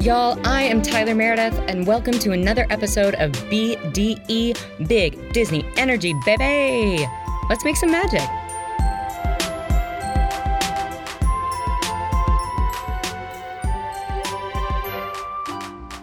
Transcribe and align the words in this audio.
Y'all, 0.00 0.40
I 0.46 0.62
am 0.62 0.80
Tyler 0.80 1.14
Meredith, 1.14 1.58
and 1.68 1.86
welcome 1.86 2.14
to 2.20 2.32
another 2.32 2.66
episode 2.70 3.14
of 3.16 3.32
BDE 3.50 4.88
Big 4.88 5.32
Disney 5.34 5.62
Energy, 5.76 6.14
baby! 6.24 7.06
Let's 7.50 7.66
make 7.66 7.76
some 7.76 7.90
magic. 7.90 8.39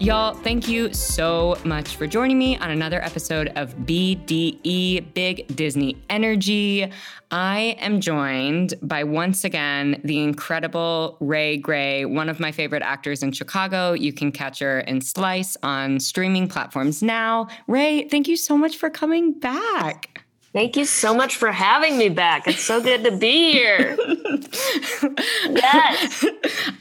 Y'all, 0.07 0.33
thank 0.33 0.69
you 0.69 0.93
so 0.93 1.57
much 1.65 1.97
for 1.97 2.07
joining 2.07 2.39
me 2.39 2.57
on 2.59 2.71
another 2.71 3.03
episode 3.03 3.49
of 3.57 3.75
BDE 3.79 5.13
Big 5.13 5.53
Disney 5.53 5.97
Energy. 6.09 6.89
I 7.29 7.75
am 7.81 7.99
joined 7.99 8.75
by 8.81 9.03
once 9.03 9.43
again 9.43 9.99
the 10.05 10.23
incredible 10.23 11.17
Ray 11.19 11.57
Gray, 11.57 12.05
one 12.05 12.29
of 12.29 12.39
my 12.39 12.53
favorite 12.53 12.83
actors 12.83 13.21
in 13.21 13.33
Chicago. 13.33 13.91
You 13.91 14.13
can 14.13 14.31
catch 14.31 14.59
her 14.59 14.79
in 14.79 15.01
Slice 15.01 15.57
on 15.61 15.99
streaming 15.99 16.47
platforms 16.47 17.03
now. 17.03 17.49
Ray, 17.67 18.07
thank 18.07 18.29
you 18.29 18.37
so 18.37 18.57
much 18.57 18.77
for 18.77 18.89
coming 18.89 19.33
back. 19.33 20.16
Thank 20.53 20.77
you 20.77 20.85
so 20.85 21.13
much 21.13 21.35
for 21.35 21.51
having 21.51 21.97
me 21.97 22.09
back. 22.09 22.47
It's 22.47 22.63
so 22.63 22.81
good 22.81 23.03
to 23.03 23.15
be 23.15 23.51
here. 23.51 23.97
yes. 25.49 26.25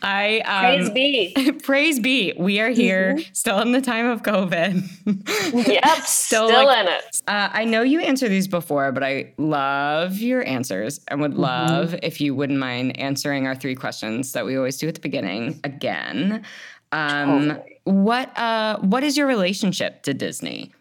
I 0.03 0.41
um, 0.47 0.63
praise 0.63 0.91
be. 0.91 1.53
praise 1.63 2.01
be. 2.01 2.33
We 2.39 2.61
are 2.61 2.71
here, 2.71 3.15
mm-hmm. 3.15 3.33
still 3.33 3.61
in 3.61 3.73
the 3.73 3.81
time 3.81 4.07
of 4.07 4.23
COVID. 4.23 5.67
yep, 5.69 5.85
still, 6.05 6.49
still 6.49 6.65
like, 6.65 6.87
in 6.87 6.93
it. 6.93 7.23
Uh, 7.27 7.51
I 7.53 7.65
know 7.65 7.83
you 7.83 8.01
answered 8.01 8.29
these 8.29 8.49
before, 8.49 8.93
but 8.93 9.03
I 9.03 9.33
love 9.37 10.19
your 10.19 10.47
answers 10.47 11.01
and 11.09 11.21
would 11.21 11.33
mm-hmm. 11.33 11.41
love 11.41 11.89
mm-hmm. 11.89 11.99
if 12.03 12.21
you 12.21 12.35
wouldn't 12.35 12.59
mind 12.59 12.99
answering 12.99 13.47
our 13.47 13.57
three 13.57 13.75
questions 13.75 14.33
that 14.33 14.47
we 14.47 14.57
always 14.57 14.79
do 14.79 14.89
at 14.89 14.95
the 14.95 15.01
beginning 15.01 15.61
again. 15.65 16.45
Um, 16.93 17.49
totally. 17.49 17.81
What 17.85 18.39
uh, 18.39 18.79
What 18.79 19.03
is 19.03 19.17
your 19.17 19.27
relationship 19.27 20.03
to 20.05 20.15
Disney? 20.15 20.73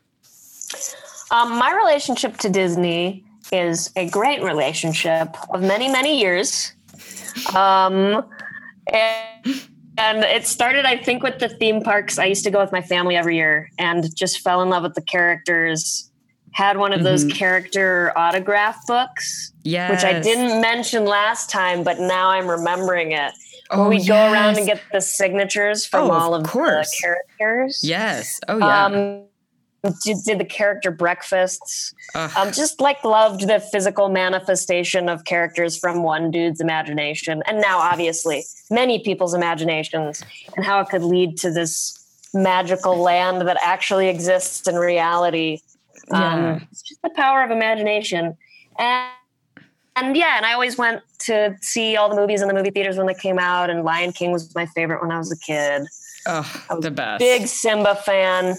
Um, 1.32 1.58
my 1.58 1.74
relationship 1.74 2.38
to 2.38 2.50
Disney 2.50 3.26
is 3.52 3.92
a 3.96 4.10
great 4.10 4.44
relationship 4.44 5.36
of 5.50 5.62
many, 5.62 5.90
many 5.90 6.20
years. 6.20 6.74
Um, 7.56 8.26
and, 8.92 9.70
and 9.98 10.24
it 10.24 10.48
started, 10.48 10.86
I 10.86 10.98
think, 10.98 11.24
with 11.24 11.40
the 11.40 11.50
theme 11.50 11.82
parks. 11.82 12.18
I 12.18 12.26
used 12.26 12.44
to 12.46 12.52
go 12.52 12.60
with 12.60 12.72
my 12.72 12.82
family 12.82 13.16
every 13.16 13.36
year 13.38 13.70
and 13.78 14.16
just 14.16 14.42
fell 14.42 14.62
in 14.62 14.70
love 14.70 14.84
with 14.84 14.96
the 14.96 15.02
characters. 15.02 16.12
Had 16.52 16.78
one 16.78 16.94
of 16.94 17.00
mm-hmm. 17.00 17.06
those 17.06 17.26
character 17.26 18.14
autograph 18.16 18.78
books, 18.88 19.52
yes. 19.64 19.92
which 19.92 20.04
I 20.06 20.22
didn't 20.22 20.62
mention 20.62 21.04
last 21.06 21.50
time, 21.50 21.84
but 21.84 22.00
now 22.00 22.30
I'm 22.30 22.48
remembering 22.48 23.12
it. 23.12 23.34
Oh, 23.72 23.90
we 23.90 23.98
yes. 23.98 24.08
go 24.08 24.16
around 24.32 24.58
and 24.58 24.66
get 24.66 24.82
the 24.94 25.02
signatures 25.02 25.86
from 25.86 26.10
oh, 26.10 26.14
all 26.14 26.34
of, 26.34 26.46
of 26.46 26.52
the 26.54 26.88
characters. 27.02 27.82
Yes. 27.84 28.40
Oh, 28.48 28.58
yeah. 28.58 28.86
Um, 28.86 29.26
did, 30.04 30.18
did 30.26 30.40
the 30.40 30.46
character 30.46 30.92
breakfasts. 30.92 31.94
Um, 32.14 32.52
just 32.52 32.80
like 32.80 33.04
loved 33.04 33.48
the 33.48 33.60
physical 33.60 34.10
manifestation 34.10 35.10
of 35.10 35.26
characters 35.26 35.78
from 35.78 36.04
one 36.04 36.32
dude's 36.32 36.62
imagination, 36.62 37.44
and 37.46 37.62
now 37.62 37.80
obviously 37.80 38.44
many 38.70 39.00
people's 39.00 39.34
imaginations, 39.34 40.24
and 40.56 40.66
how 40.66 40.80
it 40.80 40.90
could 40.90 41.04
lead 41.04 41.38
to 41.40 41.52
this 41.52 42.02
magical 42.34 42.98
land 42.98 43.48
that 43.48 43.58
actually 43.64 44.10
exists 44.10 44.68
in 44.68 44.76
reality. 44.76 45.60
Yeah. 46.10 46.54
Um, 46.54 46.68
it's 46.72 46.82
just 46.84 47.02
the 47.02 47.10
power 47.10 47.44
of 47.44 47.52
imagination, 47.52 48.38
and 48.78 49.12
and 49.96 50.16
yeah, 50.16 50.38
and 50.38 50.46
I 50.46 50.54
always 50.54 50.78
went 50.78 51.02
to 51.20 51.56
see 51.62 51.96
all 51.96 52.10
the 52.10 52.16
movies 52.16 52.42
in 52.42 52.48
the 52.48 52.54
movie 52.54 52.70
theaters 52.70 52.98
when 52.98 53.08
they 53.08 53.14
came 53.14 53.40
out, 53.40 53.70
and 53.70 53.84
Lion 53.84 54.12
King 54.12 54.32
was 54.32 54.54
my 54.54 54.66
favorite 54.68 55.02
when 55.02 55.12
I 55.12 55.18
was 55.18 55.32
a 55.32 55.38
kid. 55.38 55.88
Oh, 56.28 56.66
I'm 56.70 56.82
the 56.82 56.92
best. 56.92 57.20
Big 57.20 57.48
Simba 57.48 57.96
fan. 57.96 58.56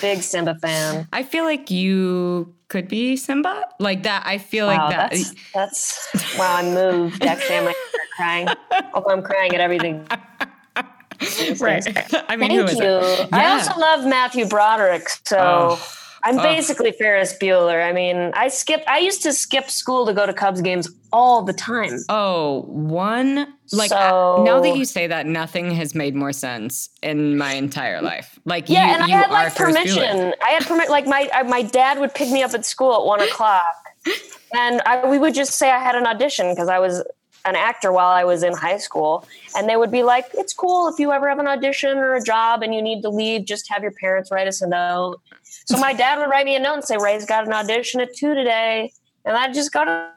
Big 0.00 0.22
Simba 0.22 0.54
fan. 0.56 1.06
I 1.12 1.22
feel 1.22 1.44
like 1.44 1.70
you 1.70 2.54
could 2.68 2.88
be 2.88 3.16
Simba. 3.16 3.64
Like 3.78 4.04
that. 4.04 4.22
I 4.24 4.38
feel 4.38 4.66
wow, 4.66 4.76
like 4.76 4.96
that. 4.96 5.10
That's, 5.52 6.08
that's 6.14 6.38
wow, 6.38 6.56
I'm 6.56 6.74
moved. 6.74 7.24
Actually, 7.24 7.56
I'm 7.56 7.64
like 7.66 7.76
crying. 8.16 8.48
Oh, 8.94 9.04
I'm 9.08 9.22
crying 9.22 9.54
at 9.54 9.60
everything. 9.60 10.06
right. 11.60 11.86
I 12.28 12.36
mean, 12.36 12.66
Thank 12.66 12.78
you. 12.78 12.84
Yeah. 12.84 13.26
I 13.32 13.52
also 13.52 13.78
love 13.78 14.06
Matthew 14.06 14.46
Broderick. 14.46 15.08
So 15.26 15.38
oh. 15.38 15.99
I'm 16.22 16.36
basically 16.36 16.92
Ferris 16.92 17.36
Bueller. 17.38 17.84
I 17.84 17.92
mean, 17.92 18.32
I 18.34 18.48
skip. 18.48 18.82
I 18.86 18.98
used 18.98 19.22
to 19.22 19.32
skip 19.32 19.70
school 19.70 20.06
to 20.06 20.12
go 20.12 20.26
to 20.26 20.32
Cubs 20.32 20.60
games 20.60 20.88
all 21.12 21.42
the 21.42 21.52
time. 21.52 21.98
Oh, 22.08 22.62
one 22.62 23.54
like 23.72 23.90
so, 23.90 24.42
now 24.44 24.60
that 24.60 24.76
you 24.76 24.84
say 24.84 25.06
that, 25.06 25.26
nothing 25.26 25.70
has 25.72 25.94
made 25.94 26.14
more 26.14 26.32
sense 26.32 26.88
in 27.02 27.38
my 27.38 27.54
entire 27.54 28.02
life. 28.02 28.38
Like 28.44 28.68
yeah, 28.68 28.86
you, 28.86 28.94
and 28.94 29.02
I 29.02 29.08
had 29.08 29.30
like 29.30 29.54
permission. 29.54 30.34
I 30.44 30.50
had 30.50 30.66
permission. 30.66 30.90
Like 30.90 31.06
my 31.06 31.28
I, 31.32 31.42
my 31.44 31.62
dad 31.62 31.98
would 31.98 32.14
pick 32.14 32.30
me 32.30 32.42
up 32.42 32.54
at 32.54 32.64
school 32.64 32.94
at 32.94 33.06
one 33.06 33.20
o'clock, 33.20 33.62
and 34.54 34.82
I, 34.86 35.08
we 35.08 35.18
would 35.18 35.34
just 35.34 35.54
say 35.54 35.70
I 35.70 35.78
had 35.78 35.94
an 35.94 36.06
audition 36.06 36.50
because 36.50 36.68
I 36.68 36.78
was 36.78 37.02
an 37.44 37.56
actor 37.56 37.92
while 37.92 38.10
I 38.10 38.24
was 38.24 38.42
in 38.42 38.52
high 38.52 38.78
school, 38.78 39.26
and 39.56 39.68
they 39.68 39.76
would 39.76 39.90
be 39.90 40.02
like, 40.02 40.26
"It's 40.34 40.52
cool 40.52 40.88
if 40.88 40.98
you 40.98 41.12
ever 41.12 41.28
have 41.28 41.38
an 41.38 41.46
audition 41.46 41.98
or 41.98 42.14
a 42.14 42.22
job 42.22 42.62
and 42.62 42.74
you 42.74 42.82
need 42.82 43.02
to 43.02 43.10
leave, 43.10 43.44
just 43.44 43.70
have 43.70 43.82
your 43.82 43.92
parents 43.92 44.30
write 44.30 44.48
us 44.48 44.60
a 44.60 44.68
note." 44.68 45.20
So 45.66 45.78
my 45.78 45.92
dad 45.92 46.18
would 46.18 46.28
write 46.28 46.46
me 46.46 46.56
a 46.56 46.60
note 46.60 46.74
and 46.74 46.84
say, 46.84 46.96
"Ray's 46.98 47.24
got 47.24 47.46
an 47.46 47.52
audition 47.52 48.00
at 48.00 48.14
two 48.14 48.34
today," 48.34 48.92
and 49.24 49.36
I'd 49.36 49.54
just 49.54 49.72
go 49.72 49.84
to 49.84 50.10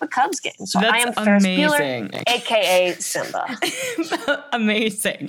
a 0.00 0.08
Cubs 0.08 0.40
game. 0.40 0.52
So 0.66 0.80
That's 0.80 0.92
I 0.92 0.98
am 0.98 1.12
Ferris 1.12 1.44
amazing. 1.44 2.08
Bueller, 2.08 2.22
aka 2.26 2.92
Simba. 2.94 4.44
amazing. 4.52 5.28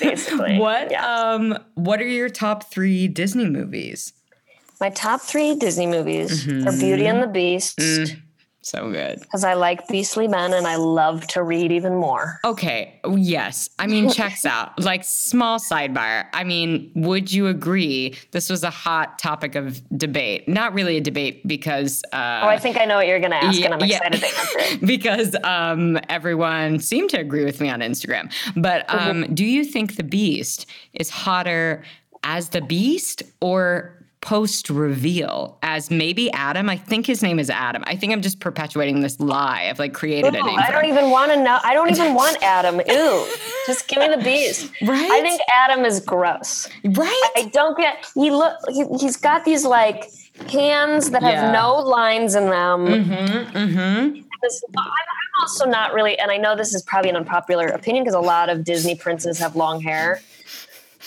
Basically. 0.00 0.58
What 0.58 0.90
yeah. 0.90 1.06
um 1.06 1.58
what 1.74 2.00
are 2.00 2.08
your 2.08 2.28
top 2.28 2.70
three 2.70 3.08
Disney 3.08 3.48
movies? 3.48 4.12
My 4.80 4.90
top 4.90 5.20
three 5.20 5.54
Disney 5.54 5.86
movies 5.86 6.46
mm-hmm. 6.46 6.68
are 6.68 6.78
Beauty 6.78 7.06
and 7.06 7.22
the 7.22 7.26
Beast. 7.26 7.78
Mm 7.78 8.22
so 8.62 8.90
good. 8.90 9.20
Because 9.20 9.44
I 9.44 9.54
like 9.54 9.86
beastly 9.88 10.28
men 10.28 10.52
and 10.52 10.66
I 10.66 10.76
love 10.76 11.26
to 11.28 11.42
read 11.42 11.72
even 11.72 11.94
more. 11.94 12.40
Okay. 12.44 13.00
Yes. 13.16 13.70
I 13.78 13.86
mean, 13.86 14.10
checks 14.10 14.44
out. 14.44 14.72
Like, 14.90 15.04
small 15.04 15.58
sidebar. 15.58 16.26
I 16.32 16.42
mean, 16.42 16.90
would 16.96 17.30
you 17.30 17.46
agree 17.46 18.16
this 18.32 18.50
was 18.50 18.64
a 18.64 18.70
hot 18.70 19.18
topic 19.18 19.54
of 19.54 19.80
debate? 19.96 20.48
Not 20.48 20.74
really 20.74 20.96
a 20.96 21.00
debate 21.00 21.46
because. 21.46 22.02
Uh, 22.12 22.40
oh, 22.42 22.48
I 22.48 22.58
think 22.58 22.76
I 22.76 22.86
know 22.86 22.96
what 22.96 23.06
you're 23.06 23.20
going 23.20 23.30
to 23.30 23.36
ask, 23.36 23.58
yeah, 23.58 23.66
and 23.66 23.74
I'm 23.74 23.82
excited 23.82 24.22
yeah. 24.22 24.76
because 24.84 25.36
um, 25.44 25.98
everyone 26.08 26.80
seemed 26.80 27.10
to 27.10 27.20
agree 27.20 27.44
with 27.44 27.60
me 27.60 27.68
on 27.68 27.80
Instagram. 27.80 28.32
But 28.56 28.88
um, 28.88 29.22
mm-hmm. 29.22 29.34
do 29.34 29.44
you 29.44 29.64
think 29.64 29.96
The 29.96 30.02
Beast 30.02 30.66
is 30.94 31.10
hotter 31.10 31.84
as 32.24 32.48
The 32.48 32.62
Beast 32.62 33.22
or 33.40 33.99
post 34.20 34.68
reveal 34.68 35.58
as 35.62 35.90
maybe 35.90 36.30
Adam. 36.32 36.68
I 36.68 36.76
think 36.76 37.06
his 37.06 37.22
name 37.22 37.38
is 37.38 37.48
Adam. 37.48 37.82
I 37.86 37.96
think 37.96 38.12
I'm 38.12 38.20
just 38.20 38.40
perpetuating 38.40 39.00
this 39.00 39.18
lie. 39.18 39.66
I've 39.70 39.78
like 39.78 39.94
created 39.94 40.34
Ooh, 40.34 40.40
a 40.40 40.42
name. 40.42 40.58
I 40.58 40.70
don't 40.70 40.86
even 40.86 41.10
want 41.10 41.32
to 41.32 41.42
know. 41.42 41.58
I 41.64 41.72
don't 41.72 41.90
even 41.90 42.14
want 42.14 42.36
Adam. 42.42 42.80
Ew. 42.86 43.26
Just 43.66 43.88
give 43.88 43.98
me 44.00 44.08
the 44.08 44.22
beast. 44.22 44.70
Right. 44.82 45.10
I 45.10 45.20
think 45.22 45.40
Adam 45.54 45.84
is 45.84 46.00
gross. 46.00 46.68
Right. 46.84 47.30
I 47.36 47.50
don't 47.52 47.76
get. 47.78 48.06
He 48.14 48.30
look. 48.30 48.56
He, 48.68 48.84
has 49.06 49.16
got 49.16 49.44
these 49.44 49.64
like 49.64 50.10
hands 50.48 51.10
that 51.10 51.22
have 51.22 51.32
yeah. 51.32 51.52
no 51.52 51.76
lines 51.76 52.34
in 52.34 52.44
them. 52.44 52.86
Mm-hmm. 52.86 53.56
Mm-hmm. 53.56 54.20
I'm 54.42 55.42
also 55.42 55.66
not 55.66 55.92
really, 55.92 56.18
and 56.18 56.30
I 56.30 56.36
know 56.36 56.56
this 56.56 56.74
is 56.74 56.82
probably 56.82 57.10
an 57.10 57.16
unpopular 57.16 57.66
opinion 57.66 58.04
because 58.04 58.14
a 58.14 58.20
lot 58.20 58.48
of 58.48 58.64
Disney 58.64 58.94
princes 58.94 59.38
have 59.38 59.54
long 59.54 59.80
hair. 59.80 60.20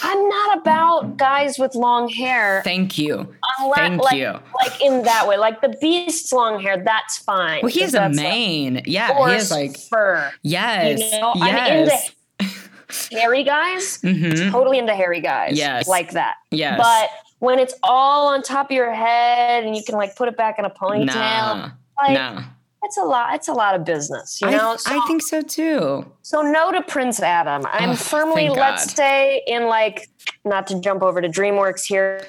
I'm 0.02 0.30
not 0.30 0.58
about 0.58 1.18
guys 1.18 1.60
with 1.60 1.76
long 1.76 2.10
hair. 2.10 2.62
Thank 2.64 2.98
you. 2.98 3.34
Unless, 3.60 3.78
Thank 3.78 4.02
like, 4.02 4.18
you. 4.18 4.40
Like 4.62 4.82
in 4.82 5.04
that 5.04 5.28
way, 5.28 5.38
like 5.38 5.62
the 5.62 5.78
beast's 5.80 6.34
long 6.34 6.60
hair, 6.60 6.84
that's 6.84 7.20
fine. 7.20 7.62
Well, 7.62 7.72
he 7.72 7.82
has 7.82 7.94
a 7.94 8.10
mane. 8.10 8.76
Like, 8.76 8.88
yeah, 8.88 9.14
he 9.26 9.34
has 9.34 9.52
like 9.52 9.78
fur. 9.78 10.32
Yes. 10.42 11.00
You 11.00 11.20
know? 11.20 11.34
yes. 11.36 12.12
I'm 12.40 12.46
into 12.46 12.54
hairy 13.12 13.44
guys. 13.44 14.00
Mm-hmm. 14.00 14.52
Totally 14.52 14.80
into 14.80 14.96
hairy 14.96 15.22
guys. 15.22 15.58
Yes. 15.58 15.88
Like 15.88 16.12
that. 16.12 16.36
Yes. 16.50 16.80
But 16.80 17.10
when 17.40 17.60
it's 17.60 17.76
all 17.84 18.30
on 18.30 18.42
top 18.42 18.68
of 18.68 18.72
your 18.72 18.94
head 18.94 19.64
and 19.64 19.76
you 19.76 19.84
can 19.84 19.96
like 19.96 20.16
put 20.16 20.28
it 20.28 20.38
back 20.38 20.58
in 20.58 20.66
a 20.66 20.72
ponytail, 20.72 21.08
nah. 21.08 21.70
like, 21.98 22.14
nah 22.14 22.44
it's 22.84 22.98
a 22.98 23.04
lot 23.04 23.34
it's 23.34 23.48
a 23.48 23.54
lot 23.54 23.76
of 23.76 23.86
business 23.86 24.40
you 24.42 24.50
know 24.50 24.72
I, 24.72 24.76
so, 24.78 25.02
I 25.02 25.08
think 25.08 25.22
so 25.22 25.42
too 25.42 26.06
so 26.22 26.42
no 26.42 26.72
to 26.72 26.82
prince 26.82 27.22
adam 27.22 27.66
i'm 27.72 27.92
oh, 27.92 27.96
firmly 27.96 28.50
let's 28.50 28.94
say 28.94 29.42
in 29.48 29.68
like 29.68 30.10
not 30.46 30.68
to 30.68 30.80
jump 30.80 31.02
over 31.02 31.22
to 31.22 31.30
dreamworks 31.30 31.86
here 31.86 32.26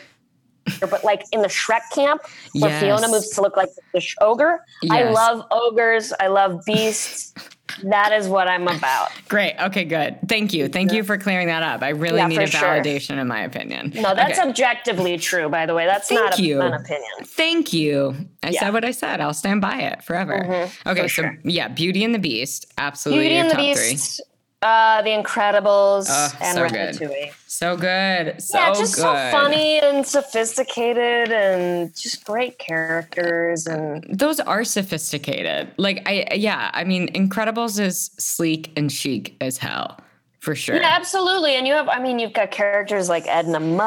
but 0.81 1.05
like 1.05 1.25
in 1.33 1.43
the 1.43 1.49
Shrek 1.49 1.83
camp 1.93 2.23
where 2.55 2.71
yes. 2.71 2.83
Fiona 2.83 3.09
moves 3.09 3.31
to 3.31 3.43
look 3.43 3.56
like 3.56 3.69
the 3.93 4.03
ogre. 4.21 4.65
Yes. 4.83 4.93
I 4.93 5.11
love 5.11 5.45
ogres. 5.51 6.12
I 6.21 6.29
love 6.29 6.62
beasts. 6.65 7.35
That 7.82 8.12
is 8.12 8.28
what 8.28 8.49
I'm 8.49 8.69
about. 8.69 9.11
Great. 9.28 9.56
Okay, 9.58 9.84
good. 9.84 10.19
Thank 10.28 10.52
you. 10.52 10.69
Thank 10.69 10.93
you 10.93 11.02
for 11.02 11.19
clearing 11.19 11.46
that 11.49 11.62
up. 11.62 11.82
I 11.82 11.90
really 11.90 12.19
yeah, 12.19 12.26
needed 12.26 12.50
validation 12.50 13.06
sure. 13.06 13.19
in 13.19 13.26
my 13.26 13.40
opinion. 13.40 13.93
No, 13.94 14.14
that's 14.14 14.38
okay. 14.38 14.49
objectively 14.49 15.19
true, 15.19 15.49
by 15.49 15.66
the 15.66 15.75
way. 15.75 15.87
That's 15.87 16.08
Thank 16.08 16.20
not 16.20 16.38
you. 16.38 16.61
an 16.61 16.75
opinion. 16.75 17.11
Thank 17.25 17.72
you. 17.72 18.14
I 18.43 18.50
yeah. 18.50 18.61
said 18.61 18.72
what 18.72 18.84
I 18.84 18.90
said. 18.90 19.20
I'll 19.20 19.34
stand 19.34 19.61
by 19.61 19.81
it 19.81 20.02
forever. 20.02 20.40
Mm-hmm, 20.40 20.88
okay, 20.88 21.02
so 21.02 21.08
sure. 21.08 21.38
yeah, 21.44 21.69
Beauty 21.69 22.05
and 22.05 22.14
the 22.14 22.19
Beast. 22.19 22.72
Absolutely. 22.78 23.25
Beauty 23.25 23.37
and 23.37 23.50
the 23.50 23.56
Beast. 23.56 24.20
Uh, 24.64 25.02
The 25.02 25.11
Incredibles 25.11 26.06
Oh, 26.08 26.32
and 26.40 26.55
so 26.56 26.64
Ratatouille. 26.66 26.99
good. 26.99 27.31
So 27.46 27.76
good. 27.76 28.43
So 28.43 28.58
yeah, 28.58 28.69
just 28.70 28.94
good. 28.96 29.02
so 29.02 29.12
funny 29.31 29.78
and 29.78 30.05
sophisticated 30.06 31.31
and 31.31 31.94
just 31.94 32.25
great 32.25 32.58
characters 32.58 33.66
and 33.66 34.05
Those 34.08 34.40
are 34.40 34.64
sophisticated. 34.64 35.69
Like 35.76 36.02
I 36.08 36.26
yeah, 36.34 36.70
I 36.72 36.84
mean 36.84 37.08
Incredibles 37.12 37.78
is 37.78 38.11
sleek 38.19 38.72
and 38.76 38.90
chic 38.90 39.37
as 39.40 39.58
hell. 39.58 39.99
For 40.44 40.55
sure. 40.55 40.76
yeah, 40.76 40.93
absolutely. 40.94 41.56
And 41.56 41.67
you 41.67 41.73
have, 41.73 41.88
I 41.88 41.99
mean, 42.00 42.19
you've 42.19 42.35
got 42.35 42.50
characters 42.50 43.08
like 43.08 43.25
Edna 43.26 43.61
Mode. 43.61 43.81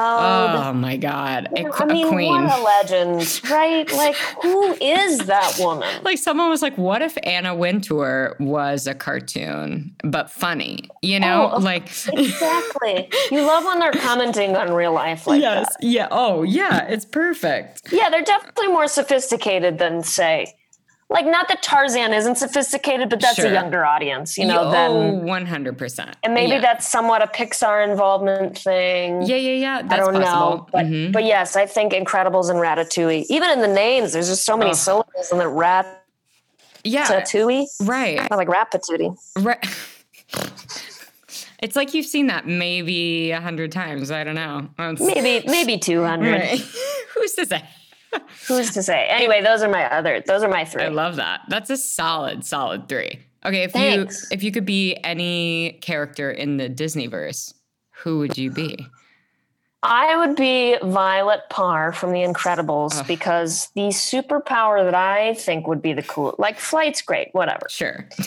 Oh 0.56 0.74
my 0.74 0.98
god. 0.98 1.50
A, 1.56 1.60
I 1.72 1.86
mean, 1.86 2.08
a 2.08 2.10
queen. 2.10 2.30
what 2.44 2.60
a 2.60 2.64
legend, 2.64 3.42
right? 3.50 3.88
Like, 3.98 4.16
who 4.42 4.74
is 4.82 5.20
that 5.28 5.56
woman? 5.60 5.88
like 6.04 6.18
someone 6.18 6.50
was 6.50 6.62
like, 6.64 6.78
"What 6.78 7.02
if 7.04 7.16
Anna 7.24 7.54
Wintour 7.56 8.36
was 8.40 8.88
a 8.88 8.96
cartoon 8.96 9.96
but 10.04 10.32
funny?" 10.32 10.90
You 11.04 11.20
know, 11.20 11.52
Oh, 11.54 11.60
like 11.60 11.84
Exactly. 12.14 13.10
You 13.32 13.42
love 13.42 13.66
when 13.66 13.80
they're 13.80 13.92
commenting 13.92 14.56
on 14.56 14.74
real 14.74 14.94
life 14.94 15.28
like 15.28 15.42
yes, 15.42 15.68
that. 15.80 15.86
yeah, 15.88 16.08
oh 16.12 16.42
yeah, 16.44 16.88
it's 16.88 17.06
perfect. 17.06 17.92
Yeah, 17.92 18.10
they're 18.10 18.24
definitely 18.24 18.68
more 18.70 18.88
sophisticated 18.88 19.78
than 19.78 20.02
say, 20.04 20.56
like 21.10 21.26
not 21.26 21.48
that 21.48 21.62
Tarzan 21.64 22.14
isn't 22.14 22.36
sophisticated, 22.36 23.10
but 23.10 23.22
that's 23.22 23.36
Sure. 23.36 23.48
a 23.48 23.52
younger 23.54 23.86
audience, 23.86 24.38
you 24.38 24.46
know. 24.46 24.70
Than 24.72 24.92
oh, 24.92 25.10
one 25.24 25.46
hundred 25.46 25.78
percent. 25.78 26.18
and 26.24 26.34
maybe 26.34 26.52
yeah. 26.54 26.60
that's 26.60 26.88
somewhat 26.88 27.22
a 27.24 27.28
Pixar 27.28 27.88
involvement 27.90 28.58
thing. 28.58 29.22
yeah, 29.22 29.38
yeah, 29.38 29.52
yeah. 29.54 29.82
That's 29.84 29.94
I 29.94 29.98
don't 29.98 30.22
possible. 30.22 30.50
know, 30.58 30.68
but 30.72 30.86
Mhm. 30.86 31.12
but 31.14 31.24
yes, 31.24 31.56
I 31.56 31.66
think 31.66 31.94
Incredibles 31.94 32.50
and 32.50 32.60
Ratatouille. 32.60 33.26
Even 33.30 33.50
in 33.52 33.62
the 33.62 33.68
names, 33.70 34.12
there's 34.14 34.28
just 34.28 34.44
so 34.46 34.58
many 34.58 34.72
Ugh. 34.72 34.76
syllables 34.78 35.32
in 35.32 35.38
the 35.38 35.48
rat. 35.48 36.04
yeah, 36.84 37.06
Ratatouille. 37.08 37.66
right, 37.88 38.28
I 38.32 38.36
like 38.36 38.50
Rapatouille. 38.50 39.18
right. 39.40 39.66
It's 41.60 41.76
like 41.76 41.96
you've 41.96 42.06
seen 42.06 42.28
that 42.28 42.46
maybe 42.46 43.32
a 43.32 43.42
hundred 43.42 43.72
times. 43.72 44.12
I 44.12 44.24
don't 44.24 44.36
know. 44.36 44.70
It's- 44.78 45.00
Maybe 45.00 45.44
maybe 45.48 45.80
two 45.80 46.04
hundred. 46.04 46.40
Right. 46.40 46.60
Who's 47.16 47.34
to 47.34 47.48
say? 47.48 47.64
Who's 48.48 48.72
to 48.74 48.84
say? 48.84 49.08
Anyway, 49.10 49.42
those 49.42 49.62
are 49.62 49.70
my 49.70 49.86
other. 49.92 50.22
Those 50.26 50.44
are 50.44 50.50
my 50.50 50.66
three. 50.66 50.84
I 50.84 50.88
love 50.88 51.18
that. 51.18 51.42
That's 51.50 51.70
a 51.70 51.78
solid, 51.78 52.46
solid 52.46 52.88
three. 52.88 53.20
Okay, 53.46 53.64
if 53.64 53.72
Thanks. 53.72 54.24
you 54.24 54.28
if 54.36 54.44
you 54.44 54.52
could 54.52 54.66
be 54.66 54.96
any 55.04 55.74
character 55.82 56.32
in 56.32 56.58
the 56.58 56.70
Disneyverse, 56.70 57.54
who 57.92 58.20
would 58.20 58.38
you 58.38 58.52
be? 58.52 58.88
I 59.84 60.18
would 60.18 60.36
be 60.36 60.76
Violet 60.82 61.42
Parr 61.50 61.94
from 61.94 62.12
The 62.12 62.20
Incredibles 62.24 63.00
Ugh. 63.00 63.08
because 63.08 63.70
the 63.76 63.90
superpower 63.90 64.84
that 64.84 64.96
I 64.96 65.36
think 65.36 65.68
would 65.68 65.82
be 65.82 65.94
the 65.94 66.02
cool, 66.02 66.36
like 66.40 66.60
flight's 66.60 67.02
great, 67.02 67.30
whatever. 67.34 67.68
Sure. 67.70 68.08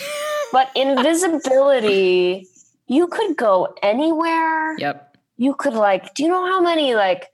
But 0.53 0.69
invisibility, 0.75 2.49
you 2.89 3.07
could 3.07 3.37
go 3.37 3.73
anywhere. 3.83 4.77
yep. 4.79 5.17
You 5.37 5.55
could 5.55 5.75
like, 5.75 6.13
do 6.15 6.25
you 6.25 6.29
know 6.29 6.45
how 6.45 6.61
many 6.61 6.95
like? 6.97 7.29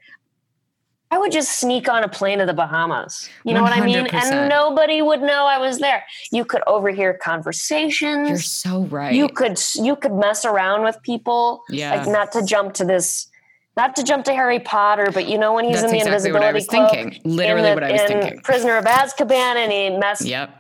I 1.11 1.19
would 1.19 1.31
just 1.31 1.61
sneak 1.61 1.88
on 1.88 2.03
a 2.03 2.08
plane 2.08 2.38
to 2.41 2.47
the 2.47 2.53
Bahamas. 2.53 3.29
You 3.44 3.55
know 3.55 3.62
what 3.62 3.73
I 3.73 3.85
mean? 3.85 4.06
And 4.12 4.49
nobody 4.49 5.03
would 5.03 5.23
know 5.23 5.47
I 5.47 5.58
was 5.58 5.79
there. 5.79 6.05
You 6.32 6.44
could 6.44 6.62
overhear 6.67 7.14
conversations. 7.14 8.29
You're 8.29 8.38
so 8.38 8.82
right. 8.87 9.14
you 9.14 9.29
could 9.29 9.58
you 9.76 9.94
could 9.97 10.12
mess 10.14 10.44
around 10.44 10.82
with 10.82 11.00
people. 11.03 11.62
yeah. 11.70 11.94
like 11.94 12.08
not 12.08 12.32
to 12.32 12.44
jump 12.44 12.75
to 12.75 12.85
this 12.85 13.29
not 13.76 13.94
to 13.97 14.03
jump 14.03 14.25
to 14.25 14.32
Harry 14.32 14.58
Potter, 14.58 15.11
but 15.12 15.29
you 15.29 15.37
know 15.38 15.53
when 15.53 15.67
he's 15.67 15.82
That's 15.82 15.93
in 15.93 15.99
the 15.99 16.05
exactly 16.05 16.32
what 16.32 16.43
I 16.43 16.49
invisibility 16.49 16.55
was 16.55 16.91
cloak 16.91 17.12
thinking. 17.12 17.31
Literally 17.37 17.69
in 17.69 17.70
the- 17.70 17.75
what 17.75 17.85
I 17.85 17.93
was 17.93 18.00
in 18.00 18.06
thinking. 18.09 18.41
Prisoner 18.41 18.76
of 18.79 18.85
Azkaban, 18.87 19.56
and 19.56 19.70
he 19.70 19.91
messes 19.91 20.26
Yep. 20.29 20.50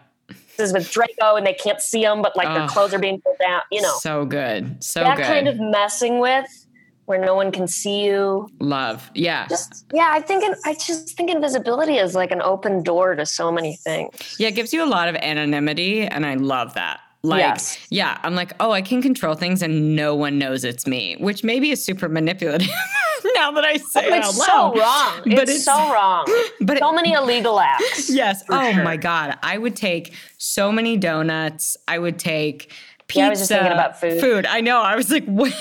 with 0.58 0.90
Draco, 0.90 1.36
and 1.36 1.46
they 1.46 1.54
can't 1.54 1.80
see 1.80 2.04
him, 2.04 2.20
but 2.20 2.36
like 2.36 2.46
their 2.54 2.68
clothes 2.68 2.92
are 2.92 2.98
being 2.98 3.20
pulled 3.22 3.38
down. 3.38 3.62
You 3.72 3.80
know 3.82 3.96
So 4.00 4.26
good. 4.26 4.82
So 4.84 5.00
that 5.00 5.16
good. 5.16 5.26
kind 5.26 5.48
of 5.48 5.58
messing 5.58 6.18
with 6.20 6.65
where 7.06 7.18
no 7.24 7.34
one 7.34 7.50
can 7.52 7.66
see 7.66 8.04
you. 8.04 8.48
love. 8.60 9.10
Yeah. 9.14 9.46
Just 9.48 9.86
yeah, 9.92 10.10
I 10.12 10.20
think 10.20 10.44
I 10.64 10.74
just 10.74 11.16
think 11.16 11.30
invisibility 11.30 11.96
is 11.96 12.14
like 12.14 12.30
an 12.30 12.42
open 12.42 12.82
door 12.82 13.14
to 13.14 13.24
so 13.26 13.50
many 13.50 13.76
things. 13.76 14.36
Yeah, 14.38 14.48
it 14.48 14.54
gives 14.54 14.72
you 14.72 14.84
a 14.84 14.86
lot 14.90 15.08
of 15.08 15.16
anonymity, 15.16 16.02
and 16.02 16.26
I 16.26 16.34
love 16.34 16.74
that. 16.74 17.00
Like, 17.22 17.40
Yes. 17.40 17.78
yeah, 17.90 18.20
I'm 18.22 18.34
like, 18.36 18.52
oh, 18.60 18.70
I 18.70 18.82
can 18.82 19.02
control 19.02 19.34
things, 19.34 19.62
and 19.62 19.96
no 19.96 20.14
one 20.14 20.38
knows 20.38 20.62
it's 20.64 20.86
me, 20.86 21.16
which 21.18 21.42
maybe 21.42 21.70
is 21.70 21.84
super 21.84 22.08
manipulative. 22.08 22.68
now 23.34 23.50
that 23.52 23.64
I 23.64 23.78
say 23.78 24.06
it 24.06 24.12
out 24.12 24.28
It's 24.30 24.38
loud, 24.38 24.74
so 24.74 24.80
wrong. 24.80 25.22
But 25.24 25.48
it's, 25.48 25.50
it's- 25.50 25.64
so 25.64 25.92
wrong. 25.92 26.24
but 26.60 26.78
So 26.78 26.90
it- 26.90 26.94
many 26.94 27.12
illegal 27.14 27.58
acts. 27.58 28.08
yes. 28.10 28.44
Oh 28.48 28.72
sure. 28.72 28.84
my 28.84 28.96
god, 28.96 29.38
I 29.42 29.58
would 29.58 29.74
take 29.74 30.12
so 30.38 30.70
many 30.70 30.96
donuts. 30.96 31.76
I 31.88 31.98
would 31.98 32.18
take 32.18 32.70
pizza. 33.08 33.20
Yeah, 33.20 33.26
I 33.26 33.30
was 33.30 33.38
just 33.38 33.50
thinking 33.50 33.72
about 33.72 34.00
food. 34.00 34.20
Food. 34.20 34.46
I 34.46 34.60
know. 34.60 34.80
I 34.80 34.96
was 34.96 35.10
like, 35.10 35.24
what? 35.26 35.52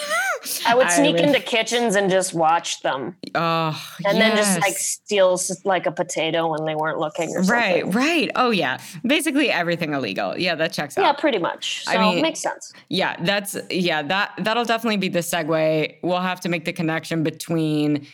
I 0.65 0.75
would 0.75 0.91
sneak 0.91 1.15
would- 1.15 1.25
into 1.25 1.39
kitchens 1.39 1.95
and 1.95 2.09
just 2.09 2.33
watch 2.33 2.81
them. 2.81 3.15
Oh, 3.33 3.81
and 4.05 4.19
then 4.19 4.35
just 4.35 4.59
like 4.61 4.73
yes. 4.73 4.99
steal 5.03 5.39
like 5.63 5.85
a 5.85 5.91
potato 5.91 6.51
when 6.51 6.65
they 6.65 6.75
weren't 6.75 6.99
looking 6.99 7.29
or 7.29 7.43
something. 7.43 7.91
Right, 7.91 7.95
right. 7.95 8.31
Oh 8.35 8.51
yeah. 8.51 8.79
Basically 9.05 9.49
everything 9.49 9.93
illegal. 9.93 10.37
Yeah, 10.37 10.55
that 10.55 10.71
checks 10.71 10.97
out. 10.97 11.01
Yeah, 11.01 11.13
pretty 11.13 11.39
much. 11.39 11.85
So 11.85 11.93
I 11.93 11.97
mean- 11.97 12.19
it 12.19 12.21
makes 12.21 12.39
sense. 12.41 12.73
Yeah, 12.89 13.15
that's 13.23 13.57
yeah, 13.69 14.03
that 14.03 14.33
that'll 14.39 14.65
definitely 14.65 14.97
be 14.97 15.09
the 15.09 15.19
segue. 15.19 15.95
We'll 16.03 16.19
have 16.19 16.41
to 16.41 16.49
make 16.49 16.65
the 16.65 16.73
connection 16.73 17.23
between 17.23 18.05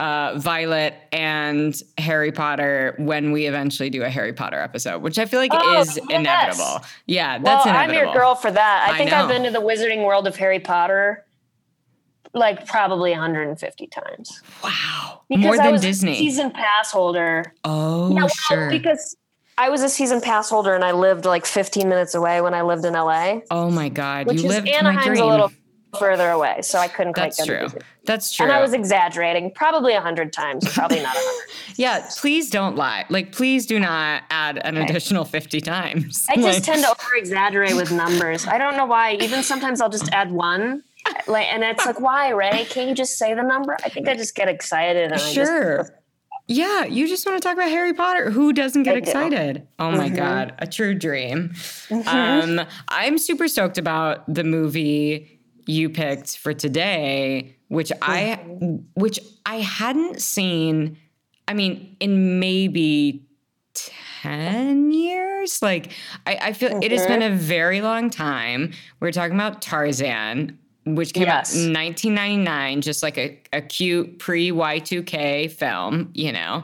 uh, 0.00 0.38
Violet 0.38 0.94
and 1.12 1.74
Harry 1.98 2.32
Potter 2.32 2.94
when 2.98 3.32
we 3.32 3.46
eventually 3.46 3.90
do 3.90 4.02
a 4.02 4.08
Harry 4.08 4.32
Potter 4.32 4.58
episode, 4.58 5.02
which 5.02 5.18
I 5.18 5.26
feel 5.26 5.38
like 5.40 5.50
Oh, 5.52 5.80
is 5.80 5.96
yes. 5.96 6.06
inevitable. 6.10 6.80
Yeah, 7.06 7.38
that's 7.38 7.44
Well, 7.44 7.56
that's 7.56 7.66
I'm 7.66 7.74
inevitable. 7.90 8.04
your 8.04 8.12
girl 8.14 8.34
for 8.34 8.50
that. 8.50 8.88
I 8.88 8.94
I 8.94 8.98
think 8.98 9.12
I've 9.12 9.28
been 9.28 9.42
to 9.44 9.50
the 9.50 9.60
Wizarding 9.60 10.04
World 10.04 10.26
of 10.26 10.36
Harry 10.36 10.58
Potter 10.60 11.24
like 12.32 12.66
probably 12.66 13.10
150 13.10 13.86
times. 13.88 14.40
Wow, 14.62 15.22
Because 15.28 15.44
more 15.44 15.60
I 15.60 15.70
was 15.70 15.80
Disney. 15.80 16.12
a 16.12 16.16
season 16.16 16.50
pass 16.52 16.90
holder. 16.92 17.52
oh, 17.64 18.08
Yeah, 18.10 18.14
well, 18.14 18.28
sure. 18.28 18.70
because 18.70 19.16
I 19.58 19.68
was 19.68 19.82
a 19.82 19.88
season 19.88 20.20
pass 20.20 20.48
holder 20.48 20.74
and 20.74 20.84
I 20.84 20.92
lived 20.92 21.24
like 21.24 21.44
15 21.44 21.88
minutes 21.88 22.14
away 22.14 22.40
when 22.40 22.54
I 22.54 22.62
lived 22.62 22.84
in 22.84 22.94
LA, 22.94 23.40
oh 23.50 23.68
my 23.68 23.88
God, 23.88 24.26
which 24.28 24.38
you 24.42 24.48
is 24.48 24.54
lived 24.54 24.66
my 24.68 24.72
Anaheim's 24.72 25.06
dream. 25.18 25.22
a 25.22 25.26
little 25.26 25.52
further 25.98 26.30
away, 26.30 26.60
so 26.62 26.78
I 26.78 26.88
couldn't 26.88 27.14
quite 27.14 27.34
that's 27.36 27.38
go 27.46 27.46
to 27.46 27.68
true. 27.70 27.80
That's 28.04 28.32
true. 28.32 28.44
And 28.46 28.52
I 28.52 28.60
was 28.60 28.72
exaggerating, 28.72 29.50
probably 29.52 29.94
a 29.94 30.00
hundred 30.00 30.32
times, 30.32 30.70
probably 30.72 31.00
not 31.02 31.14
a 31.14 31.18
hundred. 31.18 31.46
yeah, 31.76 32.08
please 32.18 32.50
don't 32.50 32.76
lie. 32.76 33.04
Like, 33.08 33.32
please 33.32 33.66
do 33.66 33.78
not 33.80 34.22
add 34.30 34.58
an 34.58 34.76
additional 34.76 35.24
fifty 35.24 35.60
times. 35.60 36.26
I 36.28 36.36
just 36.36 36.46
Like- 36.46 36.62
tend 36.62 36.82
to 36.84 36.90
over 36.90 37.16
exaggerate 37.16 37.74
with 37.76 37.90
numbers. 37.92 38.46
I 38.46 38.58
don't 38.58 38.76
know 38.76 38.86
why. 38.86 39.14
Even 39.14 39.42
sometimes 39.42 39.80
I'll 39.80 39.90
just 39.90 40.12
add 40.12 40.30
one. 40.30 40.82
Like, 41.26 41.46
and 41.52 41.62
it's 41.64 41.86
like, 41.86 41.98
why, 41.98 42.28
Ray? 42.30 42.66
Can't 42.68 42.88
you 42.88 42.94
just 42.94 43.16
say 43.18 43.32
the 43.34 43.42
number? 43.42 43.76
I 43.84 43.88
think 43.88 44.06
I 44.06 44.14
just 44.16 44.34
get 44.34 44.48
excited. 44.48 45.04
And 45.04 45.14
I 45.14 45.16
just, 45.16 45.34
Sure. 45.34 45.88
Yeah, 46.46 46.84
you 46.84 47.06
just 47.08 47.24
want 47.24 47.40
to 47.40 47.46
talk 47.46 47.54
about 47.54 47.70
Harry 47.70 47.94
Potter. 47.94 48.28
Who 48.30 48.52
doesn't 48.52 48.82
get 48.82 48.96
I 48.96 49.00
do. 49.00 49.08
excited? 49.08 49.66
Oh 49.78 49.92
my 49.92 50.10
Mhm. 50.10 50.16
God, 50.16 50.54
a 50.58 50.66
true 50.66 50.94
dream. 50.94 51.50
Mm-hmm. 51.88 52.08
Um, 52.60 52.66
I'm 52.88 53.18
super 53.18 53.46
stoked 53.48 53.78
about 53.78 54.32
the 54.32 54.42
movie 54.44 55.39
you 55.70 55.88
picked 55.90 56.36
for 56.38 56.52
today, 56.52 57.56
which 57.68 57.92
I 58.02 58.38
Mm-hmm. 58.44 58.76
which 58.94 59.18
I 59.46 59.56
hadn't 59.60 60.20
seen. 60.22 60.96
I 61.48 61.54
mean, 61.54 61.96
in 62.00 62.38
maybe 62.38 63.26
10 63.74 64.90
years 64.90 65.62
like 65.62 65.92
i, 66.26 66.36
I 66.42 66.52
feel 66.52 66.78
it 66.82 66.90
has 66.92 67.06
been 67.06 67.22
a 67.22 67.30
very 67.30 67.80
long 67.80 68.10
time 68.10 68.72
we're 68.98 69.12
talking 69.12 69.34
about 69.34 69.62
tarzan 69.62 70.58
which 70.84 71.14
came 71.14 71.22
Yes. 71.24 71.54
out 71.54 71.60
in 71.68 71.72
1999 71.72 72.80
just 72.82 73.02
like 73.02 73.16
a, 73.16 73.39
a 73.52 73.60
cute 73.60 74.18
pre 74.18 74.50
y2k 74.50 75.50
film 75.50 76.10
you 76.14 76.32
know 76.32 76.62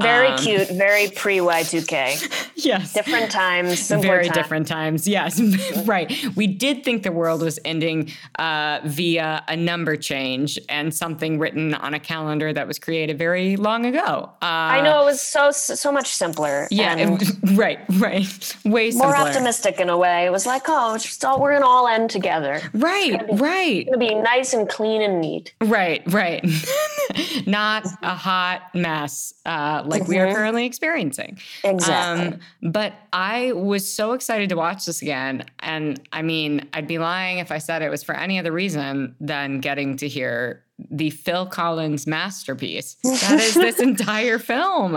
very 0.00 0.26
Um, 0.26 0.38
cute, 0.38 0.68
very 0.70 1.08
pre 1.12 1.38
Y2K. 1.38 2.50
yes 2.64 2.94
Different 2.94 3.30
times, 3.30 3.88
very 3.88 4.24
times. 4.24 4.36
different 4.36 4.66
times 4.66 5.06
yes 5.06 5.40
right 5.84 6.12
we 6.34 6.48
did 6.48 6.82
think 6.82 7.04
the 7.04 7.12
world 7.12 7.42
was 7.42 7.60
ending 7.64 8.10
uh, 8.40 8.80
via 8.84 9.44
a 9.46 9.54
number 9.56 9.94
change 9.96 10.58
and 10.68 10.92
something 10.92 11.38
written 11.38 11.74
on 11.74 11.94
a 11.94 12.00
calendar 12.00 12.52
that 12.52 12.66
was 12.66 12.76
created 12.80 13.18
very 13.18 13.54
long 13.56 13.86
ago 13.86 14.30
uh, 14.42 14.46
I 14.46 14.80
know 14.80 15.00
it 15.02 15.04
was 15.04 15.20
so 15.20 15.52
so 15.52 15.92
much 15.92 16.08
simpler. 16.08 16.66
yeah 16.72 16.96
and 16.96 17.22
it- 17.22 17.28
right 17.56 17.78
right 17.98 18.56
way 18.64 18.90
simpler. 18.90 19.10
more 19.12 19.16
optimistic 19.16 19.78
in 19.78 19.90
a 19.90 19.96
way. 19.96 20.26
It 20.26 20.32
was 20.32 20.44
like, 20.44 20.64
oh, 20.66 20.96
it's 20.96 21.04
just 21.04 21.24
all, 21.24 21.40
we're 21.40 21.52
gonna 21.52 21.68
all 21.68 21.86
end 21.86 22.10
together. 22.10 22.54
It's 22.54 22.74
right 22.74 23.22
right 23.38 23.86
gonna 23.86 23.98
be 23.98 24.12
nice 24.16 24.54
and 24.54 24.68
clean 24.68 25.02
and 25.02 25.20
neat. 25.20 25.54
right 25.60 26.02
right 26.12 26.23
not 27.46 27.86
a 28.02 28.14
hot 28.14 28.74
mess 28.74 29.34
uh, 29.46 29.82
like 29.86 30.06
we 30.08 30.18
are 30.18 30.26
Mhm. 30.28 30.34
currently 30.34 30.64
experiencing 30.66 31.38
Exactly. 31.62 32.26
Um, 32.28 32.40
but 32.62 32.92
I 33.12 33.52
was 33.52 33.90
so 33.92 34.12
excited 34.12 34.48
to 34.50 34.56
watch 34.56 34.86
this 34.86 35.02
again. 35.02 35.44
And 35.60 36.00
I 36.12 36.22
mean, 36.22 36.68
I'd 36.72 36.86
be 36.86 36.98
lying 36.98 37.38
if 37.38 37.50
I 37.52 37.58
said 37.58 37.82
it 37.82 37.90
was 37.90 38.02
for 38.02 38.14
any 38.14 38.38
other 38.38 38.52
reason 38.52 39.14
than 39.20 39.60
getting 39.60 39.96
to 39.98 40.08
hear 40.08 40.62
the 40.90 41.10
Phil 41.10 41.46
Collins 41.46 42.06
masterpiece. 42.06 42.96
That 43.04 43.40
is 43.40 43.54
this 43.54 43.78
entire 43.90 44.38
film. 44.38 44.96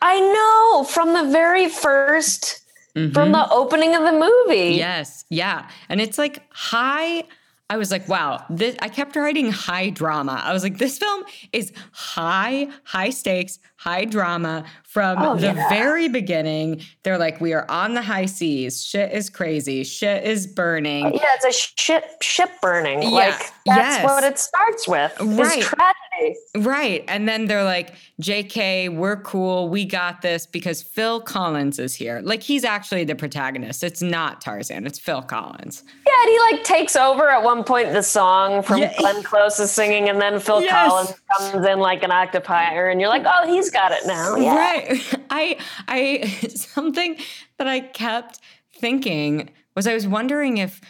I 0.00 0.20
know 0.20 0.84
from 0.84 1.12
the 1.12 1.30
very 1.30 1.66
1st 1.66 2.60
from 2.94 3.12
Mhm. 3.12 3.32
the 3.32 3.50
opening 3.52 3.94
of 3.94 4.02
the 4.02 4.12
movie. 4.12 4.74
Yes. 4.76 5.24
Yeah. 5.28 5.68
And 5.88 6.00
it's 6.00 6.18
like 6.18 6.42
high. 6.50 7.24
I 7.70 7.76
was 7.76 7.90
like, 7.90 8.08
wow, 8.08 8.44
this 8.48 8.76
I 8.80 8.88
kept 8.88 9.14
writing 9.14 9.52
high 9.52 9.90
drama. 9.90 10.40
I 10.42 10.54
was 10.54 10.62
like, 10.62 10.78
this 10.78 10.98
film 10.98 11.24
is 11.52 11.72
high, 11.92 12.68
high 12.84 13.10
stakes, 13.10 13.58
high 13.78 14.04
drama 14.04 14.64
from 14.82 15.18
oh, 15.22 15.36
the 15.36 15.46
yeah. 15.46 15.68
very 15.68 16.08
beginning. 16.08 16.82
They're 17.04 17.16
like, 17.16 17.40
we 17.40 17.52
are 17.52 17.64
on 17.70 17.94
the 17.94 18.02
high 18.02 18.26
seas. 18.26 18.84
Shit 18.84 19.12
is 19.12 19.30
crazy. 19.30 19.84
Shit 19.84 20.24
is 20.24 20.48
burning. 20.48 21.06
Uh, 21.06 21.10
yeah, 21.14 21.26
it's 21.34 21.44
a 21.44 21.52
ship 21.52 22.20
ship 22.20 22.50
burning. 22.60 23.02
Yeah. 23.02 23.08
Like 23.10 23.38
that's 23.66 23.98
yes. 23.98 24.04
what 24.04 24.24
it 24.24 24.38
starts 24.38 24.88
with. 24.88 25.16
Right. 25.20 25.62
tragedy. 25.62 26.36
Right. 26.56 27.04
And 27.06 27.28
then 27.28 27.46
they're 27.46 27.64
like, 27.64 27.94
JK, 28.20 28.96
we're 28.96 29.20
cool. 29.22 29.68
We 29.68 29.84
got 29.84 30.22
this 30.22 30.46
because 30.46 30.82
Phil 30.82 31.20
Collins 31.20 31.78
is 31.78 31.94
here. 31.94 32.20
Like 32.24 32.42
he's 32.42 32.64
actually 32.64 33.04
the 33.04 33.14
protagonist. 33.14 33.84
It's 33.84 34.02
not 34.02 34.40
Tarzan, 34.40 34.86
it's 34.86 34.98
Phil 34.98 35.22
Collins. 35.22 35.84
Yeah, 36.04 36.12
and 36.20 36.30
he 36.30 36.38
like 36.40 36.64
takes 36.64 36.96
over 36.96 37.28
at 37.28 37.44
one 37.44 37.62
point 37.62 37.92
the 37.92 38.02
song 38.02 38.62
from 38.62 38.78
yeah. 38.80 38.94
Glenn 38.98 39.22
Close 39.22 39.60
is 39.60 39.70
singing, 39.70 40.08
and 40.08 40.20
then 40.20 40.40
Phil 40.40 40.62
yes. 40.62 40.72
Collins 40.72 41.20
comes 41.38 41.66
in 41.66 41.78
like 41.78 42.02
an 42.02 42.10
octopi, 42.10 42.62
and 42.72 43.00
you're 43.00 43.10
like, 43.10 43.24
oh, 43.24 43.46
he's 43.46 43.67
got 43.70 43.92
it 43.92 44.06
now. 44.06 44.36
Yeah. 44.36 44.56
Right. 44.56 45.14
I 45.30 45.58
I 45.88 46.48
something 46.48 47.16
that 47.58 47.66
I 47.66 47.80
kept 47.80 48.40
thinking 48.74 49.50
was 49.74 49.86
I 49.86 49.94
was 49.94 50.06
wondering 50.06 50.58
if 50.58 50.80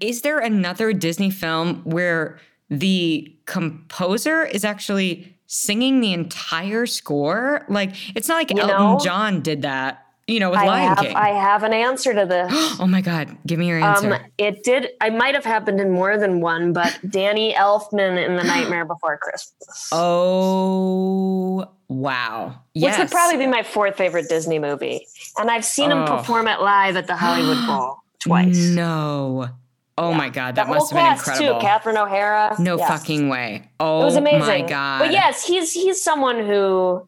is 0.00 0.22
there 0.22 0.38
another 0.38 0.92
Disney 0.92 1.30
film 1.30 1.82
where 1.84 2.38
the 2.70 3.32
composer 3.44 4.44
is 4.44 4.64
actually 4.64 5.36
singing 5.46 6.00
the 6.00 6.12
entire 6.12 6.86
score. 6.86 7.64
Like 7.68 7.94
it's 8.16 8.28
not 8.28 8.36
like 8.36 8.50
you 8.50 8.60
Elton 8.60 8.76
know, 8.76 8.98
John 9.02 9.42
did 9.42 9.62
that. 9.62 10.02
You 10.28 10.40
know, 10.40 10.50
with 10.50 10.58
I 10.58 10.66
Lion 10.66 10.88
have, 10.88 10.98
King. 10.98 11.16
I 11.16 11.28
have 11.28 11.62
an 11.62 11.72
answer 11.72 12.12
to 12.12 12.26
this. 12.26 12.50
oh 12.80 12.86
my 12.88 13.00
God. 13.00 13.36
Give 13.46 13.60
me 13.60 13.68
your 13.68 13.78
answer. 13.78 14.14
Um, 14.14 14.20
it 14.38 14.64
did, 14.64 14.88
I 15.00 15.10
might 15.10 15.36
have 15.36 15.44
happened 15.44 15.80
in 15.80 15.92
more 15.92 16.18
than 16.18 16.40
one, 16.40 16.72
but 16.72 16.98
Danny 17.08 17.54
Elfman 17.54 18.24
in 18.26 18.34
The 18.34 18.42
Nightmare 18.42 18.84
Before 18.84 19.16
Christmas. 19.18 19.88
Oh, 19.92 21.70
wow. 21.88 22.54
Yes. 22.74 22.98
Which 22.98 23.04
would 23.04 23.10
probably 23.12 23.38
be 23.38 23.46
my 23.46 23.62
fourth 23.62 23.96
favorite 23.96 24.28
Disney 24.28 24.58
movie. 24.58 25.06
And 25.38 25.50
I've 25.50 25.64
seen 25.64 25.92
oh. 25.92 26.00
him 26.00 26.06
perform 26.06 26.48
it 26.48 26.60
live 26.60 26.96
at 26.96 27.06
the 27.06 27.16
Hollywood 27.16 27.58
Bowl 27.66 27.98
twice. 28.26 28.56
No. 28.70 29.48
Oh 29.98 30.10
yeah. 30.10 30.16
my 30.16 30.28
god, 30.28 30.56
that 30.56 30.68
must 30.68 30.92
have 30.92 31.02
been 31.02 31.12
incredible. 31.12 31.60
Too. 31.60 31.66
Catherine 31.66 31.96
O'Hara. 31.96 32.54
No 32.58 32.76
yes. 32.76 32.88
fucking 32.88 33.28
way. 33.28 33.70
Oh, 33.80 34.02
it 34.02 34.04
was 34.04 34.16
oh 34.16 34.20
amazing. 34.20 34.40
my 34.40 34.62
god. 34.62 34.98
But 34.98 35.12
yes, 35.12 35.46
he's 35.46 35.72
he's 35.72 36.02
someone 36.02 36.38
who. 36.38 37.06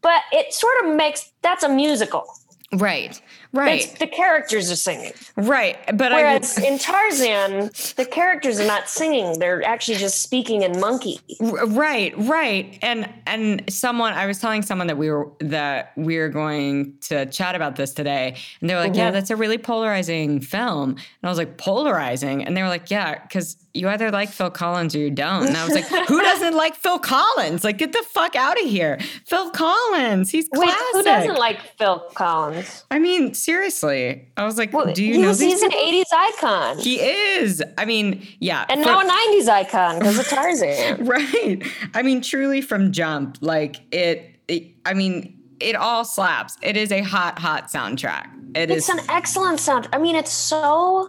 But 0.00 0.22
it 0.32 0.54
sort 0.54 0.84
of 0.84 0.94
makes 0.94 1.32
that's 1.42 1.64
a 1.64 1.68
musical. 1.68 2.24
Right. 2.72 3.20
Right. 3.52 3.84
It's, 3.84 3.98
the 3.98 4.06
characters 4.06 4.70
are 4.70 4.76
singing. 4.76 5.12
Right. 5.36 5.78
But 5.96 6.12
whereas 6.12 6.58
I, 6.58 6.66
in 6.66 6.78
Tarzan, 6.78 7.70
the 7.96 8.06
characters 8.10 8.60
are 8.60 8.66
not 8.66 8.88
singing; 8.88 9.38
they're 9.38 9.62
actually 9.64 9.96
just 9.96 10.20
speaking 10.22 10.62
in 10.62 10.78
monkey. 10.80 11.20
Right. 11.40 12.12
Right. 12.18 12.78
And 12.82 13.08
and 13.26 13.64
someone 13.72 14.12
I 14.12 14.26
was 14.26 14.38
telling 14.38 14.62
someone 14.62 14.86
that 14.88 14.98
we 14.98 15.10
were 15.10 15.30
that 15.40 15.92
we 15.96 16.18
were 16.18 16.28
going 16.28 16.98
to 17.02 17.26
chat 17.26 17.54
about 17.54 17.76
this 17.76 17.92
today, 17.94 18.36
and 18.60 18.68
they 18.68 18.74
were 18.74 18.80
like, 18.80 18.92
mm-hmm. 18.92 18.98
"Yeah, 18.98 19.10
that's 19.10 19.30
a 19.30 19.36
really 19.36 19.58
polarizing 19.58 20.40
film." 20.40 20.90
And 20.90 20.98
I 21.22 21.28
was 21.28 21.38
like, 21.38 21.56
"Polarizing?" 21.56 22.44
And 22.44 22.56
they 22.56 22.62
were 22.62 22.68
like, 22.68 22.90
"Yeah, 22.90 23.20
because." 23.22 23.56
you 23.78 23.88
either 23.88 24.10
like 24.10 24.28
Phil 24.28 24.50
Collins 24.50 24.94
or 24.94 24.98
you 24.98 25.10
don't. 25.10 25.46
And 25.46 25.56
I 25.56 25.64
was 25.64 25.74
like, 25.74 25.86
who 26.08 26.20
doesn't 26.22 26.54
like 26.54 26.74
Phil 26.74 26.98
Collins? 26.98 27.64
Like, 27.64 27.78
get 27.78 27.92
the 27.92 28.04
fuck 28.10 28.34
out 28.34 28.60
of 28.60 28.68
here. 28.68 28.98
Phil 29.26 29.50
Collins. 29.50 30.30
He's 30.30 30.48
classic. 30.48 30.76
Wait, 30.76 30.92
who 30.92 31.02
doesn't 31.04 31.38
like 31.38 31.60
Phil 31.78 32.00
Collins? 32.14 32.84
I 32.90 32.98
mean, 32.98 33.34
seriously. 33.38 34.28
I 34.36 34.44
was 34.44 34.58
like, 34.58 34.72
well, 34.72 34.92
do 34.92 35.04
you 35.04 35.18
know 35.18 35.28
was, 35.28 35.40
He's 35.40 35.62
people? 35.62 35.78
an 35.78 35.94
80s 35.94 36.12
icon. 36.12 36.78
He 36.78 37.00
is. 37.00 37.62
I 37.76 37.84
mean, 37.84 38.26
yeah. 38.40 38.66
And 38.68 38.82
from, 38.82 38.92
now 38.92 39.00
a 39.00 39.40
90s 39.40 39.48
icon 39.48 39.98
because 39.98 40.18
of 40.18 40.26
Tarzan. 40.26 41.04
right. 41.06 41.62
I 41.94 42.02
mean, 42.02 42.20
truly 42.20 42.60
from 42.60 42.92
Jump, 42.92 43.38
like 43.40 43.80
it, 43.92 44.36
it 44.48 44.66
I 44.84 44.94
mean, 44.94 45.38
it 45.60 45.76
all 45.76 46.04
slaps. 46.04 46.56
It 46.62 46.76
is 46.76 46.92
a 46.92 47.02
hot, 47.02 47.38
hot 47.38 47.68
soundtrack. 47.68 48.28
It 48.54 48.70
it's 48.70 48.88
is, 48.88 48.98
an 48.98 49.04
excellent 49.08 49.60
sound. 49.60 49.88
I 49.92 49.98
mean, 49.98 50.16
it's 50.16 50.32
so 50.32 51.08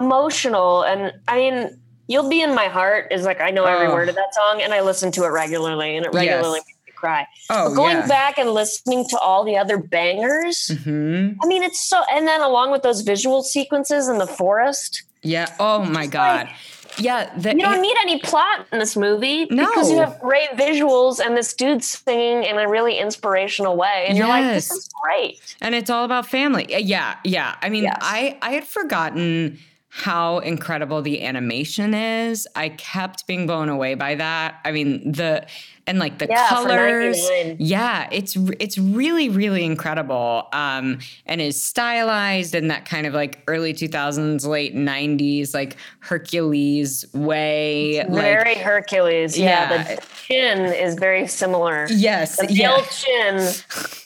emotional. 0.00 0.84
And 0.84 1.12
I 1.28 1.36
mean, 1.36 1.80
You'll 2.08 2.28
Be 2.28 2.42
in 2.42 2.54
My 2.54 2.66
Heart 2.66 3.08
is 3.10 3.24
like 3.24 3.40
I 3.40 3.50
know 3.50 3.64
every 3.64 3.88
oh. 3.88 3.94
word 3.94 4.08
of 4.08 4.14
that 4.14 4.32
song 4.34 4.62
and 4.62 4.72
I 4.72 4.80
listen 4.80 5.10
to 5.12 5.24
it 5.24 5.28
regularly 5.28 5.96
and 5.96 6.06
it 6.06 6.12
regularly 6.12 6.60
yes. 6.66 6.75
Cry. 6.96 7.26
Oh, 7.50 7.68
but 7.68 7.74
going 7.76 7.96
yeah. 7.98 8.06
back 8.06 8.38
and 8.38 8.50
listening 8.50 9.06
to 9.10 9.18
all 9.18 9.44
the 9.44 9.56
other 9.56 9.78
bangers, 9.78 10.70
mm-hmm. 10.72 11.38
I 11.42 11.46
mean 11.46 11.62
it's 11.62 11.88
so 11.88 12.02
and 12.10 12.26
then 12.26 12.40
along 12.40 12.72
with 12.72 12.82
those 12.82 13.02
visual 13.02 13.42
sequences 13.42 14.08
in 14.08 14.18
the 14.18 14.26
forest. 14.26 15.02
Yeah. 15.22 15.46
Oh 15.58 15.84
my 15.84 16.06
God. 16.06 16.46
Like, 16.46 16.56
yeah, 16.98 17.36
the, 17.36 17.50
you 17.50 17.60
don't 17.60 17.82
need 17.82 17.96
any 18.00 18.18
plot 18.20 18.66
in 18.72 18.78
this 18.78 18.96
movie 18.96 19.46
no. 19.46 19.66
because 19.66 19.90
you 19.90 19.98
have 19.98 20.18
great 20.20 20.50
visuals 20.50 21.20
and 21.20 21.36
this 21.36 21.52
dude 21.52 21.84
singing 21.84 22.44
in 22.44 22.58
a 22.58 22.68
really 22.68 22.98
inspirational 22.98 23.76
way, 23.76 24.06
and 24.08 24.16
yes. 24.16 24.18
you're 24.18 24.28
like, 24.28 24.54
"This 24.54 24.70
is 24.70 24.88
great." 25.02 25.56
And 25.60 25.74
it's 25.74 25.90
all 25.90 26.04
about 26.04 26.26
family. 26.26 26.66
Yeah, 26.68 27.16
yeah. 27.24 27.56
I 27.60 27.68
mean, 27.68 27.84
yes. 27.84 27.98
I 28.00 28.38
I 28.40 28.52
had 28.52 28.64
forgotten 28.64 29.58
how 29.88 30.38
incredible 30.40 31.02
the 31.02 31.22
animation 31.22 31.94
is. 31.94 32.46
I 32.54 32.70
kept 32.70 33.26
being 33.26 33.46
blown 33.46 33.68
away 33.68 33.94
by 33.94 34.14
that. 34.14 34.60
I 34.64 34.72
mean, 34.72 35.12
the 35.12 35.46
and 35.86 35.98
like 35.98 36.18
the 36.18 36.26
yeah, 36.28 36.48
colors. 36.48 37.18
Yeah, 37.58 38.08
it's 38.10 38.36
it's 38.58 38.78
really 38.78 39.28
really 39.28 39.64
incredible. 39.64 40.48
Um 40.52 40.98
and 41.26 41.40
is 41.40 41.62
stylized 41.62 42.54
in 42.54 42.68
that 42.68 42.84
kind 42.84 43.06
of 43.06 43.14
like 43.14 43.42
early 43.46 43.72
2000s 43.72 44.46
late 44.46 44.74
90s 44.74 45.54
like 45.54 45.76
Hercules 46.00 47.04
way. 47.14 48.04
very 48.08 48.56
Hercules. 48.56 49.38
Yeah, 49.38 49.70
yeah, 49.70 49.94
the 49.94 50.02
chin 50.26 50.58
is 50.72 50.94
very 50.94 51.26
similar. 51.26 51.86
Yes. 51.90 52.36
The 52.36 52.52
yeah. 52.52 52.80
chin, 52.86 53.36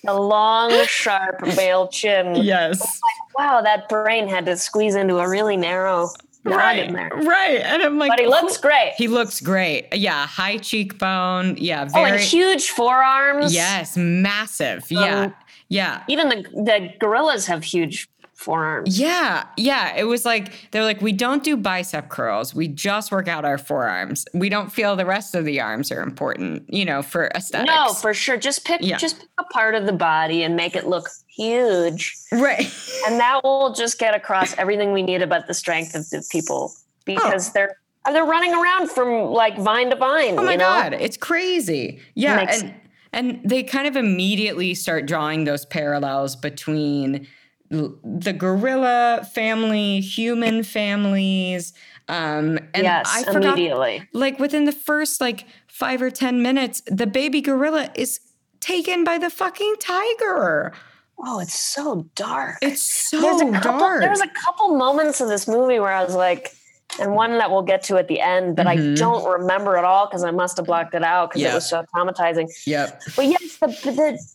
the 0.05 0.15
long 0.15 0.73
sharp 0.87 1.41
male 1.57 1.89
chin. 1.89 2.37
Yes. 2.51 2.81
Like, 2.81 3.39
wow, 3.39 3.61
that 3.61 3.89
brain 3.89 4.27
had 4.27 4.47
to 4.47 4.57
squeeze 4.57 4.95
into 4.95 5.19
a 5.19 5.29
really 5.29 5.57
narrow 5.57 6.09
right, 6.45 6.91
Right. 6.93 7.61
And 7.63 7.83
I'm 7.83 7.99
like, 7.99 8.11
but 8.11 8.21
he 8.21 8.27
looks 8.27 8.57
great. 8.57 8.95
He 8.97 9.09
looks 9.09 9.41
great. 9.41 9.95
Yeah. 9.95 10.27
High 10.27 10.59
cheekbone. 10.59 11.57
Yeah. 11.59 11.85
Very, 11.87 12.11
oh, 12.11 12.15
and 12.15 12.21
huge 12.21 12.71
forearms. 12.71 13.55
Yes. 13.55 13.97
Massive. 13.97 14.91
Yeah. 14.91 15.21
Um, 15.21 15.35
yeah. 15.69 16.05
Even 16.09 16.29
the, 16.29 16.43
the 16.53 16.95
gorillas 16.99 17.47
have 17.47 17.63
huge 17.63 18.09
forearms. 18.35 18.99
Yeah. 18.99 19.45
Yeah. 19.59 19.95
It 19.95 20.05
was 20.05 20.25
like, 20.25 20.71
they're 20.71 20.83
like, 20.83 21.03
we 21.03 21.13
don't 21.13 21.45
do 21.45 21.57
bicep 21.59 22.09
curls. 22.09 22.55
We 22.55 22.69
just 22.69 23.13
work 23.13 23.29
out 23.29 23.45
our 23.45 23.59
forearms. 23.59 24.25
We 24.33 24.49
don't 24.49 24.73
feel 24.73 24.97
the 24.97 25.05
rest 25.05 25.35
of 25.35 25.45
the 25.45 25.61
arms 25.61 25.93
are 25.93 26.01
important, 26.01 26.73
you 26.73 26.87
know, 26.87 27.03
for 27.03 27.31
aesthetics. 27.35 27.71
No, 27.71 27.93
for 27.93 28.15
sure. 28.15 28.39
Just 28.39 28.65
pick, 28.65 28.81
yeah. 28.83 28.97
just 28.97 29.21
pick 29.21 29.29
a 29.39 29.45
part 29.45 29.75
of 29.75 29.85
the 29.85 29.93
body 29.93 30.43
and 30.43 30.57
make 30.57 30.75
it 30.75 30.87
look 30.87 31.11
huge. 31.41 32.17
Right. 32.33 32.67
and 33.07 33.19
that 33.19 33.43
will 33.43 33.73
just 33.73 33.99
get 33.99 34.15
across 34.15 34.57
everything 34.59 34.93
we 34.93 35.03
need 35.03 35.23
about 35.23 35.47
the 35.47 35.55
strength 35.55 35.95
of 35.95 36.09
the 36.11 36.27
people 36.31 36.73
because 37.05 37.49
oh. 37.49 37.53
they're 37.55 37.77
they're 38.07 38.25
running 38.25 38.55
around 38.55 38.91
from 38.91 39.31
like 39.31 39.59
vine 39.59 39.91
to 39.91 39.97
vine. 39.97 40.39
Oh 40.39 40.43
my 40.43 40.53
you 40.53 40.59
know? 40.59 40.65
god, 40.65 40.95
it's 40.95 41.17
crazy. 41.17 42.01
Yeah, 42.15 42.47
and 42.49 42.75
and 43.13 43.41
they 43.45 43.63
kind 43.63 43.87
of 43.87 43.97
immediately 43.97 44.75
start 44.75 45.07
drawing 45.07 45.45
those 45.45 45.65
parallels 45.67 46.37
between 46.37 47.27
the 47.71 48.35
gorilla 48.37 49.29
family, 49.33 50.01
human 50.01 50.63
families. 50.63 51.73
Um, 52.09 52.59
and 52.75 52.83
yes, 52.83 53.07
I 53.09 53.23
forgot, 53.25 53.59
immediately. 53.59 54.09
like 54.13 54.41
within 54.41 54.65
the 54.65 54.73
first 54.73 55.21
like 55.21 55.47
five 55.69 56.03
or 56.03 56.11
ten 56.11 56.43
minutes, 56.43 56.83
the 56.87 57.07
baby 57.07 57.41
gorilla 57.41 57.91
is 57.95 58.21
taken 58.61 59.05
by 59.05 59.19
the 59.19 59.31
fucking 59.31 59.77
tiger. 59.79 60.73
Oh, 61.23 61.41
it's 61.41 61.59
so 61.59 62.07
dark. 62.15 62.59
It's 62.63 62.83
so 62.83 63.21
there's 63.21 63.41
a 63.43 63.53
couple, 63.61 63.81
dark. 63.81 64.01
There's 64.01 64.21
a 64.21 64.29
couple 64.29 64.77
moments 64.77 65.21
in 65.21 65.29
this 65.29 65.47
movie 65.47 65.79
where 65.79 65.93
I 65.93 66.03
was 66.03 66.15
like, 66.15 66.55
and 66.99 67.15
one 67.15 67.39
that 67.39 67.51
we'll 67.51 67.63
get 67.63 67.83
to 67.85 67.99
at 67.99 68.09
the 68.09 68.21
end 68.21 68.57
but 68.57 68.67
mm-hmm. 68.67 68.93
I 68.93 68.95
don't 68.97 69.25
remember 69.25 69.77
at 69.77 69.85
all 69.85 70.07
because 70.07 70.25
I 70.25 70.31
must 70.31 70.57
have 70.57 70.67
blocked 70.67 70.95
it 70.95 71.05
out 71.05 71.31
because 71.31 71.43
yep. 71.43 71.53
it 71.53 71.55
was 71.55 71.69
so 71.69 71.85
traumatizing. 71.95 72.49
Yep. 72.67 73.03
But 73.17 73.27
yes, 73.27 73.57
the, 73.59 73.67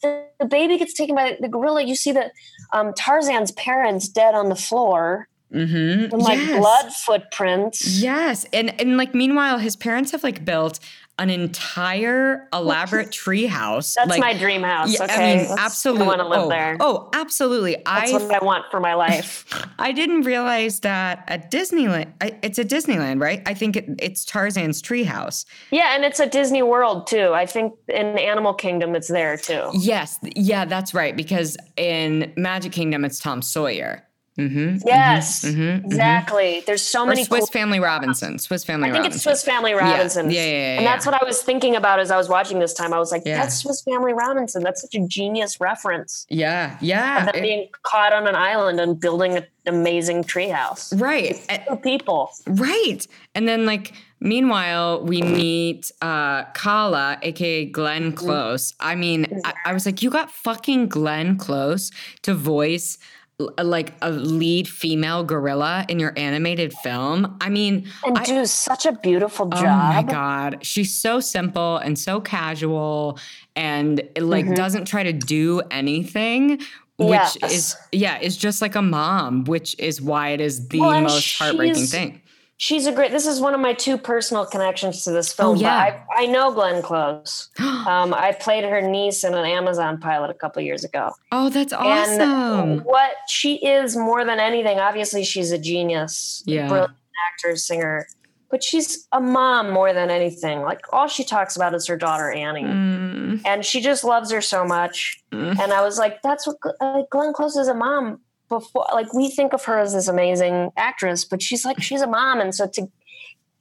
the, 0.02 0.28
the, 0.40 0.46
baby 0.46 0.78
gets 0.78 0.94
taken 0.94 1.16
by 1.16 1.38
the 1.40 1.50
gorilla. 1.50 1.84
You 1.84 1.96
see 1.96 2.12
that 2.14 2.32
um, 2.72 2.94
Tarzan's 2.94 3.52
parents 3.52 4.08
dead 4.08 4.36
on 4.36 4.50
the 4.50 4.56
floor. 4.56 5.28
Mm-hmm. 5.54 6.14
And 6.14 6.22
like 6.22 6.40
yes. 6.40 6.60
blood 6.60 6.94
footprints. 6.94 8.00
Yes. 8.00 8.46
And 8.52 8.80
and 8.80 8.98
like 8.98 9.14
meanwhile, 9.14 9.58
his 9.58 9.76
parents 9.76 10.12
have 10.12 10.24
like 10.24 10.44
built 10.44 10.80
an 11.18 11.30
entire 11.30 12.48
elaborate 12.54 13.12
tree 13.12 13.46
house. 13.46 13.94
That's 13.94 14.10
like, 14.10 14.20
my 14.20 14.38
dream 14.38 14.64
house. 14.64 14.94
Yeah, 14.94 15.06
okay. 15.06 15.14
I 15.14 15.38
mean, 15.38 15.48
That's, 15.48 15.62
absolutely. 15.62 16.04
I 16.04 16.08
want 16.08 16.20
to 16.20 16.28
live 16.28 16.42
oh, 16.44 16.50
there. 16.50 16.78
Oh, 16.80 17.10
absolutely. 17.14 17.78
That's 17.86 18.12
I, 18.12 18.18
what 18.18 18.42
I 18.42 18.44
want 18.44 18.66
for 18.70 18.80
my 18.80 18.96
life. 18.96 19.46
I 19.80 19.92
didn't 19.92 20.24
realize 20.24 20.82
that 20.82 21.24
at 21.28 21.52
Disneyland, 21.52 22.12
I, 22.20 22.38
it's 22.42 22.60
a 22.60 22.66
Disneyland, 22.66 23.22
right? 23.22 23.42
I 23.46 23.54
think 23.54 23.78
it, 23.78 23.86
it's 24.00 24.26
Tarzan's 24.26 24.82
treehouse. 24.82 25.46
Yeah, 25.72 25.96
and 25.96 26.04
it's 26.04 26.20
a 26.20 26.28
Disney 26.28 26.64
World 26.64 27.08
too. 27.08 27.32
I 27.34 27.46
think 27.46 27.74
in 27.88 28.18
Animal 28.18 28.54
Kingdom, 28.54 28.96
it's 28.96 29.08
there 29.08 29.38
too. 29.38 29.70
Yes, 29.74 30.20
yeah, 30.36 30.66
that's 30.66 30.94
right. 30.94 31.16
Because 31.16 31.56
in 31.78 32.34
Magic 32.36 32.74
Kingdom, 32.74 33.06
it's 33.06 33.20
Tom 33.20 33.42
Sawyer. 33.42 34.05
Mm-hmm, 34.38 34.86
yes, 34.86 35.46
mm-hmm, 35.46 35.62
mm-hmm, 35.62 35.86
exactly. 35.86 36.64
There's 36.66 36.82
so 36.82 37.04
or 37.04 37.08
many 37.08 37.24
Swiss 37.24 37.42
cool- 37.42 37.48
Family 37.48 37.80
Robinson. 37.80 38.38
Swiss 38.38 38.66
Family. 38.66 38.90
I 38.90 38.92
think 38.92 39.04
Robinson. 39.04 39.18
it's 39.18 39.24
Swiss 39.24 39.44
Family 39.44 39.74
Robinson. 39.74 40.30
Yeah, 40.30 40.42
yeah, 40.42 40.46
yeah, 40.46 40.58
yeah 40.58 40.78
And 40.78 40.86
that's 40.86 41.06
what 41.06 41.16
I 41.22 41.24
was 41.26 41.42
thinking 41.42 41.76
about 41.76 42.00
as 42.00 42.12
I 42.12 42.18
was 42.18 42.28
watching 42.28 42.60
this 42.60 42.74
time. 42.74 42.94
I 42.94 43.00
was 43.00 43.12
like, 43.12 43.24
that's 43.24 43.56
Swiss 43.60 43.82
Family 43.84 44.14
Robinson. 44.14 44.62
That's 44.62 44.82
such 44.82 44.96
a 44.96 45.08
genius 45.08 45.62
reference. 45.62 46.26
Yeah, 46.30 46.78
yeah. 46.82 47.30
Of 47.30 47.36
it, 47.36 47.42
being 47.42 47.70
caught 47.84 48.12
on 48.12 48.28
an 48.28 48.36
island 48.36 48.80
and 48.82 49.00
building 49.00 49.38
an 49.38 49.46
amazing 49.66 50.24
treehouse. 50.24 51.00
Right. 51.00 51.40
Two 51.70 51.78
people. 51.78 52.32
Right. 52.46 53.08
And 53.34 53.48
then 53.48 53.66
like 53.66 53.94
Meanwhile, 54.22 55.04
we 55.04 55.22
meet 55.22 55.92
uh, 56.02 56.46
Kala, 56.54 57.20
aka 57.22 57.66
Glenn 57.66 58.08
mm-hmm. 58.08 58.18
Close. 58.18 58.74
I 58.80 58.96
mean, 58.96 59.28
I, 59.44 59.54
I, 59.66 59.74
was 59.74 59.86
like, 59.86 60.02
you 60.02 60.10
got 60.10 60.32
fucking 60.32 60.88
Glenn 60.88 61.38
Close 61.38 61.92
to 62.24 62.34
voice 62.34 62.98
like 63.40 63.94
a 64.02 64.12
lead 64.12 64.68
female 64.68 65.24
gorilla 65.24 65.86
in 65.90 66.00
your 66.00 66.14
animated 66.16 66.74
film. 66.74 67.38
I 67.42 67.50
mean, 67.50 67.88
and 68.06 68.18
I, 68.18 68.24
do 68.24 68.46
such 68.46 68.86
a 68.86 68.94
beautiful 68.94 69.48
job. 69.48 69.64
Oh 69.64 69.68
my 69.68 70.04
god, 70.04 70.60
she's 70.66 70.94
so 70.94 71.20
simple 71.20 71.78
and 71.78 72.00
so 72.00 72.22
casual, 72.22 73.20
and 73.56 74.00
it, 74.00 74.24
like 74.24 74.46
mm-hmm. 74.46 74.54
doesn't 74.54 74.86
try 74.86 75.04
to 75.04 75.14
do 75.14 75.62
anything. 75.72 76.62
Which 76.98 77.10
yes. 77.42 77.52
is 77.52 77.76
yeah, 77.92 78.20
is 78.20 78.38
just 78.38 78.62
like 78.62 78.76
a 78.76 78.82
mom, 78.82 79.44
which 79.44 79.78
is 79.78 80.02
why 80.02 80.30
it 80.30 80.40
is 80.40 80.70
the 80.70 80.80
well, 80.80 81.02
most 81.02 81.38
heartbreaking 81.38 81.88
thing 81.88 82.22
She's 82.58 82.86
a 82.86 82.92
great. 82.94 83.12
This 83.12 83.28
is 83.28 83.42
one 83.42 83.54
of 83.54 83.60
my 83.60 83.74
two 83.74 83.98
personal 83.98 84.46
connections 84.46 85.04
to 85.04 85.12
this 85.12 85.34
film. 85.34 85.58
Oh, 85.58 85.60
yeah. 85.60 85.76
I, 85.76 86.24
I 86.24 86.26
know 86.26 86.54
Glenn 86.54 86.82
Close. 86.82 87.50
um, 87.60 88.14
I 88.14 88.36
played 88.40 88.64
her 88.64 88.82
niece 88.82 89.26
in 89.26 89.34
an 89.34 89.46
Amazon 89.46 90.00
pilot 90.00 90.30
a 90.32 90.34
couple 90.34 90.62
years 90.62 90.86
ago. 90.86 91.12
Oh, 91.34 91.50
that's 91.50 91.74
awesome! 91.74 92.22
And 92.22 92.86
what 92.86 93.12
she 93.28 93.56
is 93.56 93.98
more 93.98 94.24
than 94.24 94.40
anything, 94.40 94.80
obviously, 94.80 95.26
she's 95.26 95.52
a 95.52 95.58
genius. 95.58 96.44
Yeah, 96.46 96.70
brilliant 96.70 96.94
actor, 97.34 97.58
singer, 97.58 98.08
but 98.50 98.64
she's 98.64 99.06
a 99.12 99.20
mom 99.20 99.72
more 99.72 99.92
than 99.92 100.10
anything. 100.10 100.62
Like 100.62 100.82
all 100.94 101.08
she 101.10 101.26
talks 101.26 101.58
about 101.58 101.76
is 101.76 101.86
her 101.88 101.98
daughter 101.98 102.32
Annie, 102.32 102.64
mm. 102.64 103.42
and 103.46 103.66
she 103.66 103.82
just 103.82 104.06
loves 104.06 104.32
her 104.32 104.40
so 104.40 104.64
much. 104.64 105.22
Mm. 105.34 105.60
And 105.60 105.74
I 105.74 105.82
was 105.82 105.98
like, 105.98 106.22
that's 106.22 106.48
what 106.48 106.56
uh, 106.80 107.02
Glenn 107.12 107.34
Close 107.34 107.58
is 107.58 107.68
a 107.68 107.74
mom 107.74 108.22
before 108.50 108.88
like 108.94 109.14
we 109.14 109.30
think 109.30 109.54
of 109.54 109.64
her 109.66 109.80
as 109.80 109.94
this 109.94 110.08
amazing 110.08 110.72
actress 110.78 111.26
but 111.26 111.42
she's 111.42 111.66
like 111.66 111.82
she's 111.82 112.02
a 112.02 112.08
mom. 112.08 112.40
And 112.40 112.54
so 112.54 112.68
to 112.68 112.90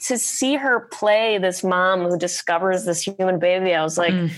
to 0.01 0.19
see 0.19 0.57
her 0.57 0.81
play 0.93 1.39
this 1.39 1.65
mom 1.65 2.03
who 2.03 2.19
discovers 2.19 2.85
this 2.85 3.01
human 3.01 3.39
baby 3.39 3.73
i 3.73 3.83
was 3.83 3.97
like 3.97 4.13
mm. 4.13 4.31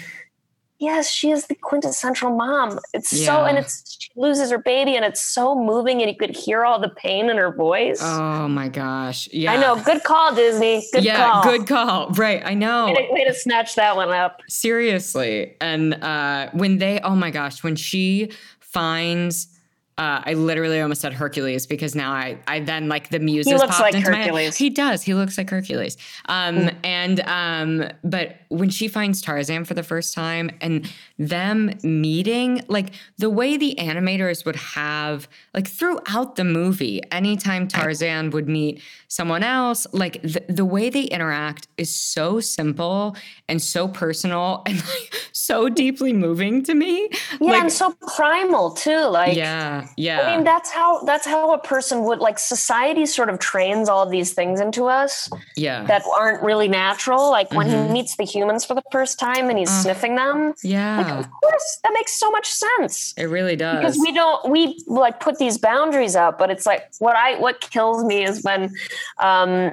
yes 0.79 1.11
she 1.11 1.31
is 1.31 1.47
the 1.47 1.55
quintessential 1.55 2.31
mom. 2.31 2.79
It's 2.93 3.13
yeah. 3.13 3.27
so 3.27 3.45
and 3.45 3.59
it's 3.59 3.97
she 3.99 4.11
loses 4.15 4.51
her 4.51 4.59
baby 4.59 4.95
and 4.95 5.05
it's 5.05 5.21
so 5.21 5.55
moving 5.55 6.01
and 6.03 6.11
you 6.11 6.17
could 6.17 6.37
hear 6.37 6.65
all 6.65 6.79
the 6.79 6.91
pain 6.91 7.29
in 7.31 7.39
her 7.39 7.51
voice. 7.53 8.01
Oh 8.03 8.47
my 8.47 8.69
gosh. 8.69 9.29
Yeah. 9.33 9.53
I 9.53 9.57
know. 9.57 9.83
Good 9.83 10.05
call 10.05 10.35
disney. 10.35 10.87
Good 10.93 11.05
yeah 11.05 11.31
call. 11.33 11.43
good 11.43 11.67
call. 11.67 12.11
Right. 12.11 12.43
I 12.45 12.55
know. 12.55 12.87
Way 12.87 13.07
to, 13.07 13.13
way 13.13 13.25
to 13.25 13.35
snatch 13.35 13.75
that 13.75 13.97
one 13.97 14.11
up. 14.11 14.43
Seriously. 14.49 15.57
And 15.61 15.95
uh 15.95 16.51
when 16.53 16.79
they 16.79 17.01
oh 17.01 17.17
my 17.17 17.31
gosh 17.31 17.65
when 17.65 17.77
she 17.77 18.31
finds 18.61 19.56
uh, 19.99 20.21
I 20.27 20.35
literally 20.35 20.79
almost 20.81 21.01
said 21.01 21.15
Hercules 21.15 21.67
because 21.67 21.95
now 21.95 22.13
I, 22.13 22.39
I 22.47 22.61
then 22.61 22.87
like 22.87 23.09
the 23.09 23.19
muses 23.19 23.51
he 23.51 23.57
looks 23.57 23.81
like 23.81 23.95
into 23.95 24.07
Hercules. 24.07 24.33
my 24.33 24.43
head. 24.43 24.55
He 24.55 24.69
does. 24.69 25.03
He 25.03 25.15
looks 25.15 25.39
like 25.39 25.49
Hercules. 25.49 25.97
Um, 26.27 26.57
mm. 26.57 26.75
and 26.85 27.21
um, 27.21 27.91
but 28.05 28.37
when 28.49 28.69
she 28.69 28.89
finds 28.89 29.23
Tarzan 29.23 29.65
for 29.65 29.73
the 29.73 29.83
first 29.83 30.13
time 30.13 30.51
and 30.61 30.93
them 31.19 31.73
meeting, 31.83 32.63
like 32.69 32.93
the 33.19 33.31
way 33.31 33.57
the 33.57 33.75
animators 33.79 34.45
would 34.45 34.57
have, 34.57 35.29
like 35.55 35.67
throughout 35.67 36.37
the 36.37 36.45
movie, 36.45 37.03
anytime 37.11 37.69
Tarzan 37.69 38.31
would 38.31 38.49
meet 38.49 38.83
someone 39.09 39.43
else, 39.43 39.87
like 39.93 40.21
the, 40.23 40.43
the 40.49 40.65
way 40.65 40.91
they 40.91 41.05
interact 41.05 41.69
is 41.77 41.95
so 41.95 42.41
simple 42.41 43.17
and 43.49 43.63
so 43.63 43.89
personal 43.89 44.63
and 44.67 44.77
like 44.77 45.15
so 45.33 45.69
deeply 45.69 46.13
moving 46.13 46.63
to 46.65 46.75
me. 46.75 47.09
Yeah, 47.41 47.53
like, 47.53 47.63
and 47.63 47.73
so 47.73 47.95
primal 48.15 48.73
too. 48.73 49.07
Like 49.07 49.37
yeah, 49.37 49.89
yeah. 49.97 50.21
I 50.21 50.37
mean, 50.37 50.45
that's 50.45 50.71
how 50.71 51.03
that's 51.03 51.27
how 51.27 51.53
a 51.55 51.59
person 51.59 52.05
would 52.05 52.19
like. 52.19 52.39
Society 52.39 53.07
sort 53.07 53.31
of 53.31 53.39
trains 53.39 53.89
all 53.89 54.03
of 54.03 54.11
these 54.11 54.33
things 54.35 54.61
into 54.61 54.85
us. 54.85 55.31
Yeah, 55.57 55.85
that 55.85 56.03
aren't 56.17 56.43
really 56.43 56.69
natural. 56.69 57.31
Like 57.31 57.51
when 57.53 57.69
mm-hmm. 57.69 57.87
he 57.87 57.93
meets 57.93 58.17
the 58.17 58.25
humans 58.25 58.65
for 58.65 58.75
the 58.75 58.83
first 58.93 59.19
time 59.19 59.49
and 59.49 59.59
he's 59.59 59.71
uh, 59.71 59.83
sniffing 59.83 60.17
them. 60.17 60.55
Yeah, 60.63 60.99
like, 60.99 61.06
of 61.13 61.31
course 61.31 61.81
that 61.85 61.93
makes 61.93 62.19
so 62.19 62.31
much 62.31 62.47
sense. 62.47 63.15
It 63.17 63.25
really 63.25 63.57
does 63.57 63.79
because 63.79 63.99
we 63.99 64.13
don't 64.13 64.49
we 64.49 64.83
like 64.87 65.21
put 65.21 65.39
these 65.39 65.59
boundaries 65.59 66.17
up, 66.17 66.39
but 66.39 66.51
it's 66.51 66.67
like 66.67 66.91
what 66.99 67.17
I 67.17 67.39
what 67.39 67.61
kills 67.61 68.05
me 68.05 68.25
is 68.25 68.43
when. 68.43 68.75
um 69.19 69.73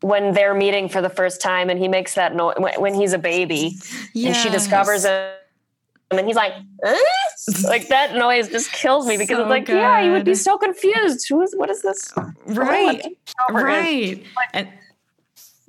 when 0.00 0.32
they're 0.32 0.54
meeting 0.54 0.88
for 0.88 1.02
the 1.02 1.10
first 1.10 1.40
time 1.40 1.68
and 1.68 1.78
he 1.78 1.88
makes 1.88 2.14
that 2.14 2.32
noise 2.34 2.54
when 2.78 2.94
he's 2.94 3.12
a 3.12 3.18
baby 3.18 3.74
yes. 4.14 4.26
and 4.26 4.36
she 4.36 4.48
discovers 4.48 5.04
him 5.04 5.32
and 6.10 6.26
he's 6.26 6.36
like 6.36 6.52
eh? 6.84 6.96
like 7.64 7.88
that 7.88 8.14
noise 8.14 8.48
just 8.48 8.70
kills 8.72 9.06
me 9.06 9.16
because 9.16 9.36
so 9.36 9.42
it's 9.42 9.50
like 9.50 9.66
good. 9.66 9.76
yeah 9.76 10.00
you 10.00 10.12
would 10.12 10.24
be 10.24 10.34
so 10.34 10.56
confused 10.56 11.26
who's 11.28 11.52
what 11.54 11.68
is 11.68 11.82
this 11.82 12.12
right 12.46 13.18
right 13.50 14.22
and 14.54 14.68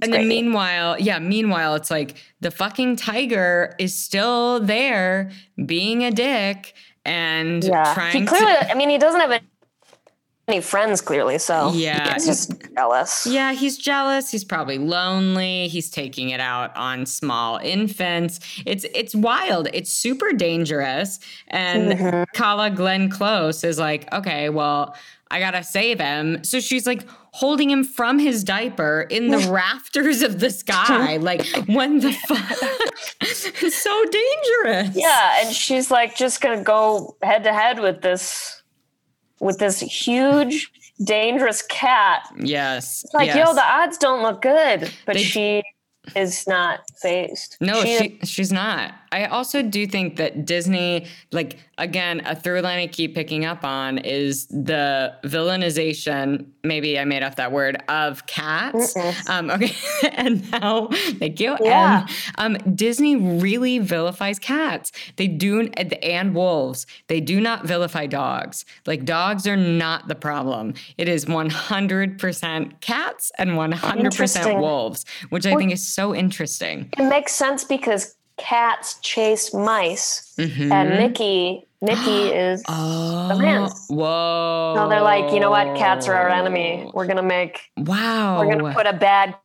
and 0.01 0.13
then 0.13 0.27
meanwhile, 0.27 0.99
yeah, 0.99 1.19
meanwhile, 1.19 1.75
it's 1.75 1.91
like 1.91 2.15
the 2.41 2.51
fucking 2.51 2.95
tiger 2.95 3.75
is 3.79 3.97
still 3.97 4.59
there 4.59 5.31
being 5.65 6.03
a 6.03 6.11
dick 6.11 6.73
and 7.05 7.63
yeah. 7.63 7.93
trying 7.93 8.21
he 8.21 8.25
clearly, 8.25 8.53
to. 8.53 8.71
I 8.71 8.75
mean, 8.75 8.89
he 8.89 8.97
doesn't 8.97 9.19
have 9.19 9.41
any 10.47 10.61
friends 10.61 10.99
clearly, 10.99 11.37
so 11.37 11.71
yeah, 11.73 12.13
he's 12.13 12.25
just 12.25 12.53
jealous. 12.75 13.27
Yeah, 13.27 13.53
he's 13.53 13.77
jealous. 13.77 14.31
He's 14.31 14.43
probably 14.43 14.79
lonely. 14.79 15.67
He's 15.67 15.89
taking 15.89 16.29
it 16.29 16.39
out 16.39 16.75
on 16.75 17.05
small 17.05 17.57
infants. 17.57 18.39
It's 18.65 18.85
it's 18.95 19.13
wild. 19.13 19.67
It's 19.73 19.91
super 19.91 20.33
dangerous. 20.33 21.19
And 21.47 21.91
mm-hmm. 21.91 22.23
Kala 22.33 22.71
Glenn 22.71 23.09
Close 23.09 23.63
is 23.63 23.77
like, 23.77 24.11
okay, 24.13 24.49
well, 24.49 24.95
I 25.31 25.39
gotta 25.39 25.63
save 25.63 25.99
him. 25.99 26.43
So 26.43 26.59
she's 26.59 26.87
like 26.87 27.05
holding 27.31 27.69
him 27.69 27.83
from 27.83 28.17
his 28.17 28.43
diaper 28.43 29.05
in 29.09 29.29
the 29.29 29.37
rafters 29.51 30.21
of 30.21 30.39
the 30.39 30.49
sky. 30.49 31.17
Like, 31.19 31.45
when 31.67 31.99
the 31.99 32.13
fuck? 32.13 32.57
it's 33.21 33.75
so 33.83 34.05
dangerous. 34.05 34.95
Yeah. 34.95 35.41
And 35.41 35.53
she's 35.53 35.91
like 35.91 36.15
just 36.15 36.41
gonna 36.41 36.63
go 36.63 37.15
head 37.21 37.43
to 37.43 37.53
head 37.53 37.79
with 37.79 38.01
this 38.01 38.63
with 39.39 39.59
this 39.59 39.79
huge 39.79 40.71
dangerous 41.03 41.61
cat. 41.61 42.27
Yes. 42.37 43.03
It's 43.03 43.13
like, 43.13 43.27
yes. 43.27 43.47
yo, 43.47 43.53
the 43.53 43.63
odds 43.63 43.97
don't 43.97 44.21
look 44.21 44.41
good. 44.41 44.91
But 45.05 45.15
they, 45.15 45.23
she 45.23 45.63
is 46.15 46.47
not 46.47 46.81
fazed. 47.01 47.57
No, 47.61 47.81
she, 47.83 47.97
she 47.97 48.19
she's 48.25 48.51
not. 48.51 48.93
I 49.11 49.25
also 49.25 49.61
do 49.61 49.87
think 49.87 50.17
that 50.17 50.45
Disney, 50.45 51.07
like 51.31 51.57
again, 51.77 52.21
a 52.25 52.35
through 52.35 52.61
line 52.61 52.79
I 52.79 52.87
keep 52.87 53.15
picking 53.15 53.45
up 53.45 53.63
on 53.63 53.97
is 53.99 54.47
the 54.47 55.15
villainization. 55.23 56.45
Maybe 56.63 56.99
I 56.99 57.05
made 57.05 57.23
up 57.23 57.35
that 57.35 57.51
word 57.51 57.81
of 57.87 58.25
cats. 58.27 58.95
Um, 59.29 59.49
okay, 59.51 59.73
and 60.13 60.49
now 60.51 60.87
thank 60.87 61.39
you. 61.39 61.57
Yeah. 61.61 62.07
And 62.37 62.57
um, 62.57 62.75
Disney 62.75 63.15
really 63.15 63.79
vilifies 63.79 64.39
cats. 64.39 64.91
They 65.15 65.27
do, 65.27 65.69
and 65.69 66.35
wolves. 66.35 66.85
They 67.07 67.21
do 67.21 67.39
not 67.39 67.65
vilify 67.65 68.05
dogs. 68.05 68.65
Like 68.85 69.05
dogs 69.05 69.47
are 69.47 69.57
not 69.57 70.07
the 70.07 70.15
problem. 70.15 70.73
It 70.97 71.07
is 71.07 71.27
one 71.27 71.49
hundred 71.49 72.19
percent 72.19 72.81
cats 72.81 73.31
and 73.37 73.57
one 73.57 73.71
hundred 73.71 74.15
percent 74.15 74.59
wolves, 74.59 75.05
which 75.29 75.45
I 75.45 75.55
think 75.55 75.71
is 75.71 75.87
so 75.87 76.13
interesting. 76.13 76.89
It 76.97 77.03
makes 77.03 77.33
sense 77.33 77.63
because 77.63 78.15
cats 78.39 78.99
chase 79.01 79.53
mice, 79.53 80.33
mm-hmm. 80.37 80.71
and 80.71 80.89
Mickey 80.89 81.67
Mickey 81.81 82.27
is 82.33 82.63
oh, 82.67 83.27
the 83.29 83.35
man. 83.35 83.69
Whoa! 83.89 84.73
So 84.75 84.89
they're 84.89 85.01
like, 85.01 85.33
you 85.33 85.39
know 85.39 85.51
what? 85.51 85.77
Cats 85.77 86.07
are 86.07 86.15
our 86.15 86.29
enemy. 86.29 86.89
We're 86.93 87.07
gonna 87.07 87.23
make. 87.23 87.61
Wow. 87.77 88.39
We're 88.39 88.55
gonna 88.55 88.73
put 88.73 88.87
a 88.87 88.93
bad 88.93 89.35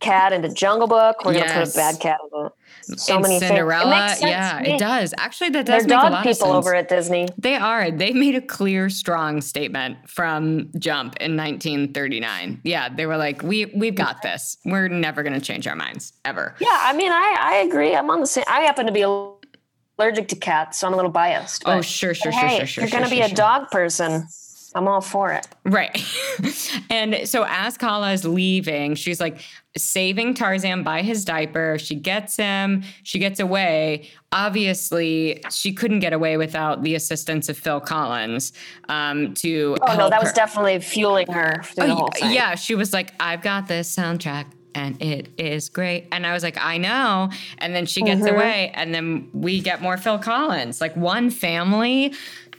cat 0.00 0.32
into 0.32 0.48
Jungle 0.52 0.86
Book. 0.86 1.24
We're 1.24 1.34
yes. 1.34 1.52
gonna 1.52 1.64
put 1.64 1.74
a 1.74 1.76
bad 1.76 2.00
cat 2.00 2.18
into 2.24 2.52
so 2.96 3.18
many 3.18 3.38
Cinderella. 3.38 4.08
Things. 4.08 4.22
It 4.22 4.28
yeah, 4.28 4.60
it 4.60 4.78
does. 4.78 5.14
Actually, 5.18 5.50
that 5.50 5.66
does 5.66 5.86
They're 5.86 5.96
make 5.98 6.06
a 6.06 6.10
lot 6.10 6.12
of 6.12 6.24
sense. 6.24 6.38
people 6.38 6.52
over 6.52 6.74
at 6.74 6.88
Disney. 6.88 7.28
They 7.36 7.56
are. 7.56 7.90
They 7.90 8.12
made 8.12 8.34
a 8.34 8.40
clear, 8.40 8.88
strong 8.88 9.40
statement 9.40 10.08
from 10.08 10.70
Jump 10.78 11.16
in 11.16 11.36
1939. 11.36 12.60
Yeah, 12.64 12.88
they 12.88 13.06
were 13.06 13.16
like, 13.16 13.42
"We 13.42 13.66
we've 13.66 13.94
got 13.94 14.22
this. 14.22 14.58
We're 14.64 14.88
never 14.88 15.22
going 15.22 15.34
to 15.34 15.40
change 15.40 15.66
our 15.66 15.76
minds 15.76 16.12
ever." 16.24 16.54
Yeah, 16.58 16.68
I 16.70 16.92
mean, 16.92 17.12
I 17.12 17.36
I 17.38 17.54
agree. 17.56 17.94
I'm 17.94 18.10
on 18.10 18.20
the 18.20 18.26
same. 18.26 18.44
I 18.46 18.60
happen 18.60 18.86
to 18.86 18.92
be 18.92 19.02
allergic 19.02 20.28
to 20.28 20.36
cats, 20.36 20.78
so 20.80 20.86
I'm 20.86 20.92
a 20.92 20.96
little 20.96 21.10
biased. 21.10 21.64
oh, 21.66 21.80
sure, 21.80 22.14
sure, 22.14 22.32
hey, 22.32 22.58
sure, 22.58 22.66
sure. 22.66 22.84
You're 22.84 22.90
going 22.90 23.02
to 23.02 23.08
sure, 23.08 23.18
be 23.18 23.22
sure, 23.22 23.32
a 23.32 23.34
dog 23.34 23.70
person. 23.70 24.26
I'm 24.76 24.86
all 24.88 25.00
for 25.00 25.32
it. 25.32 25.48
Right. 25.64 26.04
and 26.90 27.26
so 27.26 27.46
as 27.48 27.78
Kala 27.78 28.12
is 28.12 28.26
leaving, 28.26 28.94
she's 28.94 29.20
like 29.20 29.40
saving 29.74 30.34
Tarzan 30.34 30.82
by 30.82 31.00
his 31.00 31.24
diaper. 31.24 31.78
She 31.78 31.94
gets 31.94 32.36
him, 32.36 32.82
she 33.02 33.18
gets 33.18 33.40
away. 33.40 34.10
Obviously, 34.32 35.42
she 35.50 35.72
couldn't 35.72 36.00
get 36.00 36.12
away 36.12 36.36
without 36.36 36.82
the 36.82 36.94
assistance 36.94 37.48
of 37.48 37.56
Phil 37.56 37.80
Collins 37.80 38.52
um, 38.90 39.32
to. 39.34 39.78
Oh, 39.80 39.96
no, 39.96 40.10
that 40.10 40.22
was 40.22 40.32
definitely 40.34 40.78
fueling 40.80 41.26
her 41.32 41.62
oh, 41.62 41.86
the 41.86 41.94
whole 41.94 42.10
thing. 42.10 42.32
Yeah, 42.32 42.54
she 42.54 42.74
was 42.74 42.92
like, 42.92 43.14
I've 43.18 43.40
got 43.40 43.68
this 43.68 43.94
soundtrack 43.96 44.46
and 44.76 45.00
it 45.00 45.30
is 45.38 45.70
great. 45.70 46.06
And 46.12 46.26
I 46.26 46.34
was 46.34 46.42
like, 46.42 46.58
I 46.60 46.76
know. 46.76 47.30
And 47.58 47.74
then 47.74 47.86
she 47.86 48.02
gets 48.02 48.20
mm-hmm. 48.20 48.34
away, 48.34 48.72
and 48.74 48.94
then 48.94 49.30
we 49.32 49.60
get 49.60 49.80
more 49.80 49.96
Phil 49.96 50.18
Collins. 50.18 50.82
Like 50.82 50.94
one 50.94 51.30
family 51.30 52.12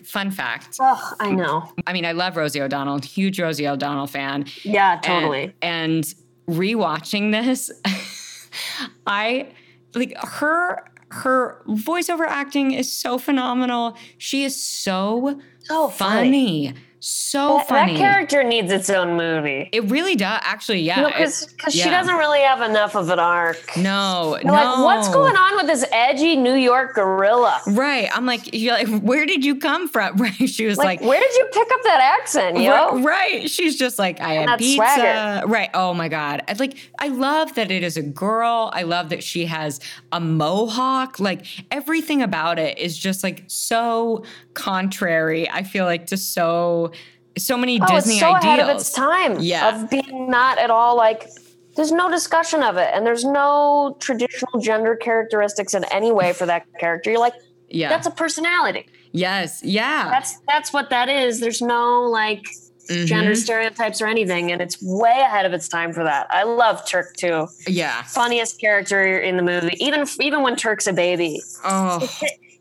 fun 0.07 0.31
fact. 0.31 0.77
Oh, 0.79 1.13
I 1.19 1.31
know. 1.31 1.71
I 1.85 1.93
mean, 1.93 2.05
I 2.05 2.13
love 2.13 2.37
Rosie 2.37 2.61
O'Donnell, 2.61 2.99
huge 2.99 3.39
Rosie 3.39 3.67
O'Donnell 3.67 4.07
fan. 4.07 4.45
Yeah, 4.63 4.99
totally. 5.03 5.53
And, 5.61 6.05
and 6.05 6.15
rewatching 6.49 7.31
this, 7.31 7.71
I 9.07 9.49
like 9.93 10.15
her 10.17 10.83
her 11.09 11.61
voiceover 11.67 12.25
acting 12.27 12.71
is 12.71 12.91
so 12.91 13.17
phenomenal. 13.17 13.97
She 14.17 14.43
is 14.43 14.61
so 14.61 15.39
so 15.59 15.89
funny. 15.89 16.69
funny 16.69 16.73
so 16.99 17.57
that, 17.57 17.67
funny. 17.67 17.93
That 17.93 17.99
character 17.99 18.43
needs 18.43 18.71
its 18.71 18.89
own 18.89 19.15
movie. 19.15 19.69
It 19.71 19.83
really 19.85 20.15
does, 20.15 20.39
actually. 20.43 20.81
Yeah, 20.81 21.07
because 21.07 21.53
yeah. 21.63 21.83
she 21.83 21.89
doesn't 21.89 22.15
really 22.15 22.41
have 22.41 22.61
enough 22.61 22.95
of 22.95 23.09
an 23.09 23.19
arc. 23.19 23.77
No, 23.77 24.37
no. 24.43 24.51
Like, 24.51 24.77
what's 24.79 25.09
going 25.09 25.35
on 25.35 25.55
with 25.57 25.67
this 25.67 25.85
edgy 25.91 26.35
New 26.35 26.55
York 26.55 26.95
gorilla? 26.95 27.61
Right. 27.67 28.09
I'm 28.13 28.25
like, 28.25 28.53
you're 28.53 28.73
like, 28.73 28.87
where 29.01 29.25
did 29.25 29.45
you 29.45 29.55
come 29.57 29.87
from? 29.87 30.17
Right. 30.27 30.49
She 30.49 30.65
was 30.65 30.77
like, 30.77 30.99
like 30.99 31.07
where 31.07 31.19
did 31.19 31.35
you 31.35 31.47
pick 31.53 31.71
up 31.71 31.83
that 31.83 32.17
accent, 32.19 32.59
yo? 32.59 32.99
Right. 33.01 33.49
She's 33.49 33.77
just 33.77 33.99
like, 33.99 34.19
I 34.19 34.33
had 34.33 34.57
pizza. 34.57 34.75
Swagger. 34.75 35.47
Right. 35.47 35.69
Oh 35.73 35.93
my 35.93 36.07
god. 36.07 36.43
I 36.47 36.53
like. 36.53 36.77
I 36.97 37.09
love 37.09 37.53
that 37.55 37.71
it 37.71 37.83
is 37.83 37.97
a 37.97 38.01
girl. 38.01 38.71
I 38.73 38.83
love 38.83 39.09
that 39.09 39.23
she 39.23 39.45
has 39.45 39.79
a 40.11 40.19
mohawk. 40.19 41.19
Like 41.19 41.45
everything 41.71 42.21
about 42.21 42.57
it 42.57 42.77
is 42.79 42.97
just 42.97 43.23
like 43.23 43.43
so 43.47 44.23
contrary. 44.53 45.49
I 45.49 45.63
feel 45.63 45.85
like 45.85 46.07
to 46.07 46.17
so 46.17 46.91
so 47.37 47.57
many 47.57 47.79
oh, 47.81 47.87
Disney 47.87 48.15
it's 48.15 48.21
so 48.21 48.33
ideals. 48.33 48.43
ahead 48.43 48.59
of 48.59 48.75
its 48.75 48.91
time. 48.91 49.39
Yeah. 49.39 49.81
Of 49.81 49.89
being 49.89 50.29
not 50.29 50.57
at 50.57 50.69
all 50.69 50.95
like 50.97 51.29
there's 51.75 51.91
no 51.91 52.09
discussion 52.09 52.63
of 52.63 52.77
it 52.77 52.89
and 52.93 53.05
there's 53.05 53.23
no 53.23 53.95
traditional 53.99 54.59
gender 54.59 54.95
characteristics 54.95 55.73
in 55.73 55.83
any 55.85 56.11
way 56.11 56.33
for 56.33 56.45
that 56.45 56.65
character. 56.79 57.11
You're 57.11 57.19
like, 57.19 57.35
yeah. 57.69 57.89
That's 57.89 58.07
a 58.07 58.11
personality. 58.11 58.87
Yes. 59.11 59.61
Yeah. 59.63 60.09
That's 60.09 60.39
that's 60.47 60.73
what 60.73 60.89
that 60.89 61.09
is. 61.09 61.39
There's 61.39 61.61
no 61.61 62.03
like 62.03 62.43
mm-hmm. 62.89 63.05
gender 63.05 63.35
stereotypes 63.35 64.01
or 64.01 64.07
anything 64.07 64.51
and 64.51 64.61
it's 64.61 64.81
way 64.81 65.19
ahead 65.21 65.45
of 65.45 65.53
its 65.53 65.67
time 65.67 65.93
for 65.93 66.03
that. 66.03 66.27
I 66.29 66.43
love 66.43 66.87
Turk 66.87 67.15
too. 67.15 67.47
Yeah. 67.67 68.03
Funniest 68.03 68.59
character 68.59 69.19
in 69.19 69.37
the 69.37 69.43
movie. 69.43 69.75
Even 69.79 70.07
even 70.21 70.41
when 70.41 70.55
Turk's 70.55 70.87
a 70.87 70.93
baby. 70.93 71.41
Oh. 71.63 72.07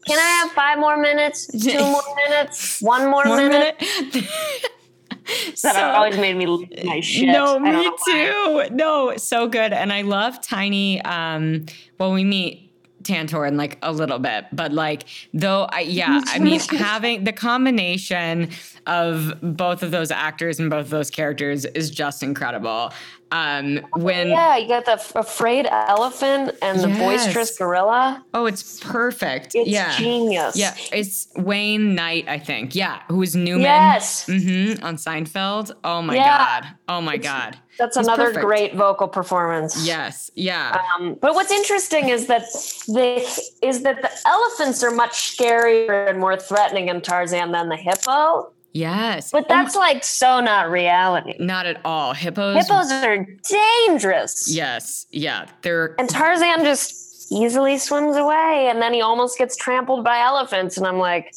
Can 0.06 0.18
I 0.18 0.42
have 0.42 0.52
five 0.52 0.78
more 0.78 0.96
minutes? 0.96 1.46
Two 1.46 1.78
more 1.78 2.02
minutes? 2.28 2.80
One 2.80 3.10
more 3.10 3.24
One 3.24 3.48
minute? 3.48 3.76
minute? 3.80 4.24
that 5.62 5.74
so, 5.74 5.90
always 5.90 6.16
made 6.16 6.36
me 6.36 6.46
lose 6.46 6.68
my 6.84 7.00
shit. 7.00 7.28
No, 7.28 7.58
me 7.58 7.90
too. 8.06 8.68
No, 8.70 9.16
so 9.16 9.48
good. 9.48 9.72
And 9.72 9.92
I 9.92 10.02
love 10.02 10.40
Tiny. 10.40 11.02
Um, 11.02 11.66
well, 11.98 12.12
we 12.12 12.22
meet 12.22 12.66
Tantor 13.02 13.46
in 13.46 13.56
like 13.56 13.78
a 13.82 13.92
little 13.92 14.18
bit, 14.18 14.46
but 14.52 14.72
like 14.72 15.04
though 15.32 15.68
I 15.72 15.80
yeah, 15.80 16.20
I 16.26 16.38
mean 16.40 16.60
having 16.60 17.24
the 17.24 17.32
combination 17.32 18.50
of 18.86 19.34
both 19.40 19.82
of 19.82 19.90
those 19.90 20.10
actors 20.10 20.60
and 20.60 20.68
both 20.70 20.86
of 20.86 20.90
those 20.90 21.10
characters 21.10 21.64
is 21.64 21.90
just 21.90 22.22
incredible. 22.22 22.92
Um, 23.32 23.80
when 23.94 24.28
yeah, 24.28 24.56
you 24.56 24.68
got 24.68 24.84
the 24.84 25.18
afraid 25.18 25.66
elephant 25.66 26.52
and 26.62 26.78
the 26.80 26.88
yes. 26.88 26.98
boisterous 26.98 27.58
gorilla. 27.58 28.24
Oh, 28.32 28.46
it's 28.46 28.78
perfect. 28.80 29.54
It's 29.54 29.68
yeah. 29.68 29.96
genius. 29.96 30.56
Yeah, 30.56 30.74
it's 30.92 31.28
Wayne 31.36 31.94
Knight, 31.94 32.28
I 32.28 32.38
think. 32.38 32.74
Yeah, 32.74 33.02
who 33.08 33.22
is 33.22 33.34
Newman? 33.34 33.62
Yes. 33.62 34.26
Mm-hmm, 34.26 34.84
on 34.84 34.96
Seinfeld. 34.96 35.72
Oh 35.82 36.02
my 36.02 36.14
yeah. 36.14 36.60
god. 36.62 36.74
Oh 36.88 37.00
my 37.00 37.16
god. 37.16 37.58
That's 37.78 37.96
He's 37.96 38.06
another 38.06 38.26
perfect. 38.26 38.46
great 38.46 38.74
vocal 38.74 39.08
performance. 39.08 39.86
Yes. 39.86 40.30
Yeah. 40.34 40.80
Um, 40.96 41.18
but 41.20 41.34
what's 41.34 41.50
interesting 41.50 42.08
is 42.08 42.26
that 42.28 42.42
the 42.86 43.16
is 43.60 43.82
that 43.82 44.02
the 44.02 44.10
elephants 44.26 44.82
are 44.82 44.90
much 44.90 45.36
scarier 45.36 46.08
and 46.08 46.18
more 46.18 46.36
threatening 46.36 46.88
in 46.88 47.00
Tarzan 47.00 47.52
than 47.52 47.68
the 47.68 47.76
hippo. 47.76 48.52
Yes. 48.76 49.30
But 49.30 49.48
that's 49.48 49.74
oh. 49.74 49.78
like 49.78 50.04
so 50.04 50.40
not 50.40 50.70
reality. 50.70 51.34
Not 51.38 51.64
at 51.64 51.80
all. 51.84 52.12
Hippos 52.12 52.56
Hippos 52.56 52.92
are 52.92 53.26
dangerous. 53.48 54.52
Yes. 54.54 55.06
Yeah. 55.10 55.46
They're 55.62 55.94
And 55.98 56.10
Tarzan 56.10 56.62
just 56.62 57.32
easily 57.32 57.78
swims 57.78 58.16
away 58.16 58.68
and 58.70 58.80
then 58.80 58.92
he 58.92 59.00
almost 59.00 59.38
gets 59.38 59.56
trampled 59.56 60.04
by 60.04 60.20
elephants 60.20 60.76
and 60.76 60.86
I'm 60.86 60.98
like 60.98 61.32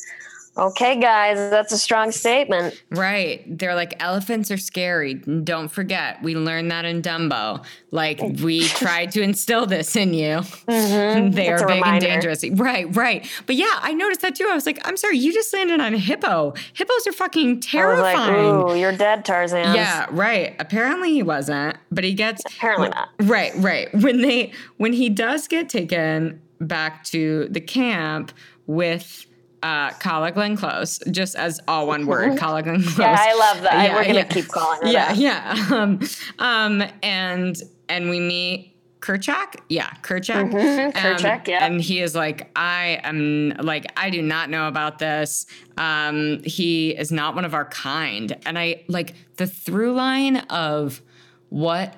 Okay, 0.58 1.00
guys, 1.00 1.38
that's 1.50 1.72
a 1.72 1.78
strong 1.78 2.12
statement. 2.12 2.82
Right. 2.90 3.46
They're 3.58 3.76
like, 3.76 3.96
elephants 4.04 4.52
are 4.52 4.58
scary. 4.58 5.14
Don't 5.14 5.70
forget, 5.70 6.22
we 6.22 6.36
learned 6.36 6.70
that 6.72 6.84
in 6.86 7.02
Dumbo. 7.02 7.64
Like, 7.92 8.20
we 8.20 8.68
tried 8.68 9.12
to 9.14 9.22
instill 9.22 9.66
this 9.66 9.96
in 9.96 10.14
you. 10.14 10.38
Mm-hmm. 10.40 11.30
They 11.40 11.50
are 11.50 11.60
big 11.60 11.76
reminder. 11.78 12.08
and 12.08 12.22
dangerous. 12.22 12.44
Right, 12.52 12.94
right. 12.96 13.30
But 13.46 13.56
yeah, 13.56 13.72
I 13.82 13.94
noticed 13.94 14.22
that 14.22 14.36
too. 14.36 14.48
I 14.50 14.56
was 14.56 14.66
like, 14.66 14.80
I'm 14.86 14.98
sorry, 14.98 15.18
you 15.18 15.32
just 15.32 15.54
landed 15.54 15.80
on 15.80 15.94
a 15.94 15.98
hippo. 15.98 16.54
Hippos 16.74 17.08
are 17.08 17.14
fucking 17.14 17.62
terrifying. 17.62 18.56
Like, 18.56 18.72
Ooh, 18.72 18.76
you're 18.78 18.96
dead, 18.96 19.24
Tarzan. 19.26 19.76
Yeah, 19.76 20.08
right. 20.12 20.56
Apparently 20.60 21.14
he 21.14 21.24
wasn't, 21.24 21.78
but 21.92 22.04
he 22.04 22.14
gets. 22.14 22.44
Apparently 22.46 22.90
not. 22.90 23.10
Right, 23.22 23.54
right. 23.56 23.94
When 23.94 24.22
they, 24.22 24.52
when 24.78 24.94
he 24.94 25.10
does 25.10 25.48
get 25.48 25.70
taken 25.70 26.42
back 26.60 27.04
to 27.06 27.48
the 27.50 27.62
camp 27.62 28.32
with 28.68 29.26
uh, 29.64 29.92
Kala 29.92 30.32
Glenn 30.32 30.56
Close, 30.56 31.00
just 31.12 31.36
as 31.36 31.60
all 31.68 31.88
one 31.88 32.06
word, 32.06 32.38
Kala 32.40 32.64
Glenn 32.64 32.82
Close. 32.82 33.00
Yeah, 33.00 33.16
I 33.20 33.34
love 33.36 33.62
that. 33.64 33.74
Yeah, 33.74 33.96
We're 33.96 34.04
gonna 34.04 34.14
yeah. 34.20 34.24
keep 34.26 34.48
calling 34.48 34.82
her 34.82 34.88
Yeah, 34.88 35.14
that. 35.14 35.18
yeah. 35.18 35.66
Um, 35.72 36.00
um, 36.40 36.84
and 37.04 37.62
and 37.88 38.10
we 38.10 38.20
meet 38.20 38.76
Kerchak. 39.02 39.56
Yeah, 39.70 39.90
Kerchak. 40.02 40.52
Mm-hmm. 40.52 40.98
Kerchak, 40.98 41.36
um, 41.40 41.42
yeah. 41.48 41.66
And 41.66 41.82
he 41.82 42.02
is 42.02 42.16
like, 42.16 42.50
I 42.56 43.00
am 43.04 43.50
like, 43.62 43.86
I 43.96 44.10
do 44.10 44.22
not 44.22 44.50
know 44.50 44.68
about 44.68 45.00
this. 45.00 45.46
Um, 45.78 46.42
he 46.44 46.92
is 46.92 47.12
not 47.12 47.34
one 47.36 47.46
of 47.46 47.54
our 47.54 47.66
kind. 47.66 48.38
And 48.46 48.60
I 48.60 48.84
like 48.88 49.16
the 49.38 49.48
through 49.48 49.94
line 49.94 50.38
of 50.38 51.02
what 51.48 51.96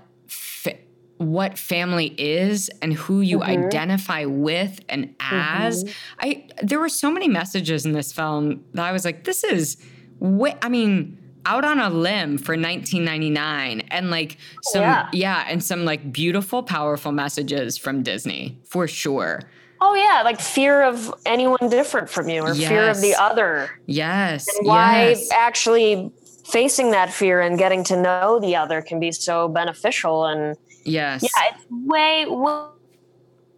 what 1.22 1.58
family 1.58 2.16
is 2.18 2.70
and 2.82 2.94
who 2.94 3.22
you 3.22 3.40
mm-hmm. 3.40 3.66
identify 3.66 4.26
with 4.26 4.80
and 4.90 5.14
as. 5.20 5.84
Mm-hmm. 5.84 5.94
I 6.20 6.48
there 6.64 6.80
were 6.80 6.90
so 6.90 7.12
many 7.12 7.28
messages 7.28 7.86
in 7.86 7.94
this 7.94 8.12
film 8.12 8.64
that 8.74 8.86
I 8.86 8.92
was 8.92 9.06
like, 9.06 9.24
this 9.24 9.44
is 9.44 9.78
what 10.20 10.58
I 10.62 10.70
mean, 10.70 11.18
out 11.46 11.64
on 11.64 11.80
a 11.80 11.90
limb 11.90 12.38
for 12.38 12.54
1999 12.54 13.82
and 13.92 14.10
like 14.10 14.38
some 14.64 14.82
yeah. 14.82 15.10
yeah, 15.14 15.46
and 15.48 15.64
some 15.64 15.86
like 15.86 16.12
beautiful 16.12 16.64
powerful 16.64 17.12
messages 17.12 17.78
from 17.78 18.04
Disney 18.04 18.60
for 18.66 18.88
sure. 18.88 19.42
Oh 19.80 19.96
yeah, 19.96 20.22
like 20.24 20.40
fear 20.40 20.84
of 20.84 21.14
anyone 21.26 21.70
different 21.70 22.10
from 22.10 22.30
you 22.30 22.42
or 22.42 22.54
yes. 22.54 22.70
fear 22.70 22.90
of 22.90 23.02
the 23.02 23.16
other. 23.16 23.70
Yes. 23.88 24.48
And 24.58 24.68
why 24.68 25.10
yes. 25.10 25.32
actually 25.32 26.12
facing 26.46 26.92
that 26.92 27.12
fear 27.12 27.42
and 27.42 27.58
getting 27.58 27.84
to 27.86 28.00
know 28.00 28.40
the 28.40 28.56
other 28.56 28.82
can 28.82 29.00
be 29.00 29.12
so 29.12 29.48
beneficial 29.48 30.26
and 30.26 30.56
Yes. 30.84 31.24
Yeah, 31.24 31.30
it's 31.54 31.66
way, 31.70 32.26
way 32.28 32.66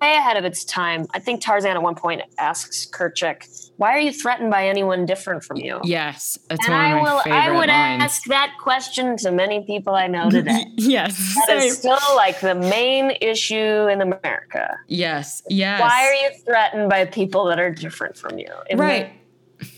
ahead 0.01 0.35
of 0.37 0.43
its 0.45 0.65
time. 0.65 1.07
I 1.13 1.19
think 1.19 1.41
Tarzan 1.41 1.71
at 1.71 1.81
one 1.81 1.95
point 1.95 2.21
asks 2.37 2.85
Kerchak, 2.85 3.71
"Why 3.77 3.93
are 3.93 3.99
you 3.99 4.11
threatened 4.11 4.51
by 4.51 4.67
anyone 4.67 5.05
different 5.05 5.43
from 5.43 5.57
you?" 5.57 5.79
Yes, 5.83 6.37
that's 6.49 6.65
and 6.67 6.73
one 6.73 6.81
I 6.85 6.89
of 6.89 6.95
my 6.95 7.01
will. 7.03 7.21
I 7.33 7.51
would 7.51 7.69
lines. 7.69 8.03
ask 8.03 8.23
that 8.25 8.53
question 8.61 9.15
to 9.17 9.31
many 9.31 9.63
people 9.65 9.93
I 9.95 10.07
know 10.07 10.29
today. 10.29 10.65
yes, 10.77 11.35
that 11.47 11.57
is 11.57 11.77
still 11.77 11.97
like 12.15 12.39
the 12.41 12.55
main 12.55 13.11
issue 13.21 13.87
in 13.87 14.01
America. 14.01 14.77
Yes, 14.87 15.41
yes. 15.49 15.79
Why 15.79 16.05
are 16.07 16.13
you 16.13 16.37
threatened 16.45 16.89
by 16.89 17.05
people 17.05 17.45
that 17.45 17.59
are 17.59 17.71
different 17.71 18.17
from 18.17 18.37
you? 18.39 18.49
right 18.75 19.13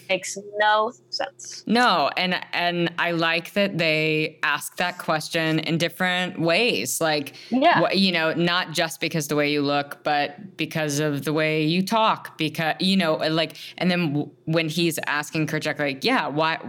makes 0.09 0.37
no 0.57 0.93
sense. 1.09 1.63
No, 1.67 2.09
and 2.17 2.39
and 2.53 2.91
I 2.99 3.11
like 3.11 3.53
that 3.53 3.77
they 3.77 4.39
ask 4.43 4.77
that 4.77 4.97
question 4.97 5.59
in 5.59 5.77
different 5.77 6.39
ways. 6.39 7.01
Like, 7.01 7.33
yeah, 7.49 7.91
you 7.91 8.11
know, 8.11 8.33
not 8.33 8.71
just 8.71 8.99
because 8.99 9.27
the 9.27 9.35
way 9.35 9.51
you 9.51 9.61
look, 9.61 10.03
but 10.03 10.57
because 10.57 10.99
of 10.99 11.25
the 11.25 11.33
way 11.33 11.63
you 11.63 11.81
talk. 11.83 12.37
Because 12.37 12.75
you 12.79 12.97
know, 12.97 13.15
like, 13.15 13.57
and 13.77 13.89
then 13.89 14.13
w- 14.13 14.31
when 14.45 14.69
he's 14.69 14.99
asking 15.07 15.47
Kerchak, 15.47 15.79
like, 15.79 16.03
yeah, 16.03 16.27
why 16.27 16.59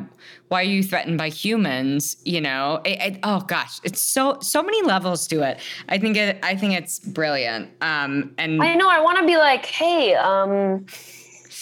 why 0.48 0.60
are 0.60 0.64
you 0.64 0.82
threatened 0.82 1.18
by 1.18 1.28
humans? 1.28 2.16
You 2.24 2.40
know, 2.40 2.80
it, 2.84 3.00
it, 3.00 3.18
oh 3.22 3.40
gosh, 3.40 3.80
it's 3.82 4.00
so 4.00 4.38
so 4.40 4.62
many 4.62 4.82
levels 4.82 5.26
to 5.28 5.42
it. 5.42 5.58
I 5.88 5.98
think 5.98 6.16
it. 6.16 6.38
I 6.42 6.56
think 6.56 6.74
it's 6.74 6.98
brilliant. 6.98 7.70
Um, 7.80 8.34
and 8.38 8.62
I 8.62 8.74
know 8.74 8.88
I 8.88 9.00
want 9.00 9.18
to 9.18 9.26
be 9.26 9.36
like, 9.36 9.66
hey, 9.66 10.14
um 10.14 10.86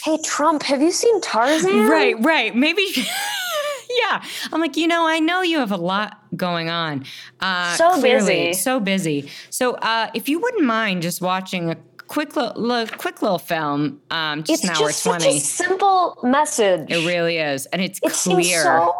hey 0.04 0.18
Trump, 0.22 0.62
have 0.64 0.82
you 0.82 0.92
seen 0.92 1.18
Tarzan? 1.22 1.88
Right, 1.88 2.14
right. 2.22 2.54
Maybe 2.54 2.86
yeah. 2.94 4.22
I'm 4.52 4.60
like, 4.60 4.76
you 4.76 4.86
know, 4.86 5.06
I 5.06 5.18
know 5.18 5.40
you 5.40 5.58
have 5.58 5.72
a 5.72 5.78
lot 5.78 6.18
going 6.36 6.68
on. 6.68 7.06
Uh, 7.40 7.74
so 7.76 7.98
clearly, 7.98 8.48
busy. 8.48 8.52
So 8.52 8.80
busy. 8.80 9.30
So 9.48 9.74
uh, 9.76 10.10
if 10.12 10.28
you 10.28 10.40
wouldn't 10.40 10.64
mind 10.64 11.00
just 11.00 11.22
watching 11.22 11.70
a 11.70 11.76
quick 12.06 12.36
little, 12.36 12.86
quick 12.98 13.22
little 13.22 13.38
film, 13.38 14.02
um, 14.10 14.42
just 14.42 14.64
it's 14.64 14.70
an 14.70 14.76
hour 14.76 14.88
just 14.88 15.04
20. 15.04 15.24
Such 15.24 15.32
a 15.32 15.40
simple 15.40 16.18
message. 16.22 16.90
It 16.90 17.06
really 17.06 17.38
is. 17.38 17.64
And 17.66 17.80
it's 17.80 17.98
it 18.02 18.12
clear. 18.12 18.62
So, 18.62 18.94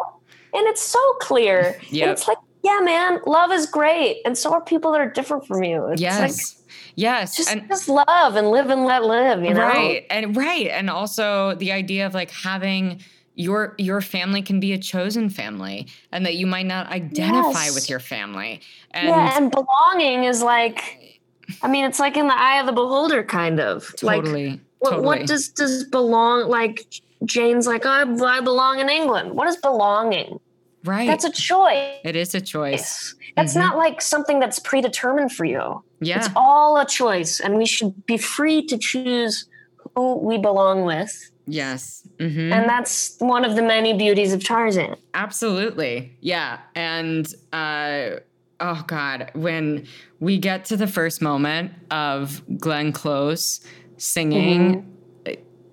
and 0.55 0.67
it's 0.67 0.81
so 0.81 1.13
clear. 1.21 1.79
Yeah. 1.91 2.11
It's 2.11 2.27
like, 2.27 2.39
yeah, 2.63 2.79
man, 2.81 3.19
love 3.27 3.51
is 3.51 3.67
great. 3.67 4.21
And 4.25 4.35
so 4.35 4.51
are 4.53 4.61
people 4.61 4.91
that 4.93 5.01
are 5.01 5.09
different 5.11 5.45
from 5.45 5.63
you. 5.63 5.85
It's 5.89 6.01
yes. 6.01 6.19
Like, 6.19 6.64
Yes. 6.95 7.37
Just, 7.37 7.51
and, 7.51 7.67
just 7.67 7.87
love 7.87 8.35
and 8.35 8.49
live 8.49 8.69
and 8.69 8.85
let 8.85 9.03
live, 9.03 9.43
you 9.43 9.53
know? 9.53 9.67
Right. 9.67 10.05
And 10.09 10.35
right. 10.35 10.67
And 10.67 10.89
also 10.89 11.55
the 11.55 11.71
idea 11.71 12.05
of 12.05 12.13
like 12.13 12.31
having 12.31 13.01
your 13.37 13.75
your 13.77 13.99
family 13.99 14.41
can 14.41 14.61
be 14.61 14.71
a 14.71 14.77
chosen 14.77 15.29
family 15.29 15.87
and 16.13 16.25
that 16.25 16.35
you 16.35 16.47
might 16.47 16.65
not 16.65 16.87
identify 16.87 17.65
yes. 17.65 17.75
with 17.75 17.89
your 17.89 17.99
family. 17.99 18.61
And 18.91 19.09
yeah, 19.09 19.37
and 19.37 19.51
belonging 19.51 20.23
is 20.23 20.41
like 20.41 21.19
I 21.61 21.67
mean, 21.67 21.85
it's 21.85 21.99
like 21.99 22.17
in 22.17 22.27
the 22.27 22.37
eye 22.37 22.59
of 22.59 22.65
the 22.65 22.71
beholder 22.71 23.23
kind 23.23 23.59
of. 23.59 23.93
Totally. 23.97 24.51
Like 24.51 24.59
what, 24.79 24.89
totally. 24.91 25.05
what 25.05 25.27
does 25.27 25.49
does 25.49 25.83
belong 25.83 26.49
like 26.49 26.85
Jane's 27.25 27.67
like, 27.67 27.85
oh, 27.85 28.25
I 28.25 28.39
belong 28.39 28.79
in 28.79 28.89
England. 28.89 29.33
What 29.33 29.47
is 29.47 29.57
belonging? 29.57 30.39
Right. 30.83 31.07
That's 31.07 31.25
a 31.25 31.31
choice. 31.31 31.99
It 32.03 32.15
is 32.15 32.35
a 32.35 32.41
choice. 32.41 33.15
That's 33.35 33.51
mm-hmm. 33.51 33.61
not 33.61 33.77
like 33.77 34.01
something 34.01 34.39
that's 34.39 34.59
predetermined 34.59 35.31
for 35.31 35.45
you. 35.45 35.83
Yeah. 35.99 36.17
It's 36.17 36.29
all 36.35 36.77
a 36.77 36.85
choice, 36.85 37.39
and 37.39 37.57
we 37.57 37.65
should 37.65 38.05
be 38.05 38.17
free 38.17 38.65
to 38.67 38.77
choose 38.77 39.47
who 39.95 40.17
we 40.17 40.37
belong 40.37 40.83
with. 40.83 41.31
Yes. 41.47 42.07
Mm-hmm. 42.17 42.53
And 42.53 42.67
that's 42.67 43.17
one 43.19 43.45
of 43.45 43.55
the 43.55 43.61
many 43.61 43.93
beauties 43.93 44.33
of 44.33 44.43
Tarzan. 44.43 44.95
Absolutely. 45.13 46.17
Yeah. 46.21 46.59
And, 46.73 47.31
uh, 47.53 48.21
oh 48.59 48.83
God, 48.87 49.31
when 49.35 49.85
we 50.19 50.37
get 50.37 50.65
to 50.65 50.77
the 50.77 50.87
first 50.87 51.21
moment 51.21 51.71
of 51.91 52.41
Glenn 52.57 52.91
Close 52.91 53.61
singing, 53.97 54.75
mm-hmm. 54.75 54.91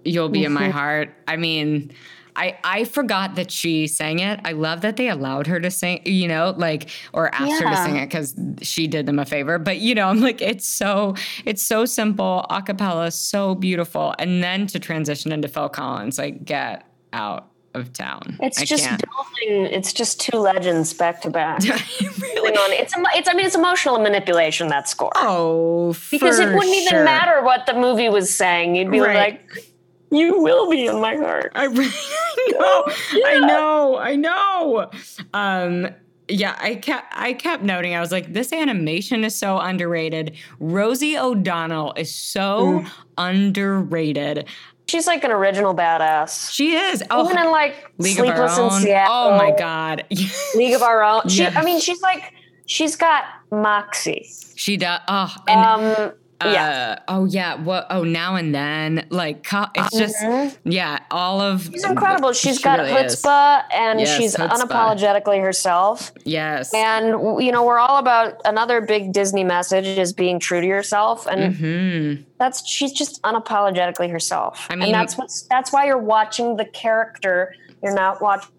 You'll 0.04 0.28
Be 0.28 0.44
in 0.44 0.52
My 0.52 0.62
mm-hmm. 0.62 0.70
Heart. 0.72 1.14
I 1.28 1.36
mean, 1.36 1.92
I 2.36 2.58
I 2.64 2.84
forgot 2.84 3.34
that 3.34 3.50
she 3.50 3.86
sang 3.86 4.18
it. 4.20 4.40
I 4.44 4.52
love 4.52 4.80
that 4.82 4.96
they 4.96 5.08
allowed 5.08 5.46
her 5.46 5.60
to 5.60 5.70
sing, 5.70 6.02
you 6.04 6.28
know, 6.28 6.54
like 6.56 6.88
or 7.12 7.34
asked 7.34 7.50
yeah. 7.50 7.58
her 7.60 7.70
to 7.70 7.76
sing 7.84 7.96
it 7.96 8.06
because 8.06 8.34
she 8.62 8.86
did 8.86 9.06
them 9.06 9.18
a 9.18 9.24
favor. 9.24 9.58
But 9.58 9.78
you 9.78 9.94
know, 9.94 10.08
I'm 10.08 10.20
like, 10.20 10.40
it's 10.40 10.66
so 10.66 11.14
it's 11.44 11.62
so 11.62 11.84
simple, 11.84 12.46
a 12.50 12.62
cappella, 12.62 13.10
so 13.10 13.54
beautiful, 13.54 14.14
and 14.18 14.42
then 14.42 14.66
to 14.68 14.78
transition 14.78 15.32
into 15.32 15.48
Phil 15.48 15.68
Collins, 15.68 16.18
like 16.18 16.44
get 16.44 16.86
out 17.12 17.48
of 17.74 17.92
town. 17.92 18.38
It's 18.40 18.60
I 18.60 18.64
just 18.64 18.84
building. 18.88 19.66
It's 19.72 19.92
just 19.92 20.20
two 20.20 20.38
legends 20.38 20.92
back 20.92 21.22
to 21.22 21.30
back. 21.30 21.62
really? 21.62 22.76
It's 22.76 22.94
it's. 22.96 23.28
I 23.28 23.34
mean, 23.34 23.46
it's 23.46 23.54
emotional 23.54 23.98
manipulation 23.98 24.68
that 24.68 24.88
score. 24.88 25.12
Oh, 25.14 25.96
because 26.10 26.38
it 26.38 26.46
wouldn't 26.46 26.74
even 26.74 27.04
matter 27.04 27.42
what 27.42 27.66
the 27.66 27.74
movie 27.74 28.08
was 28.08 28.34
saying. 28.34 28.76
You'd 28.76 28.90
be 28.90 29.00
right. 29.00 29.16
like 29.16 29.71
you 30.12 30.40
will 30.42 30.70
be 30.70 30.86
in 30.86 31.00
my 31.00 31.16
heart. 31.16 31.52
I 31.54 31.66
know. 31.68 32.84
Yeah. 33.14 33.26
I 33.26 33.38
know. 33.40 33.96
I 33.98 34.16
know. 34.16 34.90
Um, 35.32 35.88
yeah, 36.28 36.56
I 36.60 36.76
kept 36.76 37.12
I 37.12 37.32
kept 37.32 37.62
noting. 37.62 37.94
I 37.94 38.00
was 38.00 38.12
like, 38.12 38.32
this 38.32 38.52
animation 38.52 39.24
is 39.24 39.36
so 39.36 39.58
underrated. 39.58 40.36
Rosie 40.60 41.18
O'Donnell 41.18 41.94
is 41.96 42.14
so 42.14 42.82
mm. 42.82 42.90
underrated. 43.18 44.46
She's 44.88 45.06
like 45.06 45.24
an 45.24 45.30
original 45.30 45.74
badass. 45.74 46.52
She 46.52 46.74
is. 46.74 47.02
Oh, 47.10 47.24
Even 47.24 47.38
in 47.38 47.50
like 47.50 47.90
League 47.98 48.16
Sleepless 48.16 48.58
in 48.58 48.70
Seattle. 48.70 49.14
Oh 49.14 49.36
my 49.36 49.50
god. 49.56 50.04
League 50.54 50.74
of 50.74 50.82
Our 50.82 51.02
Own. 51.02 51.28
She, 51.28 51.42
yeah. 51.42 51.54
I 51.56 51.64
mean, 51.64 51.80
she's 51.80 52.02
like 52.02 52.34
she's 52.66 52.96
got 52.96 53.24
moxie. 53.50 54.28
She 54.54 54.76
does. 54.76 55.00
Oh, 55.08 55.34
and 55.48 55.60
um, 55.60 56.12
yeah. 56.50 56.96
Uh, 56.98 57.02
oh 57.08 57.24
yeah. 57.26 57.54
What? 57.54 57.86
Oh, 57.90 58.04
now 58.04 58.36
and 58.36 58.54
then. 58.54 59.06
Like 59.10 59.46
it's 59.74 59.96
just 59.96 60.16
mm-hmm. 60.16 60.70
yeah. 60.70 61.00
All 61.10 61.40
of 61.40 61.64
she's 61.64 61.84
incredible. 61.84 62.32
She's 62.32 62.56
she 62.56 62.62
got 62.62 62.78
really 62.78 62.92
chutzpah, 62.92 63.60
is. 63.60 63.64
and 63.72 64.00
yes, 64.00 64.16
she's 64.16 64.36
chutzpah. 64.36 64.68
unapologetically 64.68 65.40
herself. 65.40 66.12
Yes. 66.24 66.72
And 66.74 67.42
you 67.42 67.52
know, 67.52 67.64
we're 67.64 67.78
all 67.78 67.98
about 67.98 68.40
another 68.44 68.80
big 68.80 69.12
Disney 69.12 69.44
message 69.44 69.86
is 69.86 70.12
being 70.12 70.38
true 70.38 70.60
to 70.60 70.66
yourself, 70.66 71.26
and 71.26 71.54
mm-hmm. 71.54 72.22
that's 72.38 72.66
she's 72.68 72.92
just 72.92 73.22
unapologetically 73.22 74.10
herself. 74.10 74.66
I 74.70 74.76
mean, 74.76 74.84
and 74.86 74.94
that's 74.94 75.16
what's 75.16 75.42
that's 75.42 75.72
why 75.72 75.86
you're 75.86 75.98
watching 75.98 76.56
the 76.56 76.64
character. 76.64 77.54
You're 77.82 77.94
not 77.94 78.22
watching 78.22 78.50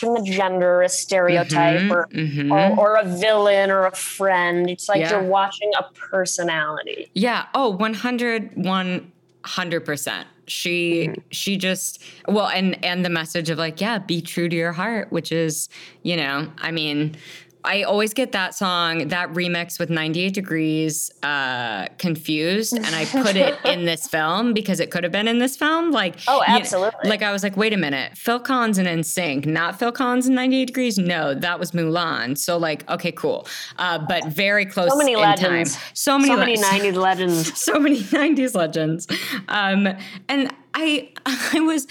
the 0.00 0.22
gender, 0.22 0.82
a 0.82 0.88
stereotype, 0.88 1.80
mm-hmm, 1.80 1.92
or, 1.92 2.08
mm-hmm. 2.08 2.52
or, 2.52 2.78
or 2.78 2.96
a 2.96 3.04
villain 3.04 3.70
or 3.70 3.86
a 3.86 3.94
friend. 3.94 4.68
It's 4.68 4.88
like 4.88 5.00
Yeah. 5.00 5.10
you're 5.12 5.22
watching 5.22 5.72
a 5.78 5.84
personality. 5.94 7.10
Yeah. 7.14 7.46
Oh, 7.54 7.70
100, 7.70 8.54
100%. 8.56 10.24
She 10.46 11.10
she 11.30 11.56
just 11.56 12.02
well 12.28 12.48
and 12.48 12.82
and 12.84 13.02
the 13.02 13.08
message 13.08 13.48
of 13.48 13.56
like 13.56 13.80
yeah 13.80 13.98
be 13.98 14.20
true 14.20 14.46
to 14.46 14.54
your 14.54 14.72
heart 14.72 15.10
which 15.10 15.32
is 15.32 15.70
you 16.02 16.18
know 16.18 16.52
I 16.58 16.70
mean 16.70 17.16
I 17.64 17.82
always 17.82 18.12
get 18.14 18.32
that 18.32 18.54
song, 18.54 19.08
that 19.08 19.32
remix 19.32 19.78
with 19.78 19.88
98 19.90 20.34
Degrees 20.34 21.10
uh, 21.22 21.86
confused. 21.98 22.74
And 22.76 22.94
I 22.94 23.04
put 23.06 23.36
it 23.36 23.58
in 23.64 23.84
this 23.86 24.06
film 24.06 24.52
because 24.52 24.80
it 24.80 24.90
could 24.90 25.02
have 25.02 25.12
been 25.12 25.26
in 25.28 25.38
this 25.38 25.56
film. 25.56 25.90
Like, 25.90 26.16
Oh, 26.28 26.38
you- 26.46 26.54
absolutely. 26.54 27.08
like 27.08 27.22
I 27.22 27.32
was 27.32 27.42
like, 27.42 27.56
wait 27.56 27.72
a 27.72 27.76
minute, 27.76 28.16
Phil 28.16 28.38
Collins 28.38 28.78
and 28.78 28.86
NSYNC, 28.86 29.46
not 29.46 29.78
Phil 29.78 29.92
Collins 29.92 30.26
and 30.26 30.34
98 30.36 30.64
Degrees. 30.66 30.98
No, 30.98 31.34
that 31.34 31.58
was 31.58 31.72
Mulan. 31.72 32.36
So 32.36 32.56
like, 32.58 32.88
okay, 32.90 33.12
cool. 33.12 33.46
Uh, 33.78 33.98
but 34.06 34.26
very 34.26 34.66
close 34.66 34.90
So 34.90 34.96
many 34.98 35.14
in 35.14 35.20
legends. 35.20 35.74
time. 35.76 35.82
So 35.94 36.18
many, 36.18 36.28
so 36.28 36.36
many 36.36 36.56
le- 36.58 36.92
90s 36.92 36.94
legends. 37.02 37.58
so 37.60 37.78
many 37.80 38.00
90s 38.00 38.54
legends. 38.54 39.06
Um, 39.48 39.88
and 40.28 40.52
I 40.74 41.10
I 41.26 41.60
was 41.60 41.86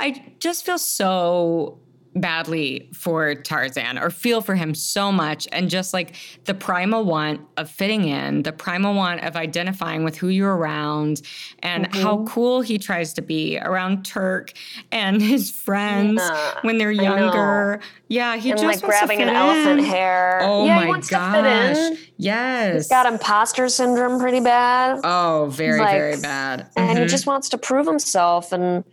I 0.00 0.24
just 0.38 0.64
feel 0.64 0.78
so 0.78 1.78
badly 2.20 2.88
for 2.94 3.34
Tarzan 3.34 3.98
or 3.98 4.10
feel 4.10 4.40
for 4.40 4.54
him 4.54 4.74
so 4.74 5.10
much 5.12 5.46
and 5.52 5.68
just 5.70 5.92
like 5.92 6.14
the 6.44 6.54
primal 6.54 7.04
want 7.04 7.40
of 7.56 7.70
fitting 7.70 8.06
in, 8.08 8.42
the 8.42 8.52
primal 8.52 8.94
want 8.94 9.22
of 9.24 9.36
identifying 9.36 10.04
with 10.04 10.16
who 10.16 10.28
you're 10.28 10.56
around 10.56 11.22
and 11.60 11.88
Mm-hmm. 11.88 12.02
how 12.02 12.24
cool 12.24 12.60
he 12.60 12.78
tries 12.78 13.12
to 13.14 13.22
be 13.22 13.58
around 13.58 14.04
Turk 14.04 14.52
and 14.92 15.20
his 15.22 15.50
friends 15.50 16.20
Yeah, 16.22 16.54
when 16.62 16.78
they're 16.78 16.90
younger. 16.90 17.80
Yeah, 18.08 18.36
he 18.36 18.50
and 18.50 18.58
just 18.58 18.64
like 18.66 18.82
wants 18.82 19.00
to 19.00 19.06
grabbing 19.06 19.22
an 19.22 19.28
fit 19.28 19.36
elephant 19.36 19.86
hair. 19.86 20.40
Oh 20.42 20.64
yeah, 20.66 20.76
my 20.76 20.82
he 20.82 20.88
wants 20.88 21.08
gosh. 21.10 21.76
in. 21.76 21.98
Yes. 22.16 22.74
He's 22.74 22.88
got 22.88 23.06
imposter 23.12 23.68
syndrome 23.68 24.18
pretty 24.20 24.40
bad. 24.40 25.00
oh, 25.04 25.48
very, 25.50 25.78
like- 25.78 25.90
very 25.90 26.20
bad. 26.20 26.66
and 26.76 26.98
he 26.98 27.04
Mhm. 27.04 27.08
just 27.08 27.26
wants 27.26 27.48
to 27.50 27.58
prove 27.58 27.86
himself 27.86 28.52
and 28.52 28.84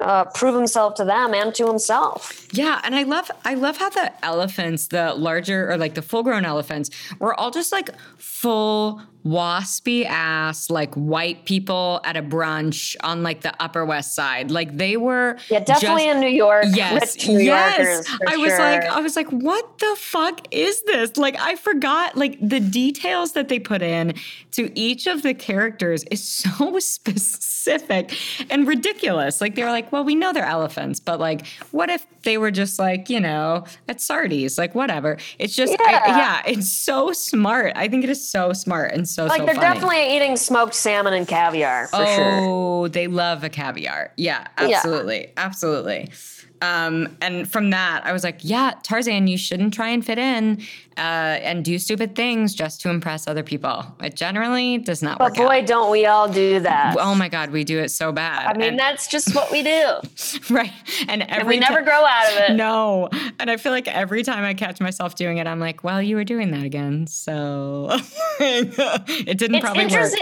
uh, 0.00 0.24
prove 0.26 0.54
himself 0.54 0.94
to 0.94 1.04
them 1.04 1.34
and 1.34 1.54
to 1.54 1.66
himself. 1.66 2.46
Yeah, 2.52 2.80
and 2.84 2.94
I 2.94 3.02
love 3.02 3.30
I 3.44 3.54
love 3.54 3.76
how 3.76 3.90
the 3.90 4.12
elephants, 4.24 4.88
the 4.88 5.14
larger 5.14 5.70
or 5.70 5.76
like 5.76 5.94
the 5.94 6.02
full 6.02 6.22
grown 6.22 6.44
elephants, 6.44 6.90
were 7.18 7.38
all 7.38 7.50
just 7.50 7.72
like 7.72 7.90
full 8.16 9.02
waspy 9.28 10.04
ass 10.06 10.70
like 10.70 10.94
white 10.94 11.44
people 11.44 12.00
at 12.04 12.16
a 12.16 12.22
brunch 12.22 12.96
on 13.02 13.22
like 13.22 13.42
the 13.42 13.52
Upper 13.62 13.84
West 13.84 14.14
Side. 14.14 14.50
Like 14.50 14.76
they 14.76 14.96
were 14.96 15.36
Yeah, 15.50 15.60
definitely 15.60 16.04
just- 16.04 16.14
in 16.16 16.20
New 16.20 16.28
York. 16.44 16.64
Yes, 16.72 17.26
New 17.28 17.38
yes. 17.40 18.06
I 18.26 18.36
was 18.36 18.52
like. 18.58 18.84
I 18.84 19.00
was 19.00 19.16
like, 19.16 19.28
what 19.28 19.78
the 19.78 19.94
fuck 19.98 20.46
is 20.54 20.82
this? 20.82 21.16
Like, 21.16 21.36
I 21.38 21.56
forgot 21.56 22.16
like 22.16 22.38
the 22.40 22.60
details 22.60 23.32
that 23.32 23.48
they 23.48 23.58
put 23.58 23.82
in 23.82 24.14
to 24.52 24.70
each 24.78 25.06
of 25.06 25.22
the 25.22 25.34
characters 25.34 26.04
is 26.10 26.26
so 26.42 26.78
specific 26.78 28.16
and 28.50 28.66
ridiculous. 28.66 29.40
Like, 29.40 29.54
they 29.54 29.62
were 29.62 29.70
like, 29.70 29.92
well, 29.92 30.04
we 30.04 30.14
know 30.14 30.32
they're 30.32 30.44
elephants, 30.44 31.00
but 31.00 31.20
like, 31.20 31.46
what 31.70 31.90
if 31.90 32.06
they 32.22 32.38
were 32.38 32.50
just 32.50 32.78
like, 32.78 33.08
you 33.10 33.20
know, 33.20 33.64
at 33.88 34.00
Sardi's, 34.00 34.58
like 34.58 34.74
whatever. 34.74 35.18
It's 35.38 35.54
just, 35.54 35.76
I- 35.80 35.90
Yeah. 35.90 36.16
yeah, 36.18 36.42
it's 36.46 36.72
so 36.72 37.12
smart. 37.12 37.72
I 37.76 37.88
think 37.88 38.04
it 38.04 38.10
is 38.10 38.26
so 38.28 38.52
smart 38.52 38.92
and 38.92 39.08
so 39.08 39.17
like 39.24 39.40
so 39.40 39.46
they're 39.46 39.54
funny. 39.54 39.74
definitely 39.74 40.16
eating 40.16 40.36
smoked 40.36 40.74
salmon 40.74 41.12
and 41.12 41.26
caviar 41.26 41.88
for 41.88 41.96
oh, 42.00 42.84
sure. 42.84 42.88
they 42.88 43.06
love 43.06 43.44
a 43.44 43.48
caviar. 43.48 44.12
Yeah, 44.16 44.46
Yeah. 44.60 44.76
absolutely. 44.76 45.32
Absolutely. 45.36 46.10
Um, 46.60 47.16
and 47.20 47.48
from 47.50 47.70
that, 47.70 48.02
I 48.04 48.12
was 48.12 48.24
like, 48.24 48.38
yeah, 48.42 48.72
Tarzan, 48.82 49.26
you 49.28 49.38
shouldn't 49.38 49.72
try 49.74 49.88
and 49.90 50.04
fit 50.04 50.18
in 50.18 50.60
uh, 50.96 51.00
and 51.00 51.64
do 51.64 51.78
stupid 51.78 52.16
things 52.16 52.52
just 52.54 52.80
to 52.80 52.90
impress 52.90 53.28
other 53.28 53.42
people. 53.44 53.84
It 54.02 54.16
generally 54.16 54.78
does 54.78 55.02
not 55.02 55.18
But 55.18 55.24
work 55.32 55.34
But 55.36 55.46
boy, 55.48 55.58
out. 55.60 55.66
don't 55.66 55.90
we 55.92 56.06
all 56.06 56.28
do 56.28 56.58
that. 56.60 56.96
Oh 56.98 57.14
my 57.14 57.28
God, 57.28 57.50
we 57.50 57.62
do 57.64 57.78
it 57.78 57.90
so 57.90 58.10
bad. 58.10 58.46
I 58.46 58.58
mean, 58.58 58.70
And- 58.70 58.78
that's 58.78 59.06
just 59.06 59.34
what 59.34 59.52
we 59.52 59.62
do. 59.62 59.86
right. 60.50 60.72
And 61.08 61.22
every 61.22 61.38
And 61.38 61.48
we 61.48 61.58
never 61.58 61.82
grow 61.82 62.04
out 62.04 62.32
of 62.32 62.38
it. 62.50 62.56
No. 62.56 63.08
And 63.38 63.50
I 63.50 63.56
feel 63.56 63.70
like 63.72 63.86
every 63.86 64.22
time 64.24 64.42
I 64.44 64.54
catch 64.54 64.80
myself 64.80 65.14
doing 65.14 65.38
it, 65.38 65.46
I'm 65.46 65.60
like, 65.60 65.84
well, 65.84 66.02
you 66.02 66.16
were 66.16 66.24
doing 66.24 66.50
that 66.50 66.64
again. 66.64 67.06
So 67.06 67.88
it 68.40 69.38
didn't 69.38 69.56
It's 69.56 69.64
probably 69.64 69.86
work. 69.86 70.12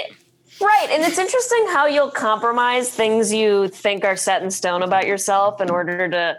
Right. 0.61 0.89
And 0.91 1.03
it's 1.03 1.19
interesting 1.19 1.67
how 1.69 1.87
you'll 1.87 2.11
compromise 2.11 2.91
things 2.91 3.33
you 3.33 3.69
think 3.69 4.05
are 4.05 4.17
set 4.17 4.43
in 4.43 4.51
stone 4.51 4.83
about 4.83 5.07
yourself 5.07 5.61
in 5.61 5.71
order 5.71 6.09
to 6.09 6.37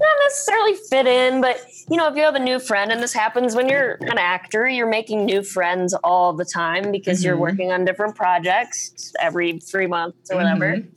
not 0.00 0.16
necessarily 0.24 0.74
fit 0.88 1.06
in, 1.06 1.40
but 1.40 1.62
you 1.88 1.96
know, 1.96 2.08
if 2.08 2.16
you 2.16 2.22
have 2.22 2.34
a 2.34 2.40
new 2.40 2.58
friend, 2.58 2.90
and 2.90 3.02
this 3.02 3.12
happens 3.12 3.54
when 3.54 3.68
you're 3.68 3.98
an 4.00 4.16
actor, 4.16 4.66
you're 4.66 4.88
making 4.88 5.26
new 5.26 5.42
friends 5.42 5.92
all 6.02 6.32
the 6.32 6.44
time 6.44 6.90
because 6.90 7.18
mm-hmm. 7.18 7.26
you're 7.26 7.36
working 7.36 7.70
on 7.70 7.84
different 7.84 8.16
projects 8.16 9.12
every 9.20 9.58
three 9.58 9.86
months 9.86 10.30
or 10.30 10.36
whatever. 10.36 10.76
Mm-hmm. 10.76 10.88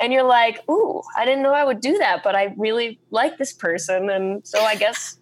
And 0.00 0.12
you're 0.12 0.22
like, 0.22 0.62
ooh, 0.70 1.02
I 1.16 1.24
didn't 1.24 1.42
know 1.42 1.52
I 1.52 1.64
would 1.64 1.80
do 1.80 1.98
that, 1.98 2.22
but 2.22 2.34
I 2.34 2.54
really 2.56 2.98
like 3.10 3.38
this 3.38 3.52
person. 3.52 4.10
And 4.10 4.46
so 4.46 4.60
I 4.60 4.74
guess 4.74 5.18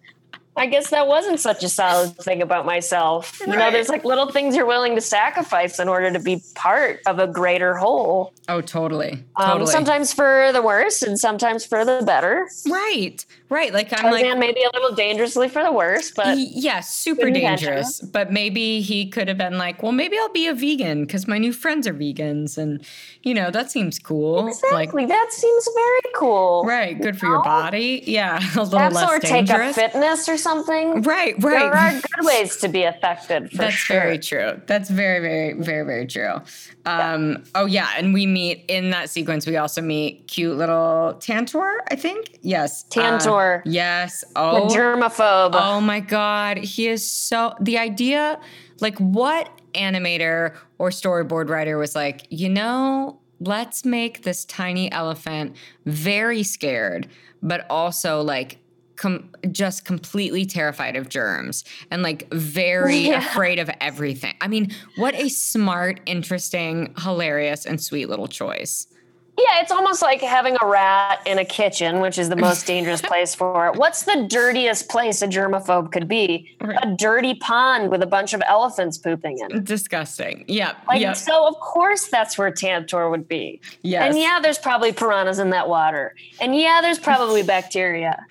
I 0.57 0.67
guess 0.67 0.89
that 0.91 1.07
wasn't 1.07 1.39
such 1.39 1.63
a 1.63 1.69
solid 1.69 2.15
thing 2.17 2.41
about 2.41 2.65
myself. 2.65 3.41
Right. 3.41 3.49
You 3.49 3.57
know, 3.57 3.71
there's 3.71 3.89
like 3.89 4.05
little 4.05 4.31
things 4.31 4.55
you're 4.55 4.65
willing 4.65 4.95
to 4.95 5.01
sacrifice 5.01 5.79
in 5.79 5.89
order 5.89 6.11
to 6.11 6.19
be 6.19 6.41
part 6.55 7.01
of 7.05 7.19
a 7.19 7.27
greater 7.27 7.75
whole. 7.75 8.33
Oh, 8.47 8.61
totally. 8.61 9.23
Um, 9.35 9.51
totally. 9.51 9.71
Sometimes 9.71 10.13
for 10.13 10.51
the 10.53 10.61
worse 10.61 11.01
and 11.01 11.19
sometimes 11.19 11.65
for 11.65 11.83
the 11.83 12.03
better. 12.05 12.47
Right. 12.69 13.25
Right. 13.49 13.71
Like 13.71 13.93
I'm 13.93 13.99
Tarzan 13.99 14.29
like 14.29 14.39
maybe 14.39 14.61
a 14.63 14.69
little 14.73 14.95
dangerously 14.95 15.49
for 15.49 15.63
the 15.63 15.71
worse, 15.71 16.11
but 16.11 16.37
yes, 16.37 16.49
yeah, 16.55 16.79
super 16.79 17.29
dangerous. 17.29 18.01
But 18.01 18.31
maybe 18.31 18.81
he 18.81 19.07
could 19.07 19.27
have 19.27 19.37
been 19.37 19.59
like, 19.59 19.83
well, 19.83 19.91
maybe 19.91 20.17
I'll 20.17 20.29
be 20.29 20.47
a 20.47 20.53
vegan 20.55 21.05
because 21.05 21.27
my 21.27 21.37
new 21.37 21.53
friends 21.53 21.87
are 21.87 21.93
vegans, 21.93 22.57
and 22.57 22.83
you 23.21 23.35
know 23.35 23.51
that 23.51 23.69
seems 23.69 23.99
cool. 23.99 24.47
Exactly. 24.47 25.03
Like, 25.03 25.09
that 25.09 25.31
seems 25.31 25.69
very 25.75 26.13
cool. 26.15 26.63
Right. 26.65 26.99
Good 26.99 27.19
for 27.19 27.27
your 27.27 27.43
body. 27.43 28.03
Yeah. 28.07 28.37
A 28.55 28.63
little 28.63 28.79
Perhaps 28.79 28.95
less 28.95 29.09
or 29.11 29.19
dangerous. 29.19 29.75
take 29.75 29.85
up 29.85 29.91
fitness 29.91 30.27
or 30.27 30.37
something. 30.37 31.03
Right. 31.03 31.35
Right. 31.41 31.59
There 31.59 31.75
are 31.75 31.91
good 32.15 32.25
ways 32.25 32.57
to 32.57 32.67
be 32.67 32.83
affected. 32.83 33.51
That's 33.51 33.75
sure. 33.75 33.99
very 33.99 34.17
true. 34.17 34.61
That's 34.65 34.89
very, 34.89 35.19
very, 35.19 35.53
very, 35.53 35.85
very 35.85 36.07
true. 36.07 36.41
Um, 36.85 37.31
yeah. 37.31 37.37
Oh 37.55 37.65
yeah, 37.65 37.89
and 37.97 38.13
we 38.13 38.25
meet 38.25 38.65
in 38.67 38.91
that 38.91 39.09
sequence. 39.09 39.45
We 39.47 39.57
also 39.57 39.81
meet 39.81 40.27
cute 40.27 40.57
little 40.57 41.15
Tantor. 41.19 41.83
I 41.89 41.95
think 41.95 42.39
yes, 42.41 42.83
Tantor. 42.83 43.35
Yes. 43.65 44.23
Oh, 44.35 44.67
the 44.67 44.75
germaphobe. 44.75 45.51
Oh 45.53 45.81
my 45.81 45.99
god, 45.99 46.57
he 46.57 46.87
is 46.87 47.09
so. 47.09 47.53
The 47.59 47.77
idea, 47.77 48.39
like, 48.79 48.97
what 48.99 49.49
animator 49.73 50.55
or 50.77 50.89
storyboard 50.89 51.49
writer 51.49 51.77
was 51.77 51.95
like, 51.95 52.27
you 52.29 52.49
know, 52.49 53.19
let's 53.39 53.85
make 53.85 54.23
this 54.23 54.45
tiny 54.45 54.91
elephant 54.91 55.55
very 55.85 56.43
scared, 56.43 57.07
but 57.41 57.65
also 57.69 58.21
like 58.21 58.57
com- 58.95 59.29
just 59.51 59.85
completely 59.85 60.45
terrified 60.45 60.95
of 60.95 61.09
germs 61.09 61.63
and 61.91 62.01
like 62.01 62.31
very 62.31 62.97
yeah. 62.97 63.17
afraid 63.17 63.59
of 63.59 63.69
everything. 63.81 64.33
I 64.41 64.47
mean, 64.47 64.71
what 64.97 65.13
a 65.15 65.29
smart, 65.29 65.99
interesting, 66.05 66.93
hilarious, 66.97 67.65
and 67.65 67.81
sweet 67.81 68.09
little 68.09 68.27
choice. 68.27 68.87
Yeah, 69.37 69.61
it's 69.61 69.71
almost 69.71 70.01
like 70.01 70.21
having 70.21 70.55
a 70.61 70.65
rat 70.65 71.21
in 71.25 71.39
a 71.39 71.45
kitchen, 71.45 71.99
which 71.99 72.17
is 72.17 72.29
the 72.29 72.37
most 72.37 72.65
dangerous 72.67 73.01
place 73.01 73.35
for 73.35 73.67
it. 73.67 73.75
What's 73.75 74.03
the 74.03 74.27
dirtiest 74.29 74.87
place 74.89 75.21
a 75.21 75.27
germaphobe 75.27 75.91
could 75.91 76.07
be? 76.07 76.55
Right. 76.61 76.77
A 76.81 76.95
dirty 76.95 77.35
pond 77.35 77.91
with 77.91 78.01
a 78.01 78.05
bunch 78.05 78.33
of 78.33 78.41
elephants 78.47 78.97
pooping 78.97 79.39
in. 79.39 79.63
Disgusting. 79.63 80.45
Yeah. 80.47 80.75
Like 80.87 81.01
yep. 81.01 81.17
so 81.17 81.47
of 81.47 81.55
course 81.55 82.07
that's 82.07 82.37
where 82.37 82.51
Tantor 82.51 83.09
would 83.09 83.27
be. 83.27 83.59
Yes. 83.81 84.03
And 84.09 84.17
yeah, 84.17 84.39
there's 84.41 84.57
probably 84.57 84.93
piranhas 84.93 85.39
in 85.39 85.49
that 85.49 85.67
water. 85.67 86.15
And 86.39 86.55
yeah, 86.55 86.79
there's 86.81 86.99
probably 86.99 87.43
bacteria. 87.55 88.25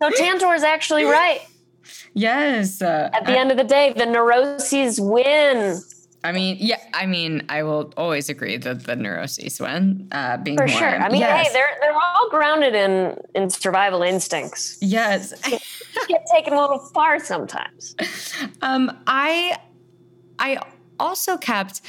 So 0.00 0.10
Tantor 0.10 0.54
is 0.54 0.62
actually 0.62 1.04
right. 1.04 1.40
Yes. 2.14 2.80
Uh, 2.80 3.10
At 3.12 3.26
the 3.26 3.32
I, 3.32 3.40
end 3.40 3.50
of 3.50 3.56
the 3.56 3.64
day, 3.64 3.92
the 3.96 4.06
neuroses 4.06 5.00
win. 5.00 5.80
I 6.24 6.32
mean, 6.32 6.56
yeah. 6.58 6.80
I 6.94 7.06
mean, 7.06 7.44
I 7.48 7.62
will 7.62 7.92
always 7.96 8.28
agree 8.28 8.56
that 8.56 8.84
the 8.84 8.96
neuroses 8.96 9.60
win. 9.60 10.08
Uh, 10.10 10.36
being 10.38 10.56
for 10.56 10.66
sure. 10.66 11.00
I 11.00 11.08
mean, 11.08 11.20
yes. 11.20 11.46
hey, 11.46 11.52
they're 11.52 11.76
they're 11.80 11.94
all 11.94 12.28
grounded 12.30 12.74
in 12.74 13.16
in 13.34 13.50
survival 13.50 14.02
instincts. 14.02 14.78
Yes. 14.80 15.32
get 16.08 16.26
taken 16.32 16.54
a 16.54 16.60
little 16.60 16.78
far 16.78 17.18
sometimes. 17.20 17.94
Um, 18.62 18.90
I 19.06 19.56
I 20.38 20.58
also 20.98 21.36
kept 21.36 21.80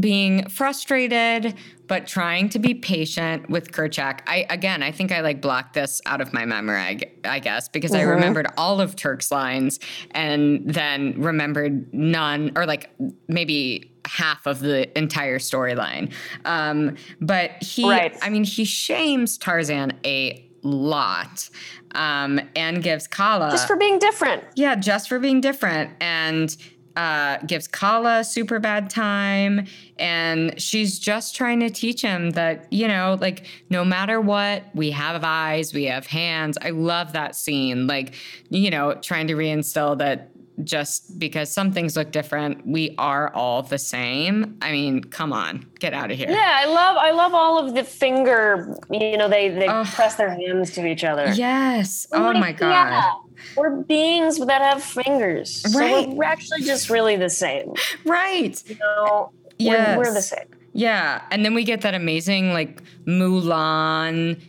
being 0.00 0.48
frustrated 0.48 1.54
but 1.86 2.06
trying 2.06 2.48
to 2.50 2.58
be 2.58 2.74
patient 2.74 3.48
with 3.48 3.72
Kerchak. 3.72 4.20
I 4.26 4.46
again, 4.50 4.82
I 4.82 4.92
think 4.92 5.12
I 5.12 5.20
like 5.20 5.40
blocked 5.40 5.74
this 5.74 6.00
out 6.06 6.20
of 6.20 6.32
my 6.32 6.44
memory, 6.44 6.80
I, 6.80 7.00
I 7.24 7.38
guess, 7.38 7.68
because 7.68 7.92
mm-hmm. 7.92 8.08
I 8.08 8.12
remembered 8.12 8.46
all 8.56 8.80
of 8.80 8.96
Terk's 8.96 9.30
lines 9.30 9.80
and 10.12 10.62
then 10.64 11.20
remembered 11.20 11.92
none, 11.92 12.52
or 12.56 12.66
like 12.66 12.90
maybe 13.28 13.92
half 14.06 14.46
of 14.46 14.60
the 14.60 14.96
entire 14.98 15.38
storyline. 15.38 16.12
Um, 16.44 16.96
but 17.20 17.62
he, 17.62 17.88
right. 17.88 18.16
I 18.22 18.30
mean, 18.30 18.44
he 18.44 18.64
shames 18.64 19.36
Tarzan 19.36 19.98
a 20.04 20.48
lot 20.62 21.48
um, 21.94 22.40
and 22.54 22.82
gives 22.82 23.06
Kala 23.06 23.50
just 23.50 23.66
for 23.66 23.76
being 23.76 23.98
different. 23.98 24.44
Yeah, 24.54 24.74
just 24.74 25.08
for 25.08 25.18
being 25.18 25.40
different 25.40 25.92
and 26.00 26.56
uh, 26.96 27.38
gives 27.46 27.68
Kala 27.68 28.24
super 28.24 28.58
bad 28.58 28.88
time. 28.90 29.66
And 29.98 30.60
she's 30.60 30.98
just 30.98 31.36
trying 31.36 31.60
to 31.60 31.70
teach 31.70 32.02
him 32.02 32.30
that, 32.30 32.72
you 32.72 32.88
know, 32.88 33.18
like 33.20 33.46
no 33.70 33.84
matter 33.84 34.20
what, 34.20 34.64
we 34.74 34.90
have 34.92 35.22
eyes, 35.22 35.74
we 35.74 35.84
have 35.84 36.06
hands. 36.06 36.56
I 36.60 36.70
love 36.70 37.12
that 37.12 37.36
scene. 37.36 37.86
Like, 37.86 38.14
you 38.48 38.70
know, 38.70 38.94
trying 38.94 39.26
to 39.28 39.34
reinstill 39.34 39.98
that 39.98 40.30
just 40.64 41.18
because 41.18 41.50
some 41.50 41.72
things 41.72 41.96
look 41.96 42.10
different, 42.12 42.66
we 42.66 42.94
are 42.98 43.32
all 43.34 43.62
the 43.62 43.78
same. 43.78 44.56
I 44.62 44.72
mean, 44.72 45.04
come 45.04 45.32
on, 45.32 45.66
get 45.78 45.92
out 45.92 46.10
of 46.10 46.16
here. 46.16 46.30
Yeah, 46.30 46.52
I 46.56 46.66
love 46.66 46.96
I 46.96 47.10
love 47.10 47.34
all 47.34 47.58
of 47.58 47.74
the 47.74 47.84
finger, 47.84 48.76
you 48.90 49.16
know, 49.16 49.28
they 49.28 49.48
they 49.48 49.66
press 49.66 50.16
their 50.16 50.30
hands 50.30 50.72
to 50.72 50.86
each 50.86 51.04
other. 51.04 51.32
Yes. 51.32 52.06
oh 52.12 52.32
my 52.32 52.52
god. 52.52 52.70
Yeah. 52.70 53.12
We're 53.56 53.82
beings 53.82 54.38
that 54.38 54.62
have 54.62 54.82
fingers. 54.82 55.64
Right. 55.74 56.06
So 56.06 56.14
we're 56.14 56.24
actually 56.24 56.62
just 56.62 56.88
really 56.88 57.16
the 57.16 57.30
same. 57.30 57.74
Right. 58.04 58.62
You 58.66 58.76
know, 58.76 59.32
yes. 59.58 59.96
we're, 59.96 60.04
we're 60.04 60.14
the 60.14 60.22
same. 60.22 60.46
Yeah. 60.72 61.22
And 61.30 61.44
then 61.44 61.54
we 61.54 61.64
get 61.64 61.82
that 61.82 61.94
amazing 61.94 62.52
like 62.52 62.82
Mulan 63.06 64.40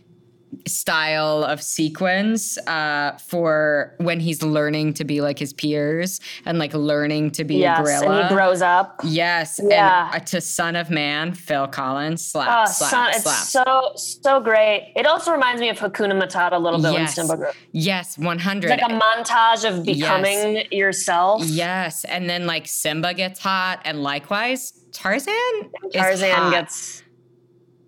style 0.66 1.44
of 1.44 1.62
sequence 1.62 2.58
uh, 2.66 3.16
for 3.18 3.94
when 3.98 4.20
he's 4.20 4.42
learning 4.42 4.94
to 4.94 5.04
be 5.04 5.20
like 5.20 5.38
his 5.38 5.52
peers 5.52 6.20
and 6.44 6.58
like 6.58 6.74
learning 6.74 7.30
to 7.32 7.44
be 7.44 7.56
yes, 7.56 7.78
a 7.78 7.82
gorilla. 7.82 8.20
And 8.20 8.28
he 8.28 8.34
grows 8.34 8.62
up. 8.62 9.00
Yes. 9.04 9.60
Yeah. 9.62 10.10
And 10.12 10.22
uh, 10.22 10.24
to 10.26 10.40
Son 10.40 10.76
of 10.76 10.90
Man, 10.90 11.32
Phil 11.32 11.66
Collins, 11.68 12.24
slap, 12.24 12.48
uh, 12.48 12.66
slap, 12.66 12.90
son, 12.90 13.20
slap. 13.20 13.36
It's 13.36 13.52
so, 13.52 13.92
so 13.96 14.40
great. 14.40 14.92
It 14.96 15.06
also 15.06 15.32
reminds 15.32 15.60
me 15.60 15.68
of 15.68 15.78
Hakuna 15.78 16.20
Matata 16.20 16.52
a 16.52 16.58
little 16.58 16.80
bit 16.80 16.92
yes. 16.92 17.16
when 17.16 17.26
Simba 17.26 17.36
grew 17.36 17.52
Yes, 17.72 18.18
100. 18.18 18.70
It's 18.70 18.82
like 18.82 18.90
a 18.90 18.94
montage 18.94 19.68
of 19.68 19.84
becoming 19.84 20.56
yes. 20.56 20.72
yourself. 20.72 21.42
Yes. 21.44 22.04
And 22.04 22.28
then 22.28 22.46
like 22.46 22.66
Simba 22.66 23.14
gets 23.14 23.40
hot 23.40 23.80
and 23.84 24.02
likewise 24.02 24.72
Tarzan 24.92 25.70
Tarzan 25.92 26.50
gets 26.50 27.02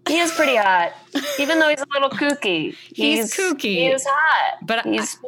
he 0.09 0.19
is 0.19 0.33
pretty 0.33 0.57
hot, 0.57 0.93
even 1.39 1.59
though 1.59 1.69
he's 1.69 1.81
a 1.81 1.87
little 1.93 2.11
kooky. 2.11 2.75
He's, 2.75 3.35
he's 3.35 3.37
kooky. 3.37 3.63
He 3.63 3.87
is 3.87 4.05
hot, 4.09 4.59
but 4.63 4.85
he's. 4.87 5.19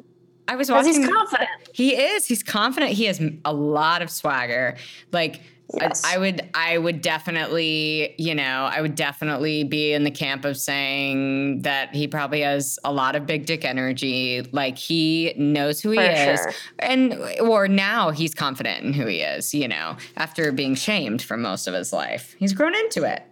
I, 0.49 0.53
I 0.55 0.57
was 0.57 0.71
watching. 0.71 0.95
He's 0.95 1.09
confident. 1.09 1.51
He 1.73 1.95
is. 1.95 2.27
He's 2.27 2.43
confident. 2.43 2.93
He 2.93 3.05
has 3.05 3.21
a 3.45 3.53
lot 3.53 4.03
of 4.03 4.11
swagger. 4.11 4.77
Like 5.13 5.41
yes. 5.75 6.05
I, 6.05 6.15
I, 6.15 6.19
would. 6.19 6.51
I 6.55 6.79
would 6.79 7.01
definitely. 7.01 8.15
You 8.19 8.35
know. 8.35 8.69
I 8.73 8.81
would 8.81 8.95
definitely 8.95 9.63
be 9.63 9.93
in 9.93 10.05
the 10.05 10.11
camp 10.11 10.45
of 10.45 10.57
saying 10.57 11.63
that 11.63 11.95
he 11.95 12.09
probably 12.09 12.41
has 12.41 12.79
a 12.83 12.93
lot 12.93 13.15
of 13.15 13.25
big 13.25 13.47
dick 13.47 13.65
energy. 13.65 14.43
Like 14.53 14.79
he 14.79 15.33
knows 15.37 15.81
who 15.81 15.91
he 15.91 15.99
For 15.99 16.03
is, 16.03 16.41
sure. 16.41 16.53
and 16.81 17.15
or 17.41 17.69
now 17.69 18.11
he's 18.11 18.35
confident 18.35 18.85
in 18.85 18.93
who 18.95 19.07
he 19.07 19.21
is. 19.21 19.55
You 19.55 19.69
know, 19.69 19.97
after 20.17 20.51
being 20.51 20.75
shamed 20.75 21.23
for 21.23 21.37
most 21.37 21.69
of 21.69 21.75
his 21.75 21.93
life, 21.93 22.35
he's 22.39 22.53
grown 22.53 22.75
into 22.75 23.05
it. 23.05 23.23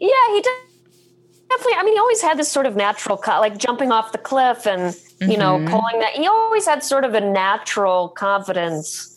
Yeah, 0.00 0.34
he 0.34 0.40
does 0.40 0.73
definitely. 1.48 1.74
I 1.74 1.82
mean, 1.84 1.94
he 1.94 1.98
always 1.98 2.22
had 2.22 2.38
this 2.38 2.50
sort 2.50 2.66
of 2.66 2.76
natural, 2.76 3.20
like 3.26 3.58
jumping 3.58 3.92
off 3.92 4.12
the 4.12 4.18
cliff 4.18 4.66
and 4.66 4.94
you 5.20 5.36
mm-hmm. 5.36 5.40
know 5.40 5.56
pulling 5.58 6.00
that. 6.00 6.12
He 6.14 6.26
always 6.26 6.66
had 6.66 6.82
sort 6.82 7.04
of 7.04 7.14
a 7.14 7.20
natural 7.20 8.08
confidence, 8.08 9.10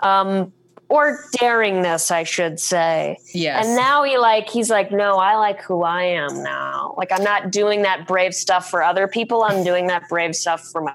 um, 0.00 0.52
or 0.88 1.24
daringness, 1.38 2.10
I 2.10 2.22
should 2.24 2.60
say. 2.60 3.18
Yes. 3.32 3.66
And 3.66 3.76
now 3.76 4.02
he 4.04 4.18
like 4.18 4.50
he's 4.50 4.68
like, 4.68 4.92
no, 4.92 5.16
I 5.16 5.36
like 5.36 5.62
who 5.62 5.82
I 5.82 6.02
am 6.02 6.42
now. 6.42 6.94
Like 6.98 7.10
I'm 7.12 7.24
not 7.24 7.50
doing 7.50 7.82
that 7.82 8.06
brave 8.06 8.34
stuff 8.34 8.68
for 8.68 8.82
other 8.82 9.08
people. 9.08 9.42
I'm 9.42 9.64
doing 9.64 9.86
that 9.86 10.08
brave 10.08 10.36
stuff 10.36 10.60
for 10.70 10.94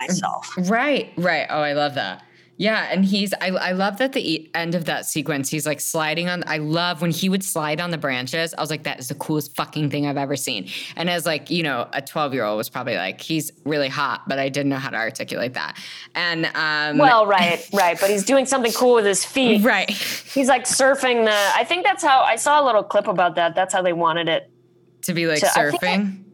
myself. 0.00 0.54
Right. 0.70 1.12
Right. 1.18 1.46
Oh, 1.50 1.60
I 1.60 1.74
love 1.74 1.94
that. 1.94 2.22
Yeah, 2.60 2.88
and 2.90 3.06
he's 3.06 3.32
I 3.40 3.48
I 3.52 3.72
love 3.72 3.96
that 3.96 4.12
the 4.12 4.50
end 4.54 4.74
of 4.74 4.84
that 4.84 5.06
sequence 5.06 5.48
he's 5.48 5.64
like 5.64 5.80
sliding 5.80 6.28
on 6.28 6.44
I 6.46 6.58
love 6.58 7.00
when 7.00 7.10
he 7.10 7.30
would 7.30 7.42
slide 7.42 7.80
on 7.80 7.90
the 7.90 7.96
branches. 7.96 8.52
I 8.52 8.60
was 8.60 8.68
like 8.68 8.82
that 8.82 9.00
is 9.00 9.08
the 9.08 9.14
coolest 9.14 9.56
fucking 9.56 9.88
thing 9.88 10.06
I've 10.06 10.18
ever 10.18 10.36
seen. 10.36 10.68
And 10.94 11.08
as 11.08 11.24
like, 11.24 11.48
you 11.48 11.62
know, 11.62 11.88
a 11.94 12.02
12-year-old 12.02 12.58
was 12.58 12.68
probably 12.68 12.96
like 12.96 13.18
he's 13.18 13.50
really 13.64 13.88
hot, 13.88 14.28
but 14.28 14.38
I 14.38 14.50
didn't 14.50 14.68
know 14.68 14.76
how 14.76 14.90
to 14.90 14.98
articulate 14.98 15.54
that. 15.54 15.78
And 16.14 16.50
um 16.54 16.98
Well, 16.98 17.24
right, 17.24 17.66
right, 17.72 17.98
but 17.98 18.10
he's 18.10 18.26
doing 18.26 18.44
something 18.44 18.72
cool 18.72 18.94
with 18.96 19.06
his 19.06 19.24
feet. 19.24 19.64
Right. 19.70 19.90
He's 19.90 20.48
like 20.48 20.64
surfing 20.64 21.24
the 21.24 21.58
I 21.58 21.64
think 21.64 21.84
that's 21.84 22.04
how 22.04 22.20
I 22.20 22.36
saw 22.36 22.62
a 22.62 22.64
little 22.64 22.82
clip 22.82 23.06
about 23.06 23.36
that. 23.36 23.54
That's 23.54 23.72
how 23.72 23.80
they 23.80 23.94
wanted 23.94 24.28
it 24.28 24.50
to 25.04 25.14
be 25.14 25.26
like 25.26 25.40
to, 25.40 25.46
surfing. 25.46 26.24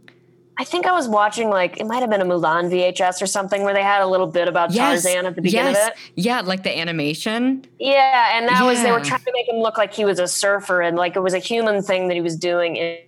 I 0.59 0.65
think 0.65 0.87
I 0.87 0.93
was 0.93 1.07
watching 1.07 1.51
like 1.51 1.79
it 1.79 1.87
might 1.87 2.01
have 2.01 2.09
been 2.09 2.23
a 2.23 2.25
Mulan 2.25 2.71
VHS 2.71 3.21
or 3.21 3.27
something 3.27 3.63
where 3.63 3.75
they 3.75 3.83
had 3.83 4.01
a 4.01 4.07
little 4.07 4.27
bit 4.27 4.49
about 4.49 4.73
yes. 4.73 5.03
Tarzan 5.03 5.27
at 5.27 5.35
the 5.35 5.43
beginning 5.43 5.75
yes. 5.75 5.89
of 5.89 5.93
it. 5.93 5.99
Yeah, 6.15 6.41
like 6.41 6.63
the 6.63 6.77
animation. 6.79 7.67
Yeah, 7.79 8.37
and 8.37 8.49
that 8.49 8.61
yeah. 8.61 8.67
was 8.67 8.83
they 8.83 8.91
were 8.91 9.01
trying 9.01 9.21
to 9.21 9.33
make 9.33 9.49
him 9.49 9.57
look 9.57 9.77
like 9.77 9.93
he 9.93 10.07
was 10.07 10.19
a 10.19 10.27
surfer 10.27 10.81
and 10.81 10.97
like 10.97 11.15
it 11.15 11.21
was 11.21 11.35
a 11.35 11.39
human 11.39 11.83
thing 11.83 12.09
that 12.09 12.15
he 12.15 12.23
was 12.23 12.37
doing 12.37 12.77
in, 12.77 12.99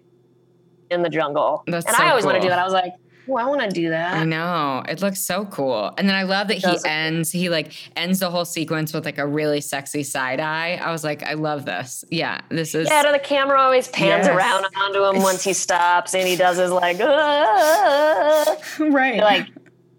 in 0.90 1.02
the 1.02 1.08
jungle. 1.08 1.64
That's 1.66 1.86
and 1.86 1.96
so 1.96 2.02
I 2.02 2.10
always 2.10 2.24
cool. 2.24 2.32
want 2.32 2.42
to 2.42 2.46
do 2.46 2.50
that. 2.50 2.58
I 2.58 2.64
was 2.64 2.74
like, 2.74 2.92
Oh, 3.28 3.36
I 3.36 3.44
want 3.44 3.60
to 3.60 3.68
do 3.68 3.90
that. 3.90 4.14
I 4.14 4.24
know. 4.24 4.82
It 4.88 5.02
looks 5.02 5.20
so 5.20 5.44
cool. 5.46 5.92
And 5.98 6.08
then 6.08 6.16
I 6.16 6.22
love 6.22 6.48
that 6.48 6.58
he 6.58 6.78
ends, 6.86 7.30
he 7.30 7.48
like 7.48 7.72
ends 7.96 8.20
the 8.20 8.30
whole 8.30 8.44
sequence 8.44 8.92
with 8.92 9.04
like 9.04 9.18
a 9.18 9.26
really 9.26 9.60
sexy 9.60 10.02
side 10.02 10.40
eye. 10.40 10.80
I 10.82 10.90
was 10.90 11.04
like, 11.04 11.22
I 11.22 11.34
love 11.34 11.64
this. 11.64 12.04
Yeah, 12.10 12.40
this 12.48 12.74
is. 12.74 12.88
Yeah, 12.88 13.04
and 13.04 13.14
the 13.14 13.18
camera 13.18 13.60
always 13.60 13.88
pans 13.88 14.26
yes. 14.26 14.34
around 14.34 14.66
onto 14.76 15.04
him 15.04 15.22
once 15.22 15.44
he 15.44 15.52
stops 15.52 16.14
and 16.14 16.26
he 16.26 16.36
does 16.36 16.56
his 16.56 16.70
like, 16.70 16.98
ah. 17.00 18.56
right. 18.78 19.16
You're 19.16 19.24
like, 19.24 19.48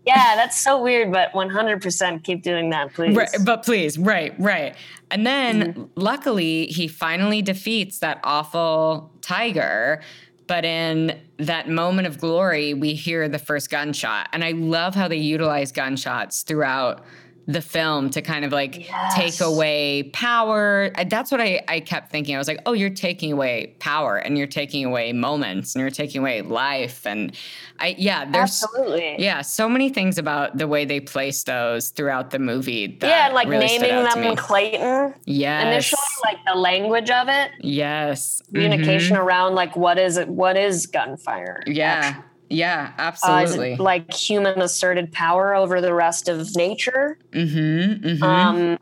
yeah, 0.06 0.36
that's 0.36 0.60
so 0.60 0.82
weird, 0.82 1.12
but 1.12 1.32
100% 1.34 2.24
keep 2.24 2.42
doing 2.42 2.72
that, 2.72 2.94
please. 2.94 3.16
Right, 3.16 3.30
but 3.46 3.64
please, 3.64 3.98
right, 3.98 4.34
right. 4.40 4.76
And 5.12 5.26
then 5.26 5.62
mm-hmm. 5.62 5.84
luckily, 5.96 6.66
he 6.68 6.88
finally 6.88 7.44
defeats 7.44 8.00
that 8.00 8.20
awful 8.24 9.12
tiger 9.22 10.02
but 10.50 10.66
in 10.66 11.16
that 11.38 11.70
moment 11.70 12.08
of 12.08 12.18
glory, 12.18 12.74
we 12.74 12.96
hear 12.96 13.30
the 13.30 13.38
first 13.38 13.70
gunshot. 13.70 14.30
And 14.34 14.44
I 14.44 14.52
love 14.54 14.96
how 14.96 15.08
they 15.08 15.18
utilize 15.18 15.72
gunshots 15.72 16.42
throughout 16.42 17.06
the 17.50 17.62
film 17.62 18.12
to 18.12 18.22
kind 18.22 18.46
of 18.46 18.52
like 18.52 18.88
yes. 18.88 19.16
take 19.16 19.42
away 19.42 20.04
power. 20.14 20.92
That's 21.08 21.32
what 21.32 21.42
I, 21.42 21.64
I 21.68 21.80
kept 21.80 22.12
thinking. 22.12 22.36
I 22.36 22.38
was 22.38 22.48
like, 22.48 22.62
oh, 22.68 22.74
you're 22.74 22.92
taking 22.92 23.32
away 23.32 23.74
power 23.80 24.18
and 24.18 24.38
you're 24.38 24.46
taking 24.46 24.86
away 24.86 25.14
moments 25.14 25.74
and 25.74 25.82
you're 25.82 25.90
taking 25.90 26.22
away 26.22 26.44
life. 26.44 27.08
And 27.08 27.36
I, 27.80 27.96
yeah, 27.98 28.26
there's 28.26 28.64
absolutely, 28.64 29.16
yeah, 29.18 29.42
so 29.42 29.68
many 29.68 29.90
things 29.90 30.20
about 30.20 30.60
the 30.60 30.68
way 30.68 30.86
they 30.86 31.00
place 31.00 31.44
those 31.44 31.90
throughout 31.90 32.30
the 32.30 32.38
movie. 32.38 33.00
yeah, 33.02 33.32
like 33.34 33.48
really 33.48 33.80
naming 33.80 34.04
them 34.04 34.36
Clayton. 34.36 35.16
Yes. 35.26 35.66
Initially, 35.66 36.00
like 36.24 36.38
the 36.46 36.54
language 36.54 37.10
of 37.10 37.30
it. 37.30 37.50
Yes. 37.62 38.44
Communication 38.54 39.16
mm-hmm. 39.16 39.26
around 39.26 39.56
like 39.56 39.76
what 39.76 39.98
is 39.98 40.18
it? 40.18 40.28
What 40.28 40.56
is 40.56 40.86
gunfire? 40.86 41.64
Yeah. 41.66 42.14
Actually? 42.14 42.29
Yeah, 42.50 42.94
absolutely. 42.98 43.74
Uh, 43.74 43.84
like 43.84 44.12
human 44.14 44.62
asserted 44.62 45.12
power 45.12 45.54
over 45.54 45.82
the 45.82 45.94
rest 45.94 46.28
of 46.28 46.56
nature. 46.56 47.20
Mm-hmm, 47.32 48.08
mm-hmm. 48.08 48.24
Um, 48.24 48.80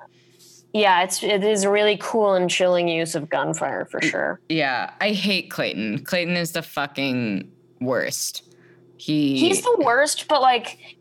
yeah, 0.73 1.03
it's 1.03 1.21
it 1.23 1.43
is 1.43 1.63
a 1.63 1.69
really 1.69 1.97
cool 1.99 2.33
and 2.33 2.49
chilling 2.49 2.87
use 2.87 3.15
of 3.15 3.29
gunfire 3.29 3.85
for 3.85 4.01
sure. 4.01 4.39
Yeah, 4.49 4.91
I 5.01 5.11
hate 5.11 5.49
Clayton. 5.49 6.03
Clayton 6.05 6.35
is 6.37 6.53
the 6.53 6.61
fucking 6.61 7.51
worst. 7.81 8.43
He 8.97 9.37
he's 9.37 9.61
the 9.61 9.77
worst, 9.83 10.27
but 10.27 10.41
like, 10.41 10.97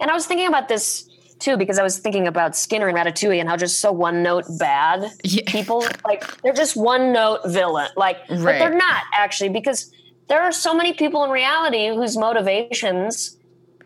and 0.00 0.10
I 0.10 0.14
was 0.14 0.26
thinking 0.26 0.46
about 0.46 0.68
this 0.68 1.08
too 1.38 1.56
because 1.56 1.78
I 1.78 1.82
was 1.82 1.98
thinking 1.98 2.26
about 2.26 2.56
Skinner 2.56 2.88
and 2.88 2.96
Ratatouille 2.96 3.38
and 3.38 3.48
how 3.48 3.56
just 3.56 3.80
so 3.80 3.92
one 3.92 4.22
note 4.22 4.44
bad 4.58 5.10
yeah. 5.24 5.42
people 5.46 5.84
like 6.04 6.40
they're 6.42 6.52
just 6.52 6.76
one 6.76 7.12
note 7.12 7.40
villain 7.46 7.90
like 7.96 8.18
right. 8.30 8.44
but 8.44 8.58
they're 8.58 8.74
not 8.74 9.02
actually 9.12 9.50
because 9.50 9.92
there 10.28 10.42
are 10.42 10.52
so 10.52 10.74
many 10.74 10.92
people 10.92 11.24
in 11.24 11.30
reality 11.30 11.88
whose 11.88 12.16
motivations 12.16 13.36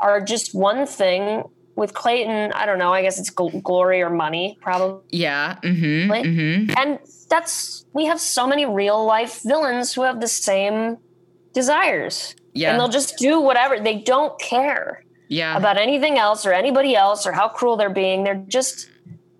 are 0.00 0.20
just 0.20 0.54
one 0.54 0.86
thing 0.86 1.44
with 1.78 1.94
Clayton, 1.94 2.52
I 2.54 2.66
don't 2.66 2.78
know. 2.78 2.92
I 2.92 3.02
guess 3.02 3.20
it's 3.20 3.30
gl- 3.30 3.62
glory 3.62 4.02
or 4.02 4.10
money, 4.10 4.58
probably. 4.60 5.00
Yeah. 5.10 5.58
Mm-hmm, 5.62 6.10
mm-hmm. 6.10 6.72
And 6.76 6.98
that's 7.28 7.86
we 7.92 8.06
have 8.06 8.20
so 8.20 8.46
many 8.48 8.66
real 8.66 9.04
life 9.04 9.42
villains 9.44 9.94
who 9.94 10.02
have 10.02 10.20
the 10.20 10.28
same 10.28 10.98
desires. 11.52 12.34
Yeah. 12.52 12.72
And 12.72 12.80
they'll 12.80 12.88
just 12.88 13.16
do 13.18 13.40
whatever. 13.40 13.78
They 13.78 13.98
don't 13.98 14.38
care. 14.40 15.04
Yeah. 15.28 15.56
About 15.56 15.76
anything 15.76 16.18
else 16.18 16.44
or 16.46 16.52
anybody 16.52 16.96
else 16.96 17.26
or 17.26 17.32
how 17.32 17.48
cruel 17.48 17.76
they're 17.76 17.90
being. 17.90 18.24
They're 18.24 18.42
just 18.48 18.88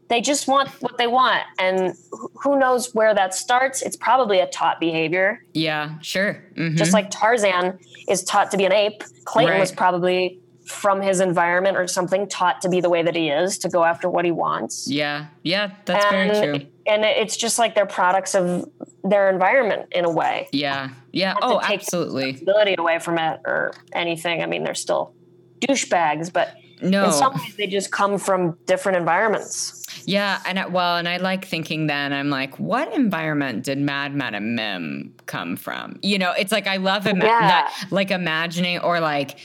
they 0.09 0.21
just 0.21 0.49
want 0.49 0.71
what 0.81 0.99
they 0.99 1.07
want. 1.07 1.43
And 1.59 1.95
who 2.43 2.59
knows 2.59 2.95
where 2.95 3.15
that 3.15 3.35
starts? 3.35 3.83
It's 3.83 3.97
probably 3.97 4.41
a 4.41 4.47
taught 4.47 4.81
behavior. 4.81 5.45
Yeah 5.53 5.99
sure. 6.01 6.43
Mm-hmm. 6.55 6.77
just 6.77 6.93
like 6.93 7.11
tarzan 7.11 7.79
is 8.09 8.25
taught 8.25 8.51
to 8.51 8.57
be 8.57 8.65
an 8.65 8.73
ape. 8.73 9.03
Clayton 9.25 9.53
right. 9.53 9.61
was 9.61 9.73
probably 9.73 10.41
from 10.67 11.01
his 11.01 11.21
environment 11.21 11.77
or 11.79 11.87
something 11.87 12.29
taught 12.29 12.61
to 12.61 12.69
be 12.69 12.81
the 12.81 12.91
way 12.91 13.03
that 13.03 13.17
he 13.17 13.31
is 13.31 13.57
to 13.59 13.69
go 13.71 13.85
after 13.85 14.09
what 14.09 14.25
he 14.25 14.31
wants. 14.31 14.89
Yeah. 14.91 15.27
Yeah 15.43 15.73
that's 15.85 16.05
and, 16.07 16.33
very 16.33 16.59
true. 16.59 16.69
and 16.87 17.05
it's 17.05 17.37
just 17.37 17.59
like 17.59 17.75
they're 17.75 17.87
products 17.87 18.35
of 18.35 18.69
their 19.05 19.31
environment 19.31 19.89
in 19.93 20.05
a 20.05 20.11
way. 20.11 20.49
Yeah. 20.53 20.91
Yeah. 21.13 21.35
Oh 21.41 21.61
absolutely. 21.63 22.25
responsibility 22.25 22.75
away 22.79 22.99
from 22.99 23.19
it 23.19 23.41
or 23.47 23.73
anything. 23.93 24.43
I 24.43 24.47
mean 24.47 24.65
they're 24.65 24.75
still 24.75 25.15
douchebags 25.61 26.33
but 26.33 26.55
no. 26.83 27.07
In 27.07 27.12
some 27.12 27.35
ways, 27.35 27.57
they 27.57 27.66
just 27.66 27.91
come 27.91 28.18
from 28.18 28.57
different 28.66 28.99
environments. 28.99 29.74
Yeah, 30.07 30.41
and 30.47 30.59
I, 30.59 30.66
well, 30.66 30.97
and 30.97 31.09
I 31.09 31.18
like 31.18 31.45
thinking 31.45 31.87
then 31.87 32.12
I'm 32.12 32.31
like, 32.31 32.59
what 32.59 32.93
environment 32.95 33.64
did 33.64 33.79
Mad 33.79 34.14
Madam 34.14 34.55
Mim 34.55 35.14
come 35.26 35.57
from? 35.57 35.99
You 36.03 36.18
know, 36.18 36.33
it's 36.33 36.53
like 36.53 36.66
I 36.66 36.76
love 36.76 37.07
ima- 37.07 37.24
yeah. 37.24 37.41
that, 37.41 37.85
like 37.91 38.11
imagining 38.11 38.79
or 38.79 39.01
like 39.01 39.39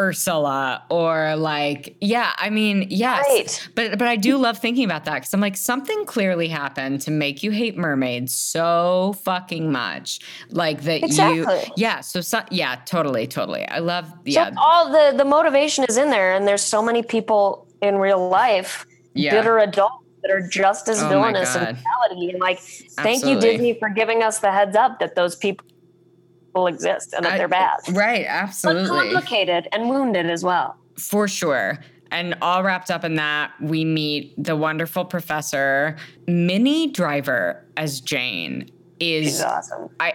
Ursula 0.00 0.82
or 0.88 1.36
like 1.36 1.94
yeah 2.00 2.32
I 2.38 2.48
mean 2.48 2.86
yes 2.88 3.26
right. 3.28 3.68
but 3.74 3.98
but 3.98 4.08
I 4.08 4.16
do 4.16 4.38
love 4.38 4.56
thinking 4.58 4.84
about 4.84 5.04
that 5.04 5.16
because 5.16 5.34
I'm 5.34 5.40
like 5.40 5.58
something 5.58 6.06
clearly 6.06 6.48
happened 6.48 7.02
to 7.02 7.10
make 7.10 7.42
you 7.42 7.50
hate 7.50 7.76
mermaids 7.76 8.34
so 8.34 9.14
fucking 9.22 9.70
much 9.70 10.20
like 10.48 10.82
that 10.82 11.04
exactly. 11.04 11.40
you 11.40 11.72
yeah 11.76 12.00
so, 12.00 12.22
so 12.22 12.40
yeah 12.50 12.76
totally 12.86 13.26
totally 13.26 13.68
I 13.68 13.80
love 13.80 14.10
yeah 14.24 14.48
so 14.48 14.54
all 14.58 14.90
the 14.90 15.16
the 15.16 15.24
motivation 15.24 15.84
is 15.84 15.98
in 15.98 16.10
there 16.10 16.32
and 16.32 16.48
there's 16.48 16.62
so 16.62 16.82
many 16.82 17.02
people 17.02 17.68
in 17.82 17.96
real 17.96 18.28
life 18.28 18.86
yeah. 19.14 19.32
bitter 19.32 19.58
adults 19.58 20.06
that 20.22 20.30
are 20.30 20.46
just 20.48 20.88
as 20.88 21.02
oh 21.02 21.08
villainous 21.08 21.54
in 21.54 21.62
reality 21.62 22.30
and 22.30 22.40
like 22.40 22.58
thank 22.58 23.24
you 23.24 23.38
Disney 23.38 23.78
for 23.78 23.90
giving 23.90 24.22
us 24.22 24.38
the 24.38 24.50
heads 24.50 24.76
up 24.76 24.98
that 25.00 25.14
those 25.14 25.36
people 25.36 25.66
exist 26.66 27.12
and 27.12 27.24
that 27.24 27.34
I, 27.34 27.38
they're 27.38 27.48
bad. 27.48 27.78
Right, 27.90 28.26
absolutely. 28.26 28.88
But 28.88 29.12
complicated 29.12 29.68
and 29.72 29.88
wounded 29.88 30.26
as 30.26 30.44
well. 30.44 30.76
For 30.96 31.28
sure. 31.28 31.78
And 32.10 32.36
all 32.42 32.62
wrapped 32.64 32.90
up 32.90 33.04
in 33.04 33.14
that, 33.16 33.52
we 33.60 33.84
meet 33.84 34.34
the 34.42 34.56
wonderful 34.56 35.04
professor. 35.04 35.96
Minnie 36.26 36.88
Driver 36.90 37.64
as 37.76 38.00
Jane 38.00 38.68
is 38.98 39.26
She's 39.26 39.42
awesome. 39.42 39.88
I 40.00 40.14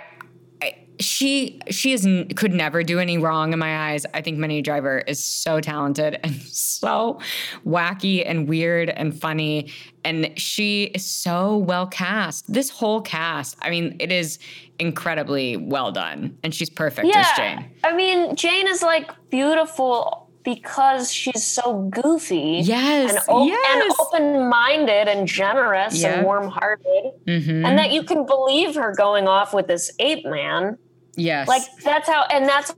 she 0.99 1.59
she 1.69 1.93
is 1.93 2.07
could 2.35 2.53
never 2.53 2.83
do 2.83 2.99
any 2.99 3.17
wrong 3.17 3.53
in 3.53 3.59
my 3.59 3.91
eyes. 3.91 4.05
I 4.13 4.21
think 4.21 4.37
Minnie 4.37 4.61
Driver 4.61 4.99
is 4.99 5.23
so 5.23 5.59
talented 5.59 6.19
and 6.23 6.41
so 6.41 7.19
wacky 7.65 8.23
and 8.25 8.47
weird 8.47 8.89
and 8.89 9.19
funny 9.19 9.71
and 10.03 10.37
she 10.39 10.85
is 10.85 11.05
so 11.05 11.57
well 11.57 11.87
cast. 11.87 12.51
This 12.51 12.69
whole 12.69 13.01
cast, 13.01 13.57
I 13.61 13.69
mean, 13.71 13.95
it 13.99 14.11
is 14.11 14.37
incredibly 14.77 15.57
well 15.57 15.91
done 15.91 16.37
and 16.43 16.53
she's 16.53 16.69
perfect 16.69 17.07
yeah. 17.07 17.19
as 17.19 17.37
Jane. 17.37 17.71
I 17.83 17.95
mean, 17.95 18.35
Jane 18.35 18.67
is 18.67 18.81
like 18.81 19.11
beautiful 19.29 20.29
because 20.43 21.11
she's 21.11 21.43
so 21.43 21.89
goofy. 21.89 22.61
Yes. 22.63 23.09
And, 23.09 23.19
op- 23.27 23.47
yes. 23.47 23.67
and 23.73 23.93
open-minded 23.99 25.07
and 25.07 25.27
generous 25.27 26.03
and 26.03 26.23
warm-hearted. 26.23 27.11
Mm-hmm. 27.25 27.65
And 27.65 27.79
that 27.79 27.91
you 27.91 28.03
can 28.03 28.27
believe 28.27 28.75
her 28.75 28.93
going 28.95 29.27
off 29.27 29.55
with 29.55 29.65
this 29.65 29.91
ape 29.99 30.23
man 30.25 30.77
Yes. 31.15 31.47
Like 31.47 31.63
that's 31.83 32.07
how, 32.07 32.25
and 32.31 32.47
that's 32.47 32.73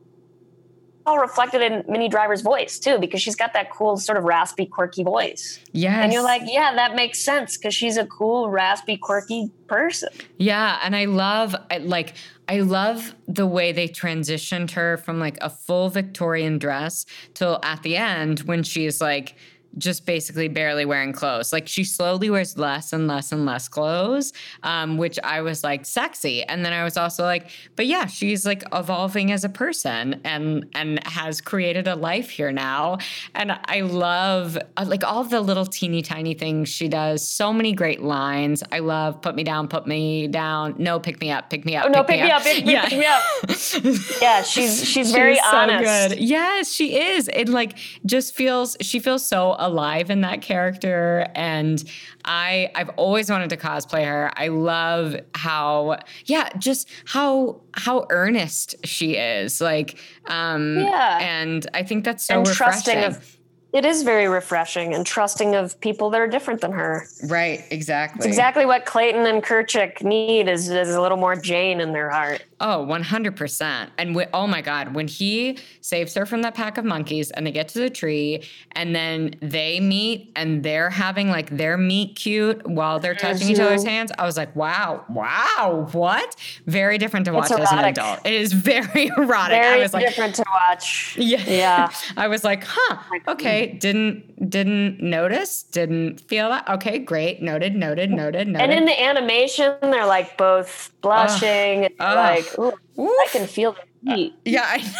all 1.06 1.20
reflected 1.20 1.62
in 1.62 1.86
Minnie 1.88 2.10
Driver's 2.10 2.42
voice 2.42 2.80
too, 2.80 2.98
because 3.00 3.22
she's 3.22 3.36
got 3.36 3.54
that 3.54 3.72
cool 3.72 3.96
sort 3.96 4.18
of 4.18 4.26
raspy, 4.26 4.66
quirky 4.66 5.04
voice. 5.04 5.58
Yeah. 5.72 6.04
And 6.04 6.12
you're 6.12 6.22
like, 6.22 6.42
yeah, 6.46 6.76
that 6.76 6.96
makes 6.96 7.20
sense 7.20 7.58
because 7.58 7.74
she's 7.74 7.96
a 7.96 8.06
cool, 8.06 8.50
raspy, 8.50 8.98
quirky 8.98 9.50
person. 9.68 10.10
Yeah. 10.38 10.80
And 10.84 10.96
I 10.96 11.06
love, 11.06 11.56
like, 11.80 12.16
I 12.50 12.60
love 12.60 13.16
the 13.26 13.48
way 13.48 13.72
they 13.72 13.88
transitioned 13.88 14.72
her 14.72 14.98
from 14.98 15.18
like 15.18 15.38
a 15.40 15.50
full 15.50 15.90
Victorian 15.90 16.58
dress 16.58 17.06
till 17.34 17.60
at 17.64 17.84
the 17.84 17.96
end 17.96 18.42
when 18.42 18.64
she's 18.64 19.00
like, 19.00 19.36
just 19.78 20.06
basically 20.06 20.48
barely 20.48 20.86
wearing 20.86 21.14
clothes. 21.14 21.54
Like 21.54 21.68
she 21.68 21.84
slowly 21.84 22.30
wears 22.30 22.58
less 22.58 22.94
and 22.94 23.08
less 23.08 23.32
and 23.32 23.46
less 23.46 23.68
clothes, 23.68 24.34
um, 24.64 24.98
which 24.98 25.20
I 25.24 25.42
was 25.42 25.64
like 25.64 25.86
sexy. 25.86 26.44
And 26.44 26.66
then 26.66 26.74
I 26.74 26.84
was 26.84 26.98
also 26.98 27.24
like, 27.24 27.50
but 27.76 27.86
yeah, 27.86 28.06
she's 28.06 28.46
like 28.46 28.64
evolving 28.74 29.32
as 29.32 29.44
a 29.44 29.50
person 29.50 30.22
and 30.24 30.66
and 30.74 31.06
has 31.08 31.42
created 31.42 31.88
a 31.88 31.96
life 31.96 32.30
here 32.30 32.52
now. 32.52 32.98
And 33.36 33.58
I 33.66 33.82
love 33.82 34.58
uh, 34.78 34.86
like 34.88 35.04
all 35.04 35.24
the 35.24 35.42
little 35.42 35.66
teeny 35.66 36.02
tiny 36.02 36.34
things 36.34 36.70
she 36.70 36.88
does. 36.88 37.28
So 37.28 37.54
many 37.54 37.74
great 37.74 38.02
lines. 38.02 38.64
I 38.72 38.80
love 38.80 39.22
put 39.22 39.36
me 39.36 39.44
down, 39.44 39.68
put 39.68 39.88
me 39.88 40.28
down. 40.28 40.76
No, 40.78 41.00
pick 41.00 41.22
me 41.22 41.32
up, 41.32 41.50
pick 41.50 41.66
me 41.66 41.76
up. 41.76 41.86
Oh 41.86 41.90
no, 41.90 42.04
pick, 42.04 42.22
me, 42.22 42.32
up, 42.32 42.44
pick, 42.44 42.66
yeah. 42.66 42.88
pick 42.88 43.00
me 43.00 43.06
up. 43.06 44.22
yeah, 44.22 44.42
she's 44.44 44.84
she's 44.84 45.12
very 45.22 45.36
she's 45.36 45.44
honest. 45.46 45.86
So 45.86 46.10
good. 46.10 46.20
Yes, 46.20 46.72
she 46.72 47.00
is. 47.00 47.30
It 47.34 47.50
like 47.50 47.78
just 48.06 48.36
feels 48.36 48.78
she 48.82 49.00
feels 49.00 49.26
so 49.26 49.56
alive 49.68 50.09
in 50.09 50.22
that 50.22 50.41
character 50.41 51.28
and 51.36 51.84
I 52.26 52.72
I've 52.74 52.89
always 52.89 53.30
wanted 53.30 53.49
to 53.51 53.57
cosplay 53.57 54.05
her. 54.05 54.32
I 54.36 54.47
love 54.47 55.15
how 55.36 55.99
yeah, 56.26 56.49
just 56.57 56.89
how 57.05 57.61
how 57.74 58.07
earnest 58.09 58.76
she 58.86 59.15
is. 59.15 59.61
Like 59.61 59.99
um 60.26 60.80
yeah. 60.80 61.20
and 61.22 61.68
I 61.74 61.84
think 61.84 62.03
that's 62.03 62.26
so 62.26 62.39
and 62.39 62.47
refreshing. 62.47 62.93
trusting 62.93 63.03
of 63.03 63.38
it 63.74 63.86
is 63.86 64.03
very 64.03 64.28
refreshing 64.28 64.93
and 64.93 65.05
trusting 65.05 65.53
of 65.53 65.80
people 65.82 66.09
that 66.11 66.22
are 66.22 66.28
different 66.28 66.61
than 66.61 66.72
her. 66.72 67.05
Right, 67.26 67.63
exactly. 67.70 68.20
It's 68.20 68.26
exactly 68.26 68.65
what 68.65 68.86
Clayton 68.86 69.26
and 69.26 69.43
Kerchak 69.43 70.01
need 70.01 70.47
is, 70.47 70.70
is 70.70 70.95
a 70.95 71.01
little 71.01 71.18
more 71.18 71.36
Jane 71.36 71.82
in 71.82 71.91
their 71.91 72.09
heart. 72.09 72.43
Oh, 72.60 72.86
100%. 72.89 73.89
And 73.99 74.16
we, 74.16 74.26
oh 74.34 74.47
my 74.47 74.62
God, 74.62 74.95
when 74.95 75.08
he 75.08 75.60
saves 75.82 76.16
her 76.16 76.26
from 76.26 76.41
that 76.41 76.55
pack 76.55 76.80
of 76.80 76.86
monkeys 76.86 77.30
and 77.32 77.45
they 77.45 77.51
get 77.51 77.68
to 77.70 77.80
the 77.80 77.89
tree 77.89 78.43
and 78.72 78.95
then 78.95 79.36
they 79.41 79.80
meet 79.80 80.32
and 80.36 80.64
they're 80.64 80.89
having 80.89 81.30
like 81.30 81.55
their 81.55 81.78
meet 81.78 82.16
cute 82.16 82.66
while 82.68 82.99
they're 82.99 83.14
touching 83.14 83.49
each 83.49 83.60
other's 83.60 83.82
mm-hmm. 83.82 83.89
hands, 83.89 84.12
I 84.18 84.26
was 84.26 84.38
like, 84.38 84.55
wow, 84.55 85.05
wow, 85.08 85.88
what? 85.91 86.36
Very 86.66 86.97
different 86.97 87.28
to 87.28 87.34
watch 87.34 87.51
as 87.51 87.72
an 87.72 87.80
adult. 87.80 88.26
It 88.26 88.34
is 88.34 88.53
very 88.68 89.12
erotic. 89.18 89.62
Very 89.62 89.80
I 89.80 89.84
was 89.84 89.93
like, 89.93 90.08
different 90.08 90.34
to 90.36 90.45
watch. 90.51 91.16
Yeah. 91.18 91.43
Yeah. 91.45 91.91
I 92.18 92.28
was 92.28 92.43
like, 92.43 92.64
huh, 92.66 92.97
okay, 93.28 93.78
didn't, 93.80 94.49
didn't 94.49 94.99
notice, 94.99 95.62
didn't 95.62 96.22
feel 96.22 96.49
that. 96.49 96.68
Okay, 96.68 96.97
great. 96.97 97.39
Noted, 97.39 97.76
noted, 97.76 98.10
noted, 98.10 98.47
noted. 98.47 98.64
And 98.64 98.74
in 98.74 98.86
the 98.86 98.99
animation, 98.99 99.76
they're 99.82 100.08
like 100.08 100.38
both 100.38 100.91
blushing, 101.01 101.86
uh, 101.99 102.14
like 102.16 102.47
ooh, 102.60 102.74
I 102.98 103.28
can 103.32 103.48
feel 103.48 103.76
the 104.04 104.16
heat. 104.16 104.34
Uh, 104.34 104.39
yeah, 104.45 104.66
I 104.66 104.78
know. 104.78 104.93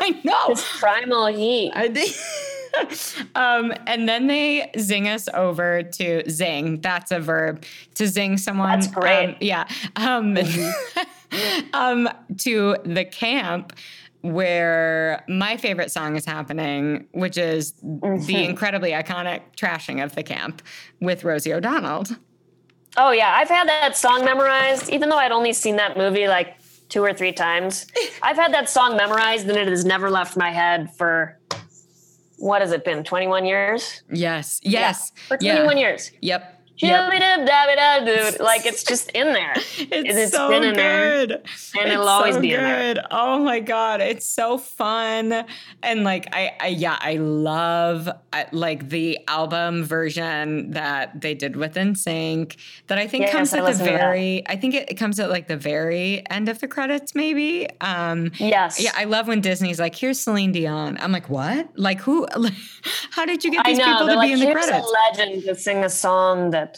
I 0.00 0.20
know. 0.24 0.44
This 0.48 0.78
primal 0.78 1.26
heat. 1.26 1.72
I 1.74 1.88
think. 1.88 2.14
um, 3.34 3.72
and 3.86 4.08
then 4.08 4.26
they 4.26 4.70
zing 4.78 5.08
us 5.08 5.28
over 5.34 5.82
to 5.82 6.28
zing. 6.30 6.80
That's 6.80 7.10
a 7.10 7.20
verb 7.20 7.64
to 7.94 8.06
zing 8.06 8.38
someone. 8.38 8.70
That's 8.70 8.86
great. 8.86 9.30
Um, 9.30 9.36
yeah. 9.40 9.68
Um, 9.96 10.34
mm-hmm. 10.34 11.70
um, 11.74 12.08
to 12.38 12.76
the 12.84 13.04
camp 13.04 13.74
where 14.22 15.24
my 15.28 15.56
favorite 15.56 15.90
song 15.90 16.16
is 16.16 16.24
happening, 16.24 17.06
which 17.12 17.36
is 17.36 17.72
mm-hmm. 17.84 18.24
the 18.24 18.44
incredibly 18.44 18.92
iconic 18.92 19.40
trashing 19.56 20.02
of 20.02 20.14
the 20.14 20.22
camp 20.22 20.62
with 21.00 21.24
Rosie 21.24 21.52
O'Donnell. 21.52 22.04
Oh 22.96 23.10
yeah, 23.10 23.34
I've 23.36 23.48
had 23.48 23.68
that 23.68 23.96
song 23.96 24.24
memorized, 24.24 24.90
even 24.90 25.08
though 25.08 25.16
I'd 25.16 25.32
only 25.32 25.52
seen 25.52 25.76
that 25.76 25.96
movie 25.96 26.28
like 26.28 26.61
two 26.92 27.02
or 27.02 27.14
three 27.14 27.32
times. 27.32 27.86
I've 28.22 28.36
had 28.36 28.52
that 28.52 28.68
song 28.68 28.96
memorized 28.96 29.48
and 29.48 29.56
it 29.56 29.66
has 29.66 29.84
never 29.84 30.10
left 30.10 30.36
my 30.36 30.50
head 30.50 30.94
for 30.94 31.38
what 32.36 32.60
has 32.60 32.72
it 32.72 32.84
been? 32.84 33.02
21 33.02 33.46
years? 33.46 34.02
Yes. 34.10 34.60
Yes. 34.62 35.12
Yeah, 35.14 35.22
for 35.28 35.36
21 35.38 35.76
yeah. 35.76 35.82
years. 35.82 36.10
Yep. 36.20 36.61
Yep. 36.82 37.12
Like 38.40 38.66
it's 38.66 38.82
just 38.84 39.10
in 39.10 39.32
there. 39.32 39.52
It's, 39.56 40.16
it's 40.16 40.32
so 40.32 40.48
been 40.48 40.64
in 40.64 40.74
good. 40.74 41.30
There, 41.30 41.36
and 41.36 41.40
it's 41.86 41.94
it'll 41.94 42.08
always 42.08 42.34
so 42.34 42.40
be 42.40 42.50
good. 42.50 42.58
in 42.58 42.64
there. 42.64 43.06
Oh 43.10 43.38
my 43.38 43.60
god, 43.60 44.00
it's 44.00 44.26
so 44.26 44.58
fun. 44.58 45.44
And 45.82 46.04
like 46.04 46.28
I, 46.34 46.52
I 46.60 46.66
yeah, 46.68 46.98
I 47.00 47.16
love 47.16 48.08
I, 48.32 48.46
like 48.52 48.88
the 48.88 49.18
album 49.28 49.84
version 49.84 50.72
that 50.72 51.20
they 51.20 51.34
did 51.34 51.56
with 51.56 51.74
NSYNC 51.74 52.56
that 52.88 52.98
I 52.98 53.06
think 53.06 53.24
yes, 53.24 53.32
comes 53.32 53.54
at 53.54 53.64
the 53.64 53.84
very 53.84 54.46
I 54.48 54.56
think 54.56 54.74
it, 54.74 54.90
it, 54.90 54.94
comes 54.94 55.20
at 55.20 55.30
like 55.30 55.48
the 55.48 55.56
very 55.56 56.28
end 56.30 56.48
of 56.48 56.58
the 56.60 56.68
credits 56.68 57.14
maybe. 57.14 57.68
Um 57.80 58.32
Yes. 58.38 58.82
Yeah, 58.82 58.92
I 58.96 59.04
love 59.04 59.28
when 59.28 59.40
Disney's 59.40 59.78
like, 59.78 59.94
here's 59.94 60.18
Celine 60.18 60.52
Dion. 60.52 60.98
I'm 61.00 61.12
like, 61.12 61.28
what? 61.28 61.68
Like 61.78 62.00
who 62.00 62.26
like, 62.36 62.54
how 63.10 63.24
did 63.24 63.44
you 63.44 63.50
get 63.50 63.64
these 63.64 63.78
people 63.78 64.06
to 64.06 64.14
like, 64.14 64.28
be 64.28 64.32
in 64.32 64.40
the 64.40 64.52
credits? 64.52 64.86
a 64.86 65.20
legend 65.20 65.44
to 65.44 65.54
sing 65.54 65.84
a 65.84 65.90
song 65.90 66.50
that 66.50 66.71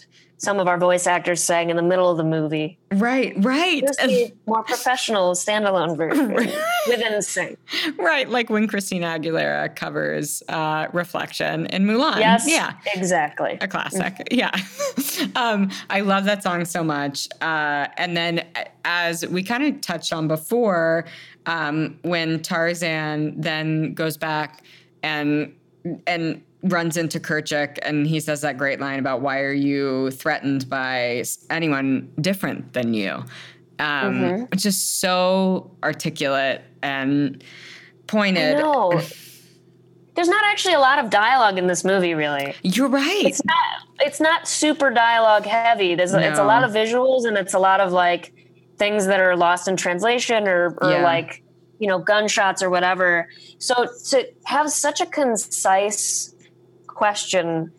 some 0.45 0.59
of 0.59 0.69
our 0.69 0.79
voice 0.79 1.07
actors 1.07 1.43
sang 1.43 1.71
in 1.71 1.77
the 1.77 1.83
middle 1.83 2.11
of 2.11 2.17
the 2.17 2.25
movie. 2.25 2.79
Right, 2.93 3.33
right. 3.39 3.81
Just 3.81 4.01
the 4.01 4.33
more 4.47 4.63
professional 4.63 5.33
standalone 5.33 5.97
version 5.97 6.35
with 6.35 7.01
NSYNC. 7.01 7.57
Right, 7.99 8.29
like 8.29 8.51
when 8.51 8.67
Christina 8.67 9.07
Aguilera 9.19 9.75
covers 9.75 10.43
uh, 10.49 10.89
"Reflection" 10.93 11.67
in 11.67 11.87
Mulan. 11.87 12.19
Yes, 12.19 12.45
yeah, 12.47 12.75
exactly. 12.95 13.59
A 13.61 13.69
classic. 13.69 14.15
Mm-hmm. 14.31 14.39
Yeah, 14.39 15.33
um, 15.41 15.71
I 15.91 16.01
love 16.01 16.25
that 16.25 16.43
song 16.43 16.65
so 16.65 16.85
much. 16.85 17.29
Uh, 17.41 17.89
and 17.97 18.17
then, 18.17 18.47
as 18.85 19.27
we 19.27 19.43
kind 19.43 19.63
of 19.65 19.81
touched 19.81 20.13
on 20.13 20.29
before, 20.29 21.07
um, 21.47 21.99
when 22.03 22.43
Tarzan 22.43 23.41
then 23.41 23.95
goes 23.95 24.17
back 24.17 24.63
and 25.03 25.55
and 26.07 26.43
runs 26.65 26.97
into 26.97 27.21
Kerchak 27.21 27.79
and 27.83 28.07
he 28.07 28.19
says 28.21 28.41
that 28.41 28.57
great 28.57 28.81
line 28.81 28.99
about 28.99 29.21
why 29.21 29.41
are 29.41 29.53
you 29.53 30.11
threatened 30.11 30.69
by 30.69 31.25
anyone 31.51 32.11
different 32.21 32.73
than 32.73 32.95
you? 32.95 33.25
Um, 33.79 34.15
mm-hmm. 34.15 34.45
It's 34.53 34.63
just 34.63 35.01
so 35.01 35.71
articulate 35.83 36.63
and 36.83 37.43
pointed. 38.07 38.59
No. 38.59 39.01
There's 40.15 40.29
not 40.29 40.45
actually 40.45 40.75
a 40.75 40.81
lot 40.81 40.99
of 41.05 41.11
dialogue 41.11 41.59
in 41.59 41.67
this 41.67 41.85
movie, 41.85 42.15
really. 42.15 42.55
You're 42.63 42.89
right. 42.89 43.25
It's 43.25 43.45
not. 43.45 43.57
It's 44.01 44.21
not 44.21 44.47
super 44.47 44.91
dialogue 44.91 45.45
heavy. 45.45 45.95
There's. 45.95 46.13
No. 46.13 46.21
It's 46.21 46.39
a 46.39 46.45
lot 46.45 46.65
of 46.65 46.71
visuals 46.71 47.27
and 47.27 47.37
it's 47.37 47.55
a 47.55 47.59
lot 47.59 47.81
of 47.81 47.93
like 47.93 48.33
things 48.79 49.07
that 49.07 49.21
are 49.21 49.37
lost 49.37 49.69
in 49.69 49.77
translation 49.77 50.49
or, 50.49 50.77
or 50.81 50.91
yeah. 50.93 51.03
like 51.03 51.43
you 51.79 51.89
know 51.89 51.99
gunshots 51.99 52.63
or 52.63 52.71
whatever. 52.71 53.29
So 53.59 53.87
to 54.11 54.27
have 54.45 54.71
such 54.71 55.01
a 55.01 55.07
concise 55.07 56.34
question, 56.95 57.73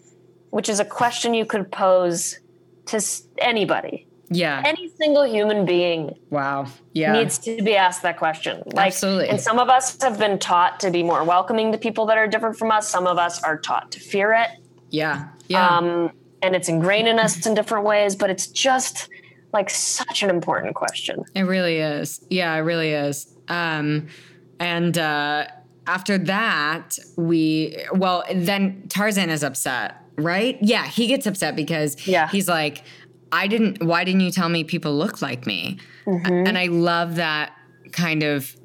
which 0.49 0.69
is 0.69 0.79
a 0.79 0.85
question 0.85 1.33
you 1.33 1.45
could 1.45 1.71
pose 1.71 2.39
to 2.87 3.01
anybody. 3.37 4.07
Yeah. 4.29 4.61
Any 4.65 4.89
single 4.89 5.25
human 5.25 5.65
being. 5.65 6.17
Wow. 6.29 6.67
Yeah. 6.93 7.13
Needs 7.13 7.37
to 7.39 7.61
be 7.61 7.75
asked 7.75 8.01
that 8.03 8.17
question. 8.17 8.63
Like, 8.65 8.87
Absolutely. 8.87 9.29
And 9.29 9.39
some 9.39 9.59
of 9.59 9.69
us 9.69 10.01
have 10.01 10.17
been 10.17 10.39
taught 10.39 10.79
to 10.81 10.91
be 10.91 11.03
more 11.03 11.23
welcoming 11.23 11.71
to 11.71 11.77
people 11.77 12.05
that 12.07 12.17
are 12.17 12.27
different 12.27 12.57
from 12.57 12.71
us. 12.71 12.89
Some 12.89 13.07
of 13.07 13.17
us 13.17 13.43
are 13.43 13.57
taught 13.57 13.91
to 13.91 13.99
fear 13.99 14.33
it. 14.33 14.49
Yeah. 14.89 15.29
Yeah. 15.47 15.67
Um, 15.67 16.11
and 16.41 16.55
it's 16.55 16.69
ingrained 16.69 17.07
in 17.07 17.19
us 17.19 17.45
in 17.45 17.53
different 17.53 17.85
ways, 17.85 18.15
but 18.15 18.29
it's 18.29 18.47
just 18.47 19.09
like 19.53 19.69
such 19.69 20.23
an 20.23 20.29
important 20.29 20.75
question. 20.75 21.23
It 21.33 21.43
really 21.43 21.77
is. 21.77 22.25
Yeah, 22.29 22.53
it 22.55 22.59
really 22.59 22.91
is. 22.91 23.33
Um, 23.47 24.07
and 24.59 24.97
uh, 24.97 25.47
after 25.87 26.17
that, 26.17 26.97
we 27.15 27.77
well, 27.93 28.23
then 28.33 28.87
Tarzan 28.89 29.29
is 29.29 29.43
upset, 29.43 29.95
right? 30.17 30.57
Yeah, 30.61 30.85
he 30.85 31.07
gets 31.07 31.25
upset 31.25 31.55
because 31.55 32.07
yeah. 32.07 32.27
he's 32.29 32.47
like, 32.47 32.83
I 33.31 33.47
didn't 33.47 33.83
why 33.83 34.03
didn't 34.03 34.21
you 34.21 34.31
tell 34.31 34.49
me 34.49 34.63
people 34.63 34.95
look 34.95 35.21
like 35.21 35.45
me? 35.45 35.77
Mm-hmm. 36.05 36.47
And 36.47 36.57
I 36.57 36.67
love 36.67 37.15
that 37.15 37.53
kind 37.91 38.23
of 38.23 38.55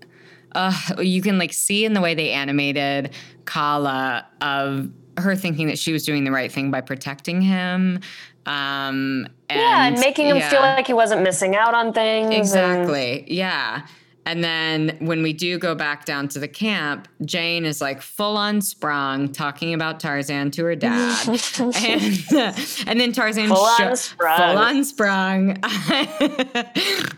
uh, 0.53 0.73
you 0.99 1.23
can 1.23 1.39
like 1.39 1.53
see 1.53 1.85
in 1.85 1.93
the 1.93 2.01
way 2.01 2.15
they 2.15 2.31
animated 2.33 3.15
Kala 3.45 4.27
of 4.41 4.91
her 5.17 5.37
thinking 5.37 5.67
that 5.69 5.79
she 5.79 5.93
was 5.93 6.05
doing 6.05 6.25
the 6.25 6.31
right 6.31 6.51
thing 6.51 6.71
by 6.71 6.81
protecting 6.81 7.41
him. 7.41 8.01
Um, 8.47 9.29
and, 9.49 9.61
yeah, 9.61 9.87
and 9.87 9.99
making 10.01 10.27
him 10.27 10.39
yeah. 10.39 10.49
feel 10.49 10.61
like 10.61 10.87
he 10.87 10.93
wasn't 10.93 11.23
missing 11.23 11.55
out 11.55 11.75
on 11.75 11.93
things. 11.93 12.35
Exactly. 12.35 13.21
And- 13.21 13.29
yeah. 13.29 13.87
And 14.31 14.45
then 14.45 14.97
when 15.01 15.25
we 15.25 15.33
do 15.33 15.59
go 15.59 15.75
back 15.75 16.05
down 16.05 16.29
to 16.29 16.39
the 16.39 16.47
camp, 16.47 17.09
Jane 17.25 17.65
is 17.65 17.81
like 17.81 18.01
full 18.01 18.37
on 18.37 18.61
sprung 18.61 19.33
talking 19.33 19.75
about 19.75 19.99
Tarzan 19.99 20.53
to 20.53 20.65
her 20.67 20.77
dad. 20.77 21.29
and, 21.59 22.33
uh, 22.33 22.53
and 22.87 23.01
then 23.01 23.11
Tarzan 23.11 23.49
full 23.49 23.57
on 23.57 23.97
sprung. 23.97 24.37
Full 24.37 24.59
on 24.59 24.85
sprung. 24.85 25.59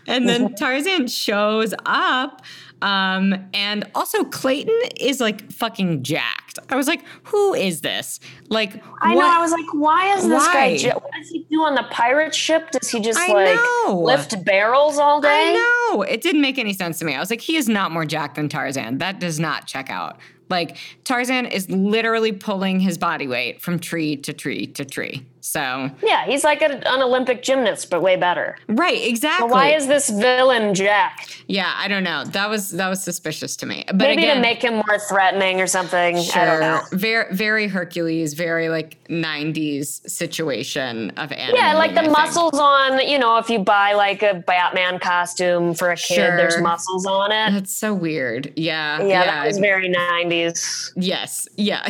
and 0.07 0.27
then 0.27 0.55
Tarzan 0.55 1.05
shows 1.05 1.75
up 1.85 2.41
um, 2.83 3.33
and 3.53 3.89
also 3.95 4.25
Clayton 4.25 4.77
is 4.99 5.21
like 5.21 5.49
fucking 5.49 6.03
jacked. 6.03 6.59
I 6.69 6.75
was 6.75 6.85
like, 6.85 7.01
who 7.23 7.53
is 7.53 7.79
this? 7.79 8.19
Like, 8.49 8.83
I 9.01 9.15
what? 9.15 9.21
know. 9.21 9.37
I 9.37 9.39
was 9.39 9.51
like, 9.51 9.73
why 9.73 10.13
is 10.17 10.27
this 10.27 10.45
why? 10.45 10.77
guy? 10.77 10.93
What 10.93 11.11
does 11.17 11.29
he 11.29 11.45
do 11.49 11.61
on 11.61 11.75
the 11.75 11.85
pirate 11.91 12.35
ship? 12.35 12.71
Does 12.71 12.89
he 12.89 12.99
just 12.99 13.17
I 13.17 13.31
like 13.31 13.55
know. 13.87 14.01
lift 14.01 14.43
barrels 14.43 14.97
all 14.97 15.21
day? 15.21 15.29
I 15.29 15.93
know. 15.93 16.01
It 16.01 16.21
didn't 16.21 16.41
make 16.41 16.57
any 16.59 16.73
sense 16.73 16.99
to 16.99 17.05
me. 17.05 17.15
I 17.15 17.21
was 17.21 17.29
like, 17.29 17.41
he 17.41 17.55
is 17.55 17.69
not 17.69 17.91
more 17.91 18.05
jacked 18.05 18.35
than 18.35 18.49
Tarzan. 18.49 18.97
That 18.97 19.17
does 19.17 19.39
not 19.39 19.65
check 19.65 19.89
out. 19.89 20.17
Like 20.53 20.77
Tarzan 21.03 21.47
is 21.47 21.67
literally 21.69 22.31
pulling 22.31 22.79
his 22.79 22.99
body 22.99 23.27
weight 23.27 23.59
from 23.59 23.79
tree 23.79 24.15
to 24.17 24.33
tree 24.33 24.67
to 24.67 24.85
tree. 24.85 25.25
So 25.43 25.91
yeah, 26.01 26.25
he's 26.25 26.45
like 26.45 26.61
a, 26.61 26.71
an 26.87 27.01
Olympic 27.01 27.43
gymnast, 27.43 27.89
but 27.89 28.01
way 28.01 28.15
better. 28.15 28.55
Right, 28.69 29.05
exactly. 29.05 29.51
why 29.51 29.73
is 29.73 29.87
this 29.87 30.09
villain 30.09 30.73
Jack? 30.73 31.27
Yeah, 31.47 31.73
I 31.75 31.89
don't 31.89 32.05
know. 32.05 32.23
That 32.23 32.49
was 32.49 32.69
that 32.71 32.87
was 32.87 33.03
suspicious 33.03 33.57
to 33.57 33.65
me. 33.65 33.83
But 33.87 33.97
maybe 33.97 34.23
again, 34.23 34.37
to 34.37 34.41
make 34.41 34.63
him 34.63 34.75
more 34.75 34.99
threatening 34.99 35.59
or 35.59 35.67
something. 35.67 36.21
Sure, 36.21 36.41
I 36.41 36.45
don't 36.45 36.59
know. 36.61 36.81
Very 36.97 37.35
very 37.35 37.67
Hercules, 37.67 38.35
very 38.35 38.69
like 38.69 39.03
'90s 39.09 40.09
situation 40.09 41.09
of 41.17 41.33
animating. 41.33 41.55
Yeah, 41.55 41.73
like 41.73 41.93
the 41.93 42.09
muscles 42.09 42.57
on. 42.57 43.05
You 43.05 43.19
know, 43.19 43.37
if 43.37 43.49
you 43.49 43.59
buy 43.59 43.93
like 43.93 44.23
a 44.23 44.35
Batman 44.35 44.97
costume 44.97 45.73
for 45.73 45.91
a 45.91 45.97
kid, 45.97 46.15
sure. 46.15 46.37
there's 46.37 46.57
muscles 46.61 47.05
on 47.05 47.33
it. 47.33 47.51
That's 47.51 47.73
so 47.73 47.93
weird. 47.93 48.53
Yeah, 48.55 48.99
yeah, 48.99 49.07
yeah. 49.07 49.25
that 49.25 49.47
was 49.47 49.57
very 49.57 49.89
'90s. 49.89 50.42
Yes, 50.95 51.47
yeah. 51.57 51.87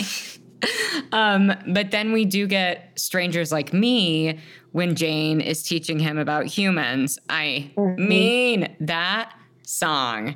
um, 1.11 1.53
but 1.67 1.91
then 1.91 2.11
we 2.11 2.25
do 2.25 2.47
get 2.47 2.91
strangers 2.95 3.51
like 3.51 3.73
me 3.73 4.39
when 4.71 4.95
Jane 4.95 5.41
is 5.41 5.63
teaching 5.63 5.99
him 5.99 6.17
about 6.17 6.45
humans. 6.45 7.19
I 7.29 7.71
mm-hmm. 7.77 8.07
mean 8.07 8.75
that 8.79 9.33
song. 9.63 10.35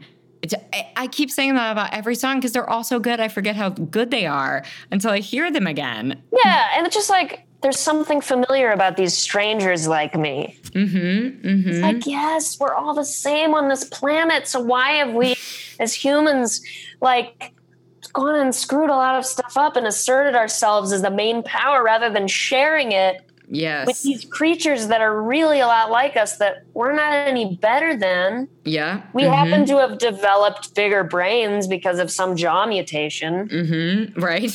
I 0.96 1.08
keep 1.08 1.32
saying 1.32 1.56
that 1.56 1.72
about 1.72 1.94
every 1.94 2.16
song 2.16 2.38
because 2.38 2.54
they're 2.54 2.70
all 2.70 2.84
so 2.84 3.00
good. 3.00 3.20
I 3.20 3.28
forget 3.28 3.56
how 3.56 3.70
good 3.70 4.12
they 4.12 4.26
are 4.26 4.64
until 4.92 5.12
I 5.12 5.20
hear 5.20 5.52
them 5.52 5.68
again. 5.68 6.22
Yeah, 6.32 6.68
and 6.76 6.86
it's 6.86 6.96
just 6.96 7.10
like 7.10 7.48
there's 7.62 7.80
something 7.80 8.22
familiar 8.22 8.72
about 8.72 8.98
these 8.98 9.18
strangers 9.18 9.88
like 9.88 10.16
me. 10.16 10.60
Mm-hmm, 10.64 11.48
mm-hmm. 11.48 11.70
It's 11.70 11.80
like, 11.80 12.06
yes, 12.06 12.60
we're 12.60 12.74
all 12.74 12.94
the 12.94 13.04
same 13.04 13.56
on 13.56 13.68
this 13.68 13.84
planet. 13.84 14.48
So 14.48 14.60
why 14.60 14.92
have 14.92 15.14
we, 15.14 15.36
as 15.80 15.94
humans, 15.94 16.62
like 17.02 17.54
gone 18.08 18.40
and 18.40 18.54
screwed 18.54 18.90
a 18.90 18.96
lot 18.96 19.16
of 19.16 19.26
stuff 19.26 19.58
up 19.58 19.76
and 19.76 19.86
asserted 19.86 20.36
ourselves 20.36 20.92
as 20.92 21.02
the 21.02 21.12
main 21.12 21.44
power 21.44 21.84
rather 21.84 22.10
than 22.10 22.28
sharing 22.28 22.92
it 22.92 23.28
yes. 23.50 23.88
with 23.88 24.02
these 24.04 24.26
creatures 24.26 24.88
that 24.88 25.02
are 25.02 25.22
really 25.22 25.60
a 25.60 25.68
lot 25.68 25.92
like 25.92 26.18
us 26.18 26.38
that 26.38 26.64
we're 26.74 26.94
not 26.94 27.14
any 27.14 27.56
better 27.56 27.96
than. 27.98 28.48
Yeah. 28.64 29.04
We 29.14 29.24
mm-hmm. 29.24 29.34
happen 29.34 29.66
to 29.68 29.78
have 29.78 29.98
developed 29.98 30.76
bigger 30.76 31.04
brains 31.04 31.68
because 31.68 32.00
of 32.00 32.12
some 32.12 32.36
jaw 32.36 32.66
mutation. 32.66 33.48
Mm-hmm. 33.48 34.20
Right. 34.20 34.52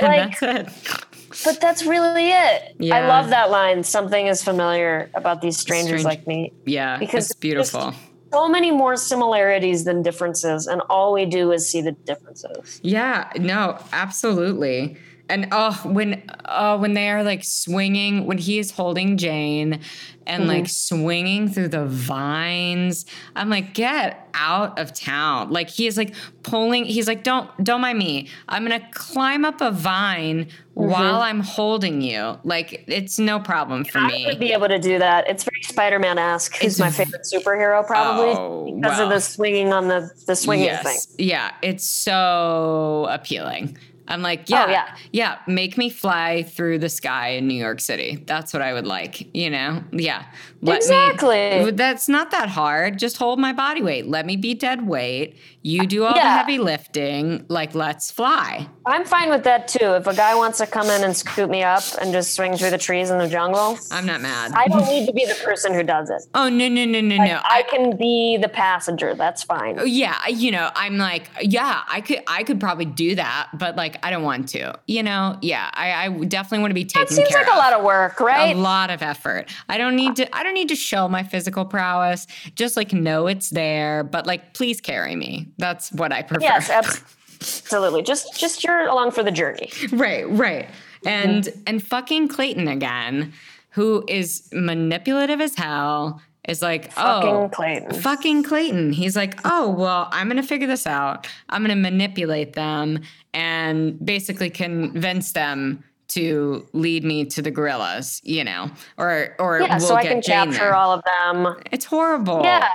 Like, 0.00 0.02
and 0.02 0.32
that's 0.32 0.42
it. 0.42 1.06
But 1.44 1.60
that's 1.60 1.84
really 1.84 2.30
it. 2.30 2.76
Yeah. 2.78 2.96
I 2.96 3.08
love 3.08 3.30
that 3.30 3.50
line. 3.50 3.82
Something 3.82 4.26
is 4.26 4.42
familiar 4.42 5.10
about 5.14 5.42
these 5.42 5.58
strangers 5.58 6.00
Strange. 6.00 6.04
like 6.04 6.26
me. 6.26 6.52
Yeah. 6.64 6.98
Because 6.98 7.30
it's 7.30 7.38
beautiful 7.38 7.94
so 8.36 8.48
many 8.48 8.70
more 8.70 8.96
similarities 8.96 9.84
than 9.84 10.02
differences 10.02 10.66
and 10.66 10.82
all 10.90 11.12
we 11.12 11.24
do 11.24 11.52
is 11.52 11.68
see 11.70 11.80
the 11.80 11.92
differences. 11.92 12.80
Yeah 12.82 13.32
no 13.38 13.78
absolutely 13.92 14.96
and 15.28 15.48
oh 15.52 15.80
when 15.84 16.22
oh 16.44 16.78
when 16.78 16.94
they 16.94 17.08
are 17.08 17.22
like 17.22 17.42
swinging 17.44 18.26
when 18.26 18.38
he 18.38 18.58
is 18.58 18.70
holding 18.70 19.16
jane 19.16 19.80
and 20.26 20.42
mm-hmm. 20.42 20.48
like 20.48 20.68
swinging 20.68 21.48
through 21.48 21.68
the 21.68 21.84
vines 21.86 23.06
i'm 23.34 23.50
like 23.50 23.74
get 23.74 24.26
out 24.36 24.78
of 24.78 24.92
town. 24.92 25.50
Like 25.50 25.68
he 25.70 25.86
is 25.86 25.96
like 25.96 26.14
pulling 26.42 26.84
he's 26.84 27.08
like 27.08 27.22
don't 27.24 27.50
don't 27.62 27.80
mind 27.80 27.98
me. 27.98 28.28
I'm 28.48 28.62
gonna 28.62 28.86
climb 28.92 29.44
up 29.44 29.60
a 29.60 29.70
vine 29.70 30.44
mm-hmm. 30.44 30.90
while 30.90 31.20
i'm 31.22 31.40
holding 31.40 32.00
you. 32.00 32.38
Like 32.44 32.84
it's 32.86 33.18
no 33.18 33.40
problem 33.40 33.84
for 33.84 33.98
I 33.98 34.08
me. 34.08 34.24
i 34.24 34.28
would 34.28 34.38
be 34.38 34.52
able 34.52 34.68
to 34.68 34.78
do 34.78 34.98
that. 34.98 35.28
It's 35.28 35.44
very 35.44 35.62
spider-man-esque. 35.62 36.54
He's 36.56 36.78
my 36.78 36.90
favorite 36.90 37.22
superhero 37.22 37.84
probably 37.86 38.34
oh, 38.36 38.72
because 38.74 39.00
of 39.00 39.08
the 39.08 39.20
swinging 39.20 39.72
on 39.72 39.88
the 39.88 40.10
the 40.26 40.36
swinging 40.36 40.66
yes. 40.66 41.06
thing 41.06 41.26
yeah 41.26 41.52
it's 41.62 41.84
so 41.84 43.06
appealing 43.10 43.76
I'm 44.08 44.22
like, 44.22 44.40
oh, 44.40 44.44
yeah, 44.48 44.64
oh, 44.66 44.70
yeah, 44.70 44.96
yeah, 45.12 45.38
make 45.46 45.76
me 45.76 45.90
fly 45.90 46.44
through 46.44 46.78
the 46.78 46.88
sky 46.88 47.30
in 47.30 47.46
New 47.48 47.54
York 47.54 47.80
City. 47.80 48.22
That's 48.26 48.52
what 48.52 48.62
I 48.62 48.72
would 48.72 48.86
like, 48.86 49.34
you 49.34 49.50
know? 49.50 49.82
Yeah. 49.92 50.24
Let 50.66 50.78
exactly. 50.78 51.64
Me, 51.64 51.70
that's 51.70 52.08
not 52.08 52.30
that 52.30 52.48
hard. 52.48 52.98
Just 52.98 53.16
hold 53.16 53.38
my 53.38 53.52
body 53.52 53.82
weight. 53.82 54.06
Let 54.06 54.26
me 54.26 54.36
be 54.36 54.54
dead 54.54 54.86
weight. 54.86 55.36
You 55.62 55.86
do 55.86 56.04
all 56.04 56.14
yeah. 56.14 56.22
the 56.22 56.30
heavy 56.30 56.58
lifting. 56.58 57.44
Like, 57.48 57.74
let's 57.74 58.12
fly. 58.12 58.68
I'm 58.86 59.04
fine 59.04 59.30
with 59.30 59.42
that 59.44 59.66
too. 59.66 59.94
If 59.94 60.06
a 60.06 60.14
guy 60.14 60.34
wants 60.36 60.58
to 60.58 60.66
come 60.66 60.88
in 60.90 61.02
and 61.02 61.16
scoop 61.16 61.50
me 61.50 61.64
up 61.64 61.82
and 62.00 62.12
just 62.12 62.34
swing 62.34 62.56
through 62.56 62.70
the 62.70 62.78
trees 62.78 63.10
in 63.10 63.18
the 63.18 63.28
jungle, 63.28 63.76
I'm 63.90 64.06
not 64.06 64.20
mad. 64.20 64.52
I 64.52 64.68
don't 64.68 64.86
need 64.86 65.06
to 65.06 65.12
be 65.12 65.24
the 65.24 65.34
person 65.44 65.74
who 65.74 65.82
does 65.82 66.08
it. 66.08 66.22
Oh 66.34 66.48
no 66.48 66.68
no 66.68 66.84
no 66.84 67.00
no 67.00 67.16
like, 67.16 67.30
no! 67.30 67.40
I, 67.42 67.58
I 67.58 67.62
can 67.64 67.96
be 67.96 68.38
the 68.40 68.48
passenger. 68.48 69.14
That's 69.16 69.42
fine. 69.42 69.80
Oh, 69.80 69.84
yeah, 69.84 70.16
you 70.28 70.52
know, 70.52 70.70
I'm 70.76 70.98
like, 70.98 71.28
yeah, 71.40 71.82
I 71.88 72.00
could, 72.00 72.22
I 72.28 72.44
could 72.44 72.60
probably 72.60 72.84
do 72.84 73.16
that, 73.16 73.48
but 73.54 73.74
like, 73.74 73.98
I 74.04 74.10
don't 74.10 74.22
want 74.22 74.48
to. 74.50 74.78
You 74.86 75.02
know, 75.02 75.36
yeah, 75.42 75.68
I, 75.72 76.06
I 76.06 76.24
definitely 76.26 76.60
want 76.60 76.70
to 76.70 76.74
be 76.74 76.84
taken. 76.84 77.08
That 77.08 77.12
seems 77.12 77.32
like 77.32 77.48
of. 77.48 77.54
a 77.54 77.58
lot 77.58 77.72
of 77.72 77.82
work, 77.84 78.20
right? 78.20 78.54
A 78.54 78.58
lot 78.58 78.90
of 78.90 79.02
effort. 79.02 79.50
I 79.68 79.78
don't 79.78 79.96
need 79.96 80.14
to. 80.16 80.36
I 80.36 80.44
don't 80.44 80.54
need 80.56 80.68
to 80.68 80.76
show 80.76 81.08
my 81.08 81.22
physical 81.22 81.64
prowess. 81.64 82.26
Just 82.54 82.76
like 82.76 82.92
know 82.92 83.26
it's 83.26 83.50
there, 83.50 84.02
but 84.02 84.26
like, 84.26 84.54
please 84.54 84.80
carry 84.80 85.14
me. 85.14 85.48
That's 85.58 85.92
what 85.92 86.12
I 86.12 86.22
prefer. 86.22 86.42
Yes, 86.42 86.70
absolutely. 87.40 88.02
Just 88.02 88.38
just 88.38 88.64
you're 88.64 88.88
along 88.88 89.12
for 89.12 89.22
the 89.22 89.30
journey. 89.30 89.70
Right, 89.92 90.28
right. 90.28 90.68
And 91.04 91.44
mm-hmm. 91.44 91.60
and 91.66 91.82
fucking 91.82 92.28
Clayton 92.28 92.66
again, 92.68 93.32
who 93.70 94.04
is 94.08 94.48
manipulative 94.52 95.40
as 95.40 95.54
hell, 95.54 96.20
is 96.48 96.62
like, 96.62 96.92
fucking 96.92 97.28
oh, 97.28 97.48
Clayton. 97.48 98.00
Fucking 98.00 98.42
Clayton. 98.44 98.92
He's 98.92 99.16
like, 99.16 99.38
oh, 99.44 99.70
well, 99.70 100.08
I'm 100.12 100.28
going 100.28 100.40
to 100.40 100.46
figure 100.46 100.66
this 100.66 100.86
out. 100.86 101.26
I'm 101.48 101.62
going 101.62 101.76
to 101.76 101.82
manipulate 101.82 102.54
them 102.54 103.00
and 103.34 104.04
basically 104.04 104.50
convince 104.50 105.32
them 105.32 105.84
to 106.08 106.66
lead 106.72 107.04
me 107.04 107.24
to 107.26 107.42
the 107.42 107.50
gorillas, 107.50 108.20
you 108.24 108.44
know, 108.44 108.70
or, 108.96 109.34
or 109.38 109.60
yeah, 109.60 109.78
we'll 109.78 109.86
so 109.86 109.94
I 109.94 110.02
can 110.02 110.22
Jane 110.22 110.46
capture 110.46 110.58
there. 110.58 110.74
all 110.74 110.92
of 110.92 111.02
them. 111.04 111.56
It's 111.72 111.84
horrible. 111.84 112.42
Yeah 112.42 112.68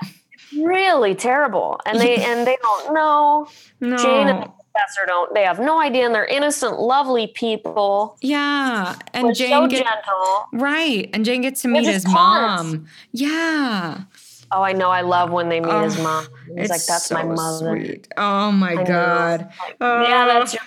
it's 0.51 0.61
really 0.61 1.15
terrible. 1.15 1.79
And 1.85 1.99
they 1.99 2.15
and 2.25 2.45
they 2.45 2.57
don't 2.61 2.93
know. 2.93 3.47
No. 3.79 3.97
Jane 3.97 4.27
and 4.27 4.43
the 4.43 4.51
professor 4.73 5.05
don't. 5.07 5.33
They 5.33 5.43
have 5.43 5.59
no 5.59 5.79
idea, 5.79 6.05
and 6.05 6.13
they're 6.13 6.25
innocent, 6.25 6.79
lovely 6.79 7.27
people. 7.27 8.17
Yeah, 8.21 8.95
and 9.13 9.35
Jane 9.35 9.49
so 9.49 9.67
get, 9.67 9.85
gentle. 9.85 10.45
Right, 10.53 11.09
and 11.13 11.25
Jane 11.25 11.41
gets 11.41 11.61
to 11.63 11.67
meet 11.67 11.85
his 11.85 12.05
mom. 12.05 12.87
Yeah. 13.11 14.03
Oh, 14.51 14.61
I 14.61 14.73
know. 14.73 14.89
I 14.89 15.01
love 15.01 15.31
when 15.31 15.49
they 15.49 15.59
meet 15.59 15.71
oh, 15.71 15.83
his 15.83 15.97
mom. 15.97 16.27
He's 16.57 16.69
like, 16.69 16.85
"That's 16.85 17.05
so 17.05 17.15
my 17.15 17.23
mother." 17.23 17.77
Sweet. 17.77 18.07
Oh 18.17 18.51
my 18.51 18.73
I 18.73 18.83
god! 18.83 19.49
Like, 19.61 19.77
oh, 19.79 20.03
yeah, 20.03 20.25
that's 20.25 20.53
your 20.53 20.63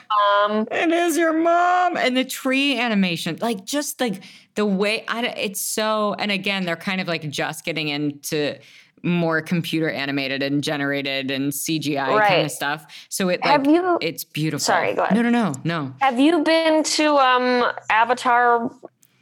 mom. 0.49 0.69
It 0.71 0.91
is 0.91 1.17
your 1.17 1.33
mom. 1.33 1.97
And 1.97 2.17
the 2.17 2.25
tree 2.25 2.79
animation, 2.79 3.39
like 3.41 3.65
just 3.65 4.01
like 4.01 4.23
the 4.55 4.65
way 4.65 5.05
I, 5.09 5.27
it's 5.27 5.61
so. 5.61 6.15
And 6.19 6.31
again, 6.31 6.65
they're 6.65 6.77
kind 6.77 7.01
of 7.01 7.09
like 7.09 7.29
just 7.29 7.65
getting 7.65 7.89
into 7.89 8.59
more 9.05 9.43
computer 9.43 9.91
animated 9.91 10.43
and 10.43 10.65
generated 10.65 11.31
and 11.31 11.53
CGI 11.53 12.09
right. 12.09 12.29
kind 12.29 12.45
of 12.47 12.51
stuff. 12.51 12.87
So 13.11 13.29
it 13.29 13.41
like, 13.45 13.67
you, 13.67 13.99
it's 14.01 14.25
beautiful. 14.25 14.61
Sorry, 14.61 14.95
go 14.95 15.05
ahead. 15.05 15.15
No, 15.15 15.23
no, 15.23 15.31
no, 15.31 15.55
no. 15.63 15.95
Have 16.01 16.19
you 16.19 16.43
been 16.43 16.83
to 16.83 17.17
um, 17.17 17.71
Avatar 17.91 18.71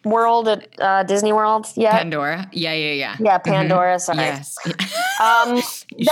World 0.05 0.49
at 0.49 0.69
uh, 0.81 1.03
Disney 1.05 1.33
World 1.33 1.67
yet? 1.77 1.93
Pandora. 1.93 2.49
Yeah, 2.53 2.73
yeah, 2.73 2.93
yeah. 2.93 3.17
Yeah, 3.21 3.39
mm-hmm. 3.39 3.51
Pandora. 3.51 3.97
Mm-hmm. 3.97 4.01
Sorry. 4.01 4.19
Yes. 4.19 4.57
um, 5.21 5.63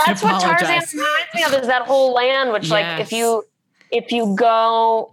that's 0.05 0.23
what 0.23 0.41
Tarzan 0.41 0.67
reminds 0.67 0.93
me 0.93 1.43
of. 1.43 1.53
Is 1.53 1.67
that 1.67 1.83
whole 1.83 2.13
land, 2.13 2.51
which 2.51 2.63
yes. 2.63 2.71
like 2.71 3.01
if 3.01 3.11
you 3.11 3.43
if 3.91 4.11
you 4.11 4.35
go, 4.35 5.11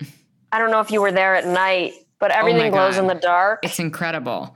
I 0.52 0.58
don't 0.58 0.70
know 0.70 0.80
if 0.80 0.90
you 0.90 1.00
were 1.00 1.12
there 1.12 1.34
at 1.34 1.46
night, 1.46 1.94
but 2.18 2.30
oh 2.30 2.38
everything 2.38 2.68
oh 2.68 2.70
glows 2.70 2.94
God. 2.94 3.02
in 3.02 3.06
the 3.08 3.14
dark. 3.14 3.60
It's 3.64 3.78
incredible 3.78 4.54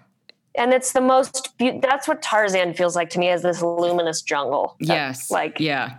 and 0.55 0.73
it's 0.73 0.93
the 0.93 1.01
most 1.01 1.57
be- 1.59 1.79
that's 1.81 2.07
what 2.07 2.23
tarzan 2.23 2.75
feels 2.75 2.95
like 2.97 3.11
to 3.11 3.19
me 3.19 3.29
as 3.29 3.43
this 3.43 3.63
luminous 3.63 4.23
jungle 4.23 4.77
yes 4.81 5.31
like 5.31 5.59
yeah 5.59 5.99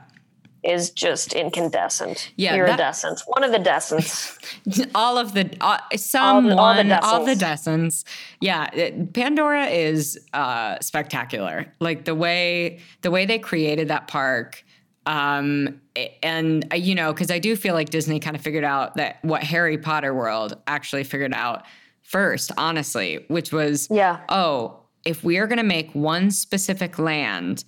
is 0.63 0.89
just 0.89 1.33
incandescent 1.33 2.31
yeah 2.35 2.55
iridescent 2.55 3.17
that, 3.17 3.25
one 3.27 3.43
of 3.43 3.51
the 3.51 3.59
decents 3.59 4.37
all 4.95 5.17
of 5.17 5.33
the 5.33 5.49
uh, 5.61 5.77
some 5.95 6.51
all, 6.51 6.75
the 6.75 6.99
all 7.03 7.25
the 7.25 7.35
decents 7.35 8.05
yeah 8.41 8.69
it, 8.73 9.13
pandora 9.13 9.65
is 9.65 10.19
uh 10.33 10.77
spectacular. 10.79 11.71
Like 11.79 12.05
the 12.05 12.15
way 12.15 12.79
the 13.01 13.11
way 13.11 13.25
they 13.25 13.39
created 13.39 13.89
that 13.89 14.07
park 14.07 14.63
um 15.05 15.81
and 16.21 16.65
uh, 16.71 16.75
you 16.75 16.95
know 16.95 17.11
because 17.11 17.29
i 17.29 17.37
do 17.37 17.57
feel 17.57 17.73
like 17.73 17.89
disney 17.89 18.21
kind 18.21 18.37
of 18.37 18.41
figured 18.41 18.63
out 18.63 18.95
that 18.95 19.19
what 19.21 19.43
harry 19.43 19.77
potter 19.77 20.13
world 20.13 20.55
actually 20.65 21.03
figured 21.03 21.33
out 21.33 21.65
first, 22.03 22.51
honestly, 22.57 23.25
which 23.27 23.51
was, 23.51 23.87
yeah. 23.89 24.19
oh, 24.29 24.77
if 25.03 25.23
we 25.23 25.37
are 25.37 25.47
going 25.47 25.57
to 25.57 25.63
make 25.63 25.91
one 25.93 26.29
specific 26.29 26.99
land, 26.99 27.63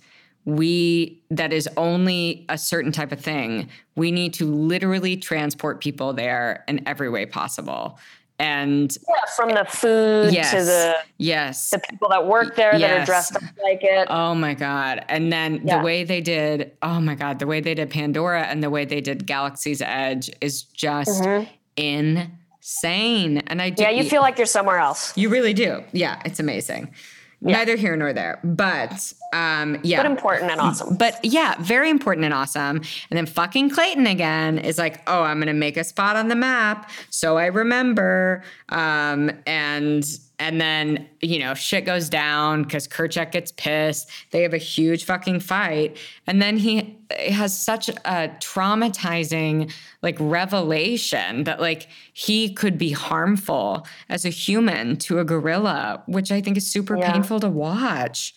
we 0.46 1.20
that 1.28 1.52
is 1.52 1.68
only 1.76 2.46
a 2.48 2.56
certain 2.56 2.92
type 2.92 3.12
of 3.12 3.20
thing, 3.20 3.68
we 3.96 4.10
need 4.10 4.32
to 4.34 4.46
literally 4.46 5.16
transport 5.16 5.80
people 5.80 6.12
there 6.12 6.64
in 6.68 6.86
every 6.88 7.10
way 7.10 7.26
possible. 7.26 7.98
And 8.38 8.96
yeah, 9.08 9.14
from 9.34 9.48
the 9.50 9.64
food 9.64 10.32
yes, 10.32 10.50
to 10.50 10.62
the 10.62 10.96
yes, 11.16 11.70
the 11.70 11.78
people 11.78 12.08
that 12.10 12.26
work 12.26 12.54
there 12.54 12.76
yes. 12.76 12.80
that 12.80 13.00
are 13.00 13.04
dressed 13.06 13.36
up 13.36 13.42
like 13.62 13.82
it. 13.82 14.06
Oh 14.10 14.34
my 14.34 14.54
god! 14.54 15.04
And 15.08 15.32
then 15.32 15.62
yeah. 15.64 15.78
the 15.78 15.84
way 15.84 16.04
they 16.04 16.20
did, 16.20 16.72
oh 16.82 17.00
my 17.00 17.14
god, 17.14 17.38
the 17.38 17.46
way 17.46 17.60
they 17.60 17.74
did 17.74 17.90
Pandora 17.90 18.42
and 18.42 18.62
the 18.62 18.70
way 18.70 18.84
they 18.84 19.00
did 19.00 19.26
Galaxy's 19.26 19.80
Edge 19.80 20.30
is 20.42 20.64
just 20.64 21.22
mm-hmm. 21.22 21.50
insane. 21.78 23.38
And 23.38 23.62
I 23.62 23.70
do, 23.70 23.82
Yeah, 23.82 23.90
you 23.90 24.04
feel 24.04 24.20
like 24.20 24.36
you're 24.36 24.46
somewhere 24.46 24.78
else. 24.78 25.16
You 25.16 25.30
really 25.30 25.54
do. 25.54 25.82
Yeah, 25.92 26.20
it's 26.26 26.38
amazing. 26.38 26.94
Yeah. 27.42 27.58
Neither 27.58 27.76
here 27.76 27.94
nor 27.96 28.14
there, 28.14 28.40
but 28.42 29.12
um, 29.32 29.78
yeah, 29.82 29.98
but 29.98 30.06
important 30.06 30.50
and 30.50 30.60
awesome. 30.60 30.96
But 30.96 31.22
yeah, 31.22 31.54
very 31.60 31.90
important 31.90 32.24
and 32.24 32.32
awesome. 32.32 32.78
And 32.78 33.16
then 33.16 33.26
fucking 33.26 33.70
Clayton 33.70 34.06
again 34.06 34.58
is 34.58 34.78
like, 34.78 35.02
oh, 35.06 35.22
I'm 35.22 35.38
gonna 35.38 35.52
make 35.52 35.76
a 35.76 35.84
spot 35.84 36.16
on 36.16 36.28
the 36.28 36.34
map 36.34 36.90
so 37.10 37.38
I 37.38 37.46
remember. 37.46 38.42
Um, 38.68 39.30
and 39.46 40.04
and 40.38 40.60
then, 40.60 41.08
you 41.22 41.38
know, 41.38 41.54
shit 41.54 41.86
goes 41.86 42.10
down 42.10 42.64
because 42.64 42.86
Kerchak 42.86 43.32
gets 43.32 43.52
pissed. 43.52 44.10
They 44.32 44.42
have 44.42 44.52
a 44.52 44.58
huge 44.58 45.04
fucking 45.04 45.40
fight. 45.40 45.96
And 46.26 46.42
then 46.42 46.58
he 46.58 46.98
has 47.30 47.58
such 47.58 47.88
a 47.88 48.28
traumatizing, 48.40 49.72
like, 50.02 50.16
revelation 50.20 51.44
that, 51.44 51.58
like, 51.58 51.88
he 52.12 52.52
could 52.52 52.76
be 52.76 52.90
harmful 52.90 53.86
as 54.10 54.26
a 54.26 54.28
human 54.28 54.96
to 54.98 55.20
a 55.20 55.24
gorilla, 55.24 56.02
which 56.06 56.30
I 56.30 56.42
think 56.42 56.58
is 56.58 56.70
super 56.70 56.98
yeah. 56.98 57.12
painful 57.12 57.40
to 57.40 57.48
watch. 57.48 58.34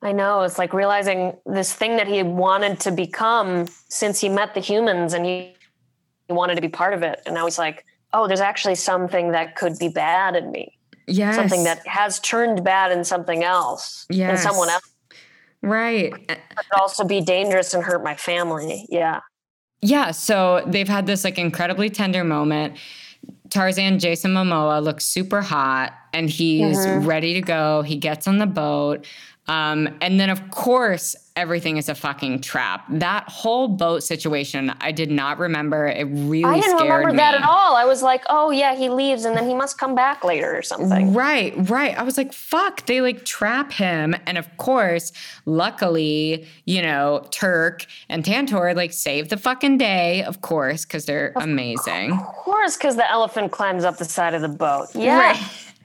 I 0.00 0.12
know. 0.12 0.42
It's 0.42 0.58
like 0.58 0.72
realizing 0.72 1.34
this 1.46 1.72
thing 1.72 1.96
that 1.96 2.06
he 2.06 2.22
wanted 2.22 2.78
to 2.80 2.92
become 2.92 3.66
since 3.88 4.20
he 4.20 4.28
met 4.28 4.54
the 4.54 4.60
humans 4.60 5.14
and 5.14 5.24
he, 5.24 5.56
he 6.28 6.34
wanted 6.34 6.54
to 6.56 6.60
be 6.60 6.68
part 6.68 6.92
of 6.92 7.02
it. 7.02 7.22
And 7.26 7.34
now 7.34 7.46
he's 7.46 7.58
like, 7.58 7.84
oh, 8.12 8.28
there's 8.28 8.40
actually 8.40 8.76
something 8.76 9.32
that 9.32 9.56
could 9.56 9.78
be 9.78 9.88
bad 9.88 10.36
in 10.36 10.52
me. 10.52 10.73
Yes. 11.06 11.36
Something 11.36 11.64
that 11.64 11.86
has 11.86 12.18
turned 12.20 12.64
bad 12.64 12.92
in 12.92 13.04
something 13.04 13.44
else. 13.44 14.06
Yes. 14.08 14.38
In 14.38 14.50
someone 14.50 14.70
else. 14.70 14.82
Right. 15.62 16.12
It 16.28 16.40
could 16.56 16.80
also 16.80 17.04
be 17.04 17.20
dangerous 17.20 17.74
and 17.74 17.82
hurt 17.82 18.02
my 18.02 18.14
family. 18.14 18.86
Yeah. 18.88 19.20
Yeah. 19.80 20.10
So 20.10 20.62
they've 20.66 20.88
had 20.88 21.06
this 21.06 21.24
like 21.24 21.38
incredibly 21.38 21.90
tender 21.90 22.24
moment. 22.24 22.76
Tarzan 23.50 23.98
Jason 23.98 24.32
Momoa 24.32 24.82
looks 24.82 25.04
super 25.04 25.40
hot 25.40 25.92
and 26.12 26.28
he's 26.28 26.78
mm-hmm. 26.78 27.06
ready 27.06 27.34
to 27.34 27.40
go. 27.40 27.82
He 27.82 27.96
gets 27.96 28.26
on 28.26 28.38
the 28.38 28.46
boat. 28.46 29.06
Um, 29.46 29.96
and 30.00 30.18
then, 30.18 30.30
of 30.30 30.50
course, 30.50 31.14
everything 31.36 31.76
is 31.76 31.88
a 31.88 31.94
fucking 31.94 32.40
trap. 32.40 32.84
That 32.88 33.28
whole 33.28 33.68
boat 33.68 34.02
situation, 34.02 34.72
I 34.80 34.92
did 34.92 35.10
not 35.10 35.38
remember. 35.38 35.86
It 35.86 36.04
really 36.04 36.40
scared 36.40 36.42
me. 36.42 36.58
I 36.58 36.60
didn't 36.60 36.82
remember 36.82 37.10
me. 37.10 37.16
that 37.16 37.34
at 37.34 37.42
all. 37.42 37.76
I 37.76 37.84
was 37.84 38.02
like, 38.02 38.22
oh 38.28 38.50
yeah, 38.50 38.74
he 38.74 38.88
leaves 38.88 39.24
and 39.24 39.36
then 39.36 39.46
he 39.48 39.54
must 39.54 39.76
come 39.76 39.94
back 39.94 40.24
later 40.24 40.56
or 40.56 40.62
something. 40.62 41.12
Right, 41.12 41.52
right. 41.68 41.98
I 41.98 42.04
was 42.04 42.16
like, 42.16 42.32
fuck, 42.32 42.86
they 42.86 43.00
like 43.00 43.24
trap 43.24 43.72
him. 43.72 44.14
And 44.26 44.38
of 44.38 44.56
course, 44.56 45.12
luckily, 45.44 46.46
you 46.64 46.80
know, 46.80 47.26
Terk 47.30 47.84
and 48.08 48.24
Tantor 48.24 48.72
like 48.74 48.92
save 48.92 49.28
the 49.28 49.36
fucking 49.36 49.76
day, 49.78 50.22
of 50.22 50.40
course, 50.40 50.84
because 50.84 51.04
they're 51.04 51.32
of 51.36 51.42
amazing. 51.42 52.12
Of 52.12 52.18
course, 52.24 52.76
because 52.76 52.96
the 52.96 53.10
elephant 53.10 53.52
climbs 53.52 53.84
up 53.84 53.98
the 53.98 54.04
side 54.04 54.34
of 54.34 54.40
the 54.40 54.48
boat. 54.48 54.86
Yeah. 54.94 55.18
Right. 55.18 55.42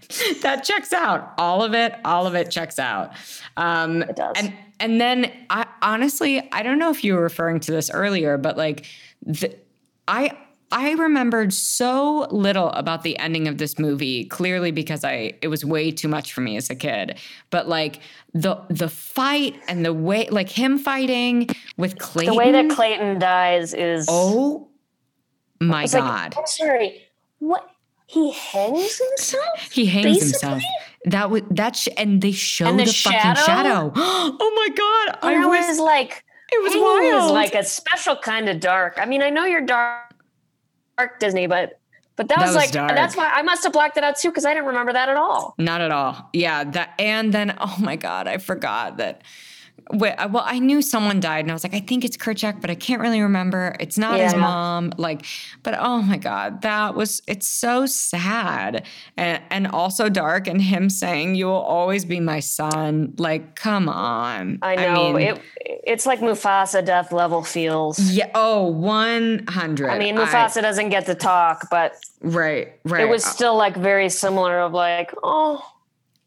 that 0.42 0.64
checks 0.64 0.94
out. 0.94 1.34
All 1.38 1.64
of 1.64 1.74
it, 1.74 1.94
all 2.04 2.26
of 2.26 2.36
it 2.36 2.50
checks 2.50 2.80
out. 2.80 3.14
Um, 3.58 4.04
it 4.04 4.16
does. 4.16 4.36
And 4.38 4.54
and 4.80 5.00
then 5.00 5.32
I 5.50 5.66
honestly, 5.82 6.48
I 6.52 6.64
don't 6.64 6.80
know 6.80 6.90
if 6.90 7.04
you 7.04 7.14
were 7.14 7.22
referring 7.22 7.60
to 7.62 7.72
this 7.72 7.92
earlier, 7.92 8.38
but 8.38 8.58
like 8.58 8.86
the, 9.24 9.56
I 10.08 10.38
I 10.72 10.92
remembered 10.92 11.54
so 11.54 12.28
little 12.32 12.70
about 12.70 13.04
the 13.04 13.18
ending 13.20 13.48
of 13.48 13.58
this 13.58 13.78
movie, 13.78 14.26
clearly 14.26 14.72
because 14.72 15.04
I 15.04 15.34
it 15.42 15.48
was 15.48 15.64
way 15.64 15.92
too 15.92 16.08
much 16.08 16.34
for 16.34 16.42
me 16.42 16.58
as 16.58 16.70
a 16.70 16.76
kid. 16.76 17.20
But 17.50 17.68
like 17.68 18.00
the 18.34 18.58
the 18.70 18.90
fight 18.90 19.60
and 19.68 19.86
the 19.86 19.94
way 19.94 20.28
like 20.30 20.50
him 20.50 20.80
fighting 20.80 21.50
with 21.78 22.00
Clayton. 22.00 22.34
The 22.34 22.38
way 22.38 22.52
that 22.52 22.70
Clayton 22.70 23.20
dies 23.20 23.74
is 23.74 24.08
Oh 24.10 24.70
my 25.60 25.86
god. 25.86 26.32
Like, 26.32 26.38
I'm 26.38 26.48
sorry. 26.48 27.04
What 27.40 27.70
he 28.10 28.32
hangs 28.32 28.98
himself. 28.98 29.72
He 29.72 29.86
hangs 29.86 30.06
basically? 30.06 30.50
himself. 30.50 30.64
That 31.06 31.30
was 31.30 31.44
that 31.52 31.76
sh- 31.76 31.90
and 31.96 32.20
they 32.20 32.32
show 32.32 32.66
and 32.66 32.80
the, 32.80 32.86
the 32.86 32.92
shadow? 32.92 33.40
fucking 33.40 33.46
shadow. 33.46 33.92
oh 33.96 34.54
my 34.56 34.70
god! 34.76 35.20
I 35.22 35.46
was, 35.46 35.68
was, 35.68 35.80
like, 35.80 36.26
it 36.52 36.64
was 36.64 36.74
wild. 36.76 37.32
like 37.32 37.54
a 37.54 37.64
special 37.64 38.16
kind 38.16 38.50
of 38.50 38.60
dark. 38.60 38.98
I 39.00 39.06
mean, 39.06 39.22
I 39.22 39.30
know 39.30 39.46
you're 39.46 39.62
dark, 39.62 40.12
dark 40.98 41.20
Disney, 41.20 41.46
but 41.46 41.80
but 42.16 42.28
that, 42.30 42.40
that 42.40 42.48
was, 42.48 42.56
was, 42.56 42.64
like 42.66 42.72
dark. 42.72 42.96
that's 42.96 43.16
why 43.16 43.30
I 43.32 43.44
must 43.44 43.64
have 43.64 43.74
blacked 43.74 43.96
it 43.96 44.04
out 44.04 44.18
too 44.18 44.30
because 44.30 44.44
I 44.44 44.56
didn't 44.56 44.66
remember 44.66 44.92
that 44.92 45.10
at 45.10 45.16
all. 45.16 45.54
Not 45.60 45.82
at 45.82 45.92
all. 45.92 46.32
Yeah, 46.34 46.64
that 46.64 46.96
and 46.98 47.32
then 47.32 47.56
oh 47.60 47.78
my 47.80 47.96
god, 47.96 48.28
I 48.28 48.40
forgot 48.40 48.98
that 48.98 49.22
well, 49.92 50.44
I 50.46 50.60
knew 50.60 50.84
someone 50.84 51.20
died, 51.20 51.46
and 51.46 51.52
I 51.52 51.54
was 51.54 51.64
like, 51.64 51.74
I 51.74 51.80
think 51.80 52.06
it's 52.06 52.16
Kerchak, 52.16 52.62
but 52.62 52.70
I 52.70 52.76
can't 52.76 53.02
really 53.02 53.22
remember. 53.22 53.76
It's 53.80 53.98
not 53.98 54.18
yeah. 54.18 54.26
his 54.26 54.36
mom. 54.36 54.94
Like, 54.98 55.26
but 55.64 55.76
oh 55.80 56.04
my 56.04 56.18
god, 56.18 56.62
that 56.62 56.94
was 56.94 57.24
it's 57.28 57.48
so 57.48 57.88
sad 57.88 58.86
and 59.18 59.42
and 59.50 59.68
also 59.68 60.08
dark. 60.08 60.48
And 60.48 60.62
him 60.62 60.92
saying, 60.92 61.36
"You 61.36 61.48
will 61.48 61.56
always 61.56 62.06
be 62.06 62.20
my 62.20 62.40
son." 62.40 63.16
Like, 63.18 63.56
come 63.56 63.90
on. 63.90 64.60
I 64.62 64.76
know 64.76 65.10
I 65.10 65.14
mean, 65.14 65.28
it. 65.28 65.42
It's 65.66 66.06
like 66.06 66.20
Mufasa 66.20 66.86
death 66.86 67.12
level 67.12 67.44
feels. 67.44 68.00
Yeah. 68.00 68.30
Oh, 68.36 68.68
one 68.68 69.46
hundred. 69.48 69.90
I 69.90 69.98
mean, 69.98 70.16
Mufasa 70.16 70.58
I, 70.58 70.62
doesn't 70.62 70.90
get 70.90 71.08
to 71.08 71.16
talk, 71.16 71.68
but 71.72 71.96
right, 72.22 72.74
right. 72.86 73.02
It 73.02 73.10
was 73.10 73.26
uh, 73.26 73.30
still 73.30 73.56
like 73.56 73.76
very 73.76 74.10
similar. 74.10 74.60
Of 74.60 74.74
like, 74.74 75.14
oh 75.24 75.66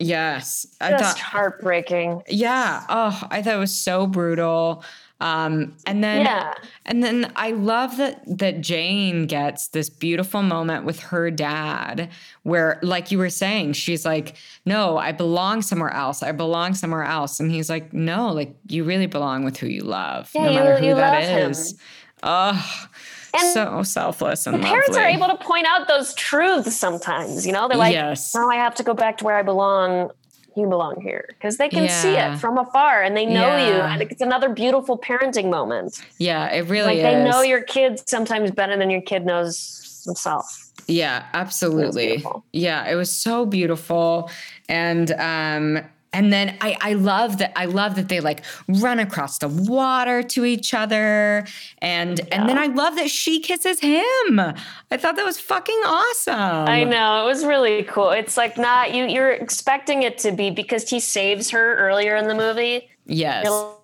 Yes. 0.03 0.67
I 0.81 0.91
Just 0.91 1.19
thought, 1.19 1.19
heartbreaking. 1.19 2.23
Yeah. 2.29 2.85
Oh, 2.89 3.23
I 3.31 3.43
thought 3.43 3.55
it 3.55 3.59
was 3.59 3.75
so 3.75 4.07
brutal. 4.07 4.85
Um, 5.21 5.77
and 5.87 6.03
then 6.03 6.27
yeah. 6.27 6.53
and 6.85 7.05
then 7.05 7.33
I 7.37 7.53
love 7.53 7.97
that 7.99 8.25
that 8.27 8.61
Jane 8.61 9.27
gets 9.27 9.69
this 9.69 9.89
beautiful 9.89 10.43
moment 10.43 10.85
with 10.85 10.99
her 10.99 11.31
dad 11.31 12.11
where 12.43 12.81
like 12.83 13.13
you 13.13 13.19
were 13.19 13.31
saying 13.31 13.75
she's 13.75 14.05
like 14.05 14.35
no 14.67 14.99
I 14.99 15.13
belong 15.13 15.63
somewhere 15.63 15.93
else 15.93 16.25
I 16.25 16.33
belong 16.33 16.75
somewhere 16.75 17.05
else 17.05 17.39
and 17.39 17.53
he's 17.53 17.71
like 17.71 17.93
no 17.93 18.33
like 18.33 18.57
you 18.67 18.83
really 18.83 19.07
belong 19.07 19.45
with 19.45 19.59
who 19.59 19.69
you 19.69 19.83
love 19.83 20.29
yeah, 20.35 20.47
no 20.47 20.55
matter 20.55 20.73
you, 20.73 20.79
who 20.79 20.87
you 20.89 20.95
that 20.97 21.23
is. 21.23 21.71
Him. 21.71 21.79
Oh 22.25 22.87
and 23.35 23.53
so 23.53 23.83
selfless 23.83 24.47
and 24.47 24.63
parents 24.63 24.91
lovely. 24.91 25.03
are 25.03 25.09
able 25.09 25.27
to 25.29 25.37
point 25.37 25.67
out 25.67 25.89
those 25.89 26.15
truths 26.15 26.77
sometimes. 26.77 27.47
You 27.47 27.53
know, 27.53 27.69
they're 27.69 27.79
like, 27.79 27.93
yes. 27.93 28.35
"No, 28.35 28.49
I 28.51 28.57
have 28.57 28.75
to 28.77 28.83
go 28.83 28.95
back 28.95 29.19
to 29.19 29.25
where 29.25 29.37
I 29.37 29.43
belong." 29.43 30.11
You 30.55 30.69
belong 30.69 31.01
here 31.01 31.25
because 31.29 31.57
they 31.57 31.71
can 31.71 31.85
yeah. 31.85 32.03
see 32.03 32.11
it 32.15 32.39
from 32.39 32.59
afar 32.59 33.03
and 33.03 33.17
they 33.17 33.25
know 33.25 33.57
yeah. 33.57 33.69
you, 33.69 33.73
and 33.73 34.03
it's 34.03 34.21
another 34.21 34.51
beautiful 34.51 34.99
parenting 34.99 35.49
moment. 35.49 36.03
Yeah, 36.19 36.53
it 36.53 36.69
really 36.69 36.97
like 36.97 36.99
is. 36.99 37.03
They 37.05 37.25
know 37.25 37.41
your 37.41 37.63
kids 37.63 38.05
sometimes 38.07 38.51
better 38.51 38.77
than 38.77 38.91
your 38.91 39.01
kid 39.01 39.25
knows 39.25 40.03
himself. 40.05 40.71
Yeah, 40.87 41.25
absolutely. 41.33 42.17
It 42.17 42.27
yeah, 42.53 42.91
it 42.91 42.97
was 42.97 43.11
so 43.11 43.47
beautiful. 43.47 44.31
And 44.69 45.13
um 45.13 45.83
and 46.13 46.33
then 46.33 46.57
I, 46.61 46.77
I 46.81 46.93
love 46.95 47.39
that 47.39 47.53
I 47.59 47.65
love 47.65 47.95
that 47.97 48.09
they 48.09 48.21
like 48.21 48.45
run 48.69 48.99
across 48.99 49.39
the 49.39 49.49
water 49.49 50.23
to 50.23 50.45
each 50.45 50.75
other 50.75 51.47
and 51.79 52.19
yeah. 52.19 52.25
and 52.33 52.49
then 52.49 52.59
I 52.59 52.67
love 52.67 52.97
that 52.97 53.11
she 53.11 53.41
kisses 53.41 53.81
him. 53.81 54.39
I 54.39 54.97
thought 54.97 55.17
that 55.17 55.25
was 55.25 55.41
fucking 55.41 55.81
awesome. 55.85 56.69
I 56.69 56.85
know 56.85 57.23
it 57.23 57.27
was 57.27 57.45
really 57.45 57.83
cool. 57.85 58.11
It's 58.11 58.37
like 58.37 58.59
not 58.59 58.95
you 58.95 59.07
you're 59.07 59.33
expecting 59.33 60.03
it 60.03 60.19
to 60.19 60.33
be 60.33 60.51
because 60.51 60.89
he 60.89 61.01
saves 61.01 61.51
her 61.51 61.77
earlier 61.77 62.17
in 62.17 62.29
the 62.29 62.35
movie. 62.35 62.91
Yes. 63.07 63.45
You're 63.45 63.77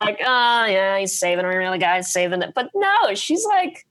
like 0.00 0.18
oh 0.20 0.66
yeah 0.66 0.98
he's 0.98 1.18
saving 1.18 1.44
her. 1.44 1.70
The 1.70 1.78
guy's 1.78 2.12
saving 2.12 2.42
it, 2.42 2.52
but 2.54 2.70
no, 2.74 3.14
she's 3.14 3.44
like 3.46 3.86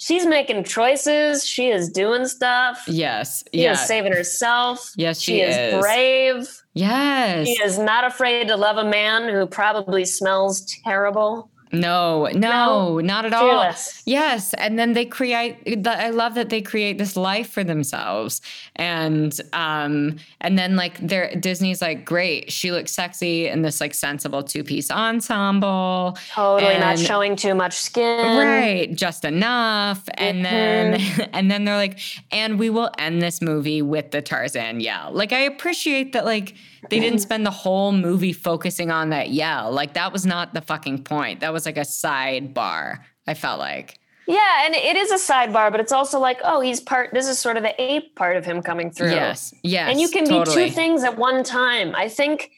she's 0.00 0.26
making 0.26 0.64
choices. 0.64 1.46
She 1.46 1.68
is 1.68 1.88
doing 1.90 2.26
stuff. 2.26 2.82
Yes. 2.88 3.44
She 3.54 3.62
yeah. 3.62 3.72
is 3.72 3.80
saving 3.80 4.12
herself. 4.12 4.92
Yes, 4.96 5.20
she, 5.20 5.32
she 5.32 5.40
is. 5.42 5.56
is 5.56 5.80
brave. 5.80 6.62
Yes. 6.74 7.46
She 7.46 7.62
is 7.62 7.78
not 7.78 8.04
afraid 8.04 8.48
to 8.48 8.56
love 8.56 8.78
a 8.78 8.84
man 8.84 9.28
who 9.28 9.46
probably 9.46 10.04
smells 10.04 10.64
terrible. 10.84 11.50
No, 11.72 12.26
no, 12.26 12.32
no, 12.32 13.00
not 13.00 13.24
at 13.26 13.32
fearless. 13.32 13.98
all. 13.98 14.02
Yes, 14.06 14.54
and 14.54 14.76
then 14.76 14.92
they 14.92 15.04
create. 15.04 15.86
I 15.86 16.10
love 16.10 16.34
that 16.34 16.48
they 16.48 16.62
create 16.62 16.98
this 16.98 17.16
life 17.16 17.48
for 17.48 17.62
themselves, 17.62 18.40
and 18.74 19.38
um, 19.52 20.16
and 20.40 20.58
then 20.58 20.74
like 20.74 20.98
they're 20.98 21.34
Disney's 21.36 21.80
like, 21.80 22.04
great, 22.04 22.50
she 22.50 22.72
looks 22.72 22.92
sexy 22.92 23.46
in 23.46 23.62
this 23.62 23.80
like 23.80 23.94
sensible 23.94 24.42
two 24.42 24.64
piece 24.64 24.90
ensemble. 24.90 26.18
Totally 26.32 26.72
and, 26.72 26.80
not 26.80 26.98
showing 26.98 27.36
too 27.36 27.54
much 27.54 27.74
skin. 27.74 28.38
Right, 28.38 28.92
just 28.92 29.24
enough, 29.24 30.08
and 30.14 30.44
mm-hmm. 30.44 31.20
then 31.20 31.30
and 31.32 31.50
then 31.50 31.64
they're 31.64 31.76
like, 31.76 32.00
and 32.32 32.58
we 32.58 32.68
will 32.68 32.90
end 32.98 33.22
this 33.22 33.40
movie 33.40 33.80
with 33.80 34.10
the 34.10 34.22
Tarzan 34.22 34.80
yell. 34.80 35.12
Like 35.12 35.32
I 35.32 35.40
appreciate 35.40 36.14
that. 36.14 36.24
Like 36.24 36.54
they 36.88 37.00
didn't 37.00 37.18
spend 37.28 37.44
the 37.44 37.50
whole 37.50 37.92
movie 37.92 38.32
focusing 38.32 38.90
on 38.90 39.10
that 39.10 39.30
yell. 39.30 39.70
Like 39.70 39.94
that 39.94 40.12
was 40.12 40.24
not 40.24 40.54
the 40.54 40.62
fucking 40.62 41.04
point. 41.04 41.40
That 41.40 41.52
was 41.52 41.66
like 41.66 41.76
a 41.76 41.80
sidebar. 41.80 43.00
I 43.26 43.34
felt 43.34 43.58
like. 43.58 44.00
Yeah, 44.26 44.64
and 44.64 44.74
it 44.74 44.96
is 44.96 45.10
a 45.10 45.16
sidebar, 45.16 45.72
but 45.72 45.80
it's 45.80 45.92
also 45.92 46.20
like, 46.20 46.38
oh, 46.44 46.60
he's 46.60 46.80
part. 46.80 47.10
This 47.12 47.26
is 47.26 47.38
sort 47.38 47.56
of 47.56 47.64
the 47.64 47.80
ape 47.82 48.14
part 48.14 48.36
of 48.36 48.44
him 48.44 48.62
coming 48.62 48.90
through. 48.90 49.10
Yes, 49.10 49.52
yes, 49.64 49.90
and 49.90 50.00
you 50.00 50.08
can 50.08 50.24
totally. 50.24 50.64
be 50.64 50.68
two 50.68 50.74
things 50.74 51.02
at 51.02 51.18
one 51.18 51.42
time. 51.42 51.94
I 51.96 52.08
think, 52.08 52.50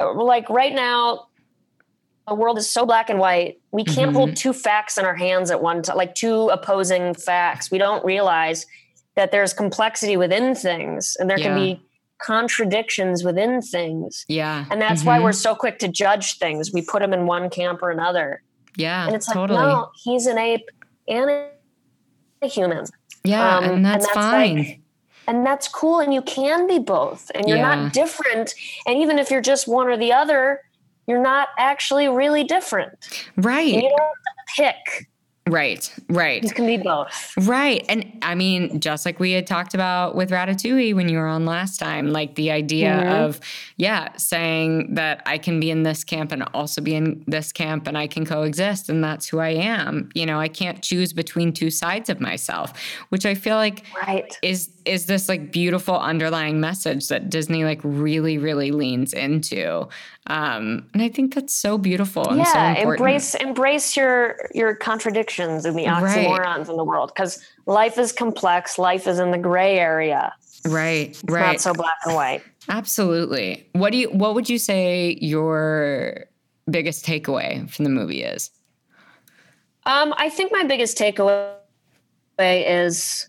uh, 0.00 0.14
like 0.14 0.48
right 0.48 0.74
now, 0.74 1.26
the 2.26 2.34
world 2.34 2.56
is 2.56 2.70
so 2.70 2.86
black 2.86 3.10
and 3.10 3.18
white. 3.18 3.60
We 3.72 3.84
can't 3.84 4.08
mm-hmm. 4.08 4.16
hold 4.16 4.36
two 4.36 4.54
facts 4.54 4.96
in 4.96 5.04
our 5.04 5.14
hands 5.14 5.50
at 5.50 5.60
one 5.60 5.82
time, 5.82 5.98
like 5.98 6.14
two 6.14 6.48
opposing 6.48 7.12
facts. 7.12 7.70
We 7.70 7.76
don't 7.76 8.02
realize 8.04 8.64
that 9.14 9.32
there's 9.32 9.52
complexity 9.52 10.16
within 10.16 10.54
things, 10.54 11.16
and 11.20 11.28
there 11.28 11.38
yeah. 11.38 11.48
can 11.48 11.56
be 11.56 11.82
contradictions 12.22 13.24
within 13.24 13.60
things. 13.60 14.24
Yeah. 14.28 14.64
And 14.70 14.80
that's 14.80 15.00
mm-hmm. 15.00 15.08
why 15.08 15.20
we're 15.20 15.32
so 15.32 15.54
quick 15.54 15.78
to 15.80 15.88
judge 15.88 16.38
things. 16.38 16.72
We 16.72 16.82
put 16.82 17.00
them 17.00 17.12
in 17.12 17.26
one 17.26 17.50
camp 17.50 17.82
or 17.82 17.90
another. 17.90 18.42
Yeah. 18.76 19.06
And 19.06 19.14
it's 19.14 19.28
like, 19.28 19.34
totally. 19.34 19.60
no, 19.60 19.90
he's 20.02 20.26
an 20.26 20.38
ape 20.38 20.68
and 21.08 21.30
a 21.30 22.46
human. 22.46 22.86
Yeah. 23.24 23.58
Um, 23.58 23.64
and, 23.64 23.84
that's 23.84 24.06
and, 24.06 24.14
that's 24.14 24.26
fine. 24.26 24.56
Like, 24.58 24.80
and 25.26 25.46
that's 25.46 25.68
cool 25.68 26.00
and 26.00 26.12
you 26.12 26.22
can 26.22 26.66
be 26.66 26.78
both 26.78 27.30
and 27.34 27.48
you're 27.48 27.58
yeah. 27.58 27.74
not 27.74 27.92
different 27.92 28.54
and 28.86 28.98
even 28.98 29.18
if 29.18 29.30
you're 29.30 29.40
just 29.40 29.68
one 29.68 29.86
or 29.86 29.96
the 29.96 30.12
other 30.12 30.60
you're 31.06 31.22
not 31.22 31.48
actually 31.58 32.08
really 32.08 32.42
different 32.42 33.28
right 33.36 33.72
and 33.72 33.82
you 33.82 33.88
don't 33.88 34.00
have 34.00 34.72
to 34.72 34.74
pick 34.84 35.08
Right, 35.48 35.92
right. 36.08 36.44
It 36.44 36.54
can 36.54 36.66
be 36.66 36.76
both. 36.76 37.34
Right. 37.36 37.84
And 37.88 38.16
I 38.22 38.36
mean, 38.36 38.78
just 38.78 39.04
like 39.04 39.18
we 39.18 39.32
had 39.32 39.44
talked 39.44 39.74
about 39.74 40.14
with 40.14 40.30
Ratatouille 40.30 40.94
when 40.94 41.08
you 41.08 41.18
were 41.18 41.26
on 41.26 41.44
last 41.46 41.80
time, 41.80 42.12
like 42.12 42.36
the 42.36 42.52
idea 42.52 42.90
mm-hmm. 42.90 43.24
of, 43.24 43.40
yeah, 43.76 44.16
saying 44.16 44.94
that 44.94 45.20
I 45.26 45.38
can 45.38 45.58
be 45.58 45.70
in 45.72 45.82
this 45.82 46.04
camp 46.04 46.30
and 46.30 46.44
also 46.54 46.80
be 46.80 46.94
in 46.94 47.24
this 47.26 47.50
camp 47.50 47.88
and 47.88 47.98
I 47.98 48.06
can 48.06 48.24
coexist 48.24 48.88
and 48.88 49.02
that's 49.02 49.28
who 49.28 49.40
I 49.40 49.50
am. 49.50 50.10
You 50.14 50.26
know, 50.26 50.38
I 50.38 50.46
can't 50.46 50.80
choose 50.80 51.12
between 51.12 51.52
two 51.52 51.70
sides 51.70 52.08
of 52.08 52.20
myself, 52.20 52.72
which 53.08 53.26
I 53.26 53.34
feel 53.34 53.56
like 53.56 53.84
right. 54.06 54.38
is 54.42 54.70
is 54.84 55.06
this 55.06 55.28
like 55.28 55.52
beautiful 55.52 55.98
underlying 55.98 56.60
message 56.60 57.08
that 57.08 57.30
Disney 57.30 57.64
like 57.64 57.80
really, 57.82 58.38
really 58.38 58.70
leans 58.70 59.12
into. 59.12 59.88
Um, 60.26 60.88
and 60.92 61.02
I 61.02 61.08
think 61.08 61.34
that's 61.34 61.52
so 61.52 61.78
beautiful. 61.78 62.28
And 62.28 62.38
yeah, 62.38 62.74
so 62.74 62.90
embrace 62.90 63.34
embrace 63.34 63.96
your 63.96 64.36
your 64.54 64.74
contradictions 64.74 65.64
and 65.64 65.76
the 65.76 65.84
oxymorons 65.84 66.38
right. 66.38 66.68
in 66.68 66.76
the 66.76 66.84
world 66.84 67.12
because 67.14 67.44
life 67.66 67.98
is 67.98 68.12
complex. 68.12 68.78
Life 68.78 69.06
is 69.06 69.18
in 69.18 69.30
the 69.30 69.38
gray 69.38 69.78
area. 69.78 70.32
Right, 70.64 71.10
it's 71.10 71.24
right. 71.24 71.52
Not 71.52 71.60
so 71.60 71.74
black 71.74 71.96
and 72.04 72.14
white. 72.14 72.42
Absolutely. 72.68 73.68
What 73.72 73.90
do 73.90 73.98
you? 73.98 74.10
What 74.10 74.34
would 74.34 74.48
you 74.48 74.58
say 74.58 75.18
your 75.20 76.26
biggest 76.70 77.04
takeaway 77.04 77.68
from 77.70 77.84
the 77.84 77.90
movie 77.90 78.22
is? 78.22 78.50
Um, 79.84 80.14
I 80.16 80.30
think 80.30 80.52
my 80.52 80.62
biggest 80.62 80.96
takeaway 80.96 81.56
is 82.38 83.28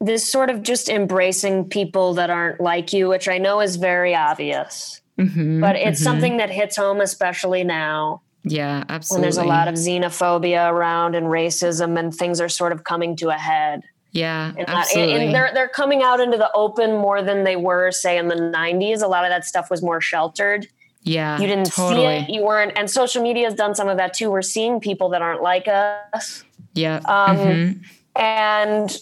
this 0.00 0.30
sort 0.30 0.50
of 0.50 0.62
just 0.62 0.88
embracing 0.88 1.68
people 1.68 2.14
that 2.14 2.30
aren't 2.30 2.60
like 2.60 2.92
you, 2.92 3.08
which 3.08 3.28
I 3.28 3.38
know 3.38 3.60
is 3.60 3.76
very 3.76 4.14
obvious, 4.14 5.00
mm-hmm, 5.18 5.60
but 5.60 5.76
it's 5.76 5.98
mm-hmm. 5.98 6.04
something 6.04 6.36
that 6.36 6.50
hits 6.50 6.76
home, 6.76 7.00
especially 7.00 7.64
now. 7.64 8.22
Yeah, 8.44 8.84
absolutely. 8.88 9.16
When 9.16 9.22
there's 9.22 9.36
a 9.36 9.44
lot 9.44 9.68
of 9.68 9.74
xenophobia 9.74 10.70
around 10.70 11.14
and 11.14 11.26
racism, 11.26 11.98
and 11.98 12.14
things 12.14 12.40
are 12.40 12.48
sort 12.48 12.72
of 12.72 12.84
coming 12.84 13.16
to 13.16 13.28
a 13.28 13.34
head. 13.38 13.82
Yeah, 14.12 14.52
and 14.56 14.68
absolutely. 14.68 15.14
That, 15.14 15.22
and 15.22 15.34
they're 15.34 15.50
they're 15.52 15.68
coming 15.68 16.02
out 16.02 16.20
into 16.20 16.38
the 16.38 16.50
open 16.52 16.92
more 16.92 17.22
than 17.22 17.44
they 17.44 17.56
were, 17.56 17.90
say, 17.90 18.16
in 18.16 18.28
the 18.28 18.36
'90s. 18.36 19.02
A 19.02 19.06
lot 19.06 19.24
of 19.24 19.30
that 19.30 19.44
stuff 19.44 19.70
was 19.70 19.82
more 19.82 20.00
sheltered. 20.00 20.68
Yeah, 21.02 21.38
you 21.40 21.46
didn't 21.46 21.72
totally. 21.72 22.02
see 22.02 22.24
it. 22.24 22.30
You 22.30 22.44
weren't, 22.44 22.72
and 22.76 22.90
social 22.90 23.22
media 23.22 23.46
has 23.46 23.54
done 23.54 23.74
some 23.74 23.88
of 23.88 23.96
that 23.96 24.14
too. 24.14 24.30
We're 24.30 24.42
seeing 24.42 24.80
people 24.80 25.08
that 25.10 25.22
aren't 25.22 25.42
like 25.42 25.68
us. 25.68 26.44
Yeah, 26.74 26.96
um, 27.04 27.36
mm-hmm. 27.36 28.20
and 28.20 28.96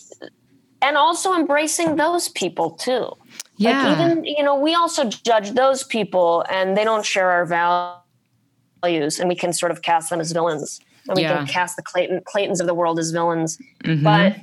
and 0.83 0.97
also 0.97 1.35
embracing 1.35 1.97
those 1.97 2.29
people 2.29 2.71
too. 2.71 3.11
Yeah. 3.57 3.89
Like 3.89 3.99
even, 3.99 4.25
you 4.25 4.43
know, 4.43 4.59
we 4.59 4.75
also 4.75 5.05
judge 5.05 5.53
those 5.53 5.83
people 5.83 6.45
and 6.51 6.77
they 6.77 6.85
don't 6.85 7.05
share 7.05 7.31
our 7.31 7.47
values 7.47 9.19
and 9.19 9.29
we 9.29 9.35
can 9.35 9.53
sort 9.53 9.73
of 9.73 9.83
cast 9.83 10.11
them 10.11 10.21
as 10.21 10.33
villains. 10.33 10.81
And 11.09 11.17
we 11.17 11.23
yeah. 11.23 11.37
can 11.37 11.47
cast 11.47 11.77
the 11.77 11.83
Clayton 11.83 12.21
Claytons 12.21 12.61
of 12.61 12.67
the 12.67 12.75
world 12.75 12.99
as 12.99 13.11
villains. 13.11 13.59
Mm-hmm. 13.85 14.03
But 14.03 14.37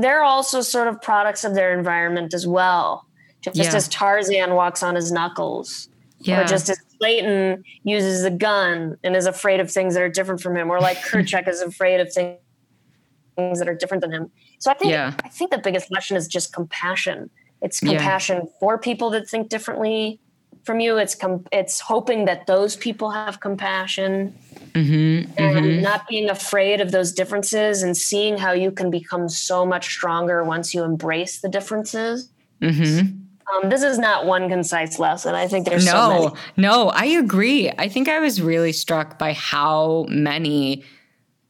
they're 0.00 0.22
also 0.22 0.60
sort 0.60 0.88
of 0.88 1.00
products 1.02 1.44
of 1.44 1.54
their 1.54 1.76
environment 1.76 2.34
as 2.34 2.46
well. 2.46 3.06
Just 3.42 3.56
yeah. 3.56 3.74
as 3.74 3.88
Tarzan 3.88 4.54
walks 4.54 4.82
on 4.82 4.94
his 4.94 5.12
knuckles. 5.12 5.88
Yeah. 6.20 6.40
Or 6.40 6.44
just 6.44 6.68
as 6.68 6.78
Clayton 6.98 7.62
uses 7.84 8.24
a 8.24 8.30
gun 8.30 8.96
and 9.04 9.14
is 9.14 9.26
afraid 9.26 9.60
of 9.60 9.70
things 9.70 9.94
that 9.94 10.02
are 10.02 10.08
different 10.08 10.40
from 10.40 10.56
him, 10.56 10.70
or 10.70 10.80
like 10.80 10.96
Kerchak 11.02 11.46
is 11.48 11.60
afraid 11.60 12.00
of 12.00 12.12
things 12.12 12.38
that 13.36 13.68
are 13.68 13.74
different 13.74 14.00
than 14.00 14.12
him. 14.12 14.30
So 14.58 14.70
I 14.70 14.74
think 14.74 14.90
yeah. 14.90 15.14
I 15.24 15.28
think 15.28 15.50
the 15.50 15.58
biggest 15.58 15.90
lesson 15.90 16.16
is 16.16 16.28
just 16.28 16.52
compassion. 16.52 17.30
It's 17.62 17.80
compassion 17.80 18.42
yeah. 18.44 18.50
for 18.60 18.78
people 18.78 19.10
that 19.10 19.28
think 19.28 19.48
differently 19.48 20.20
from 20.64 20.80
you. 20.80 20.96
It's 20.98 21.14
com- 21.14 21.46
it's 21.52 21.80
hoping 21.80 22.26
that 22.26 22.46
those 22.46 22.76
people 22.76 23.10
have 23.10 23.40
compassion 23.40 24.34
mm-hmm, 24.72 25.32
and 25.38 25.66
mm-hmm. 25.66 25.82
not 25.82 26.06
being 26.08 26.28
afraid 26.28 26.80
of 26.80 26.92
those 26.92 27.12
differences 27.12 27.82
and 27.82 27.96
seeing 27.96 28.36
how 28.36 28.52
you 28.52 28.70
can 28.70 28.90
become 28.90 29.28
so 29.28 29.64
much 29.64 29.86
stronger 29.86 30.44
once 30.44 30.74
you 30.74 30.84
embrace 30.84 31.40
the 31.40 31.48
differences. 31.48 32.30
Mm-hmm. 32.60 33.16
Um, 33.50 33.70
this 33.70 33.82
is 33.82 33.98
not 33.98 34.26
one 34.26 34.48
concise 34.48 34.98
lesson. 34.98 35.34
I 35.34 35.46
think 35.46 35.66
there's 35.66 35.86
no, 35.86 35.92
so 35.92 36.36
no. 36.56 36.90
I 36.90 37.06
agree. 37.06 37.70
I 37.78 37.88
think 37.88 38.08
I 38.08 38.20
was 38.20 38.42
really 38.42 38.72
struck 38.72 39.18
by 39.18 39.32
how 39.32 40.04
many 40.10 40.84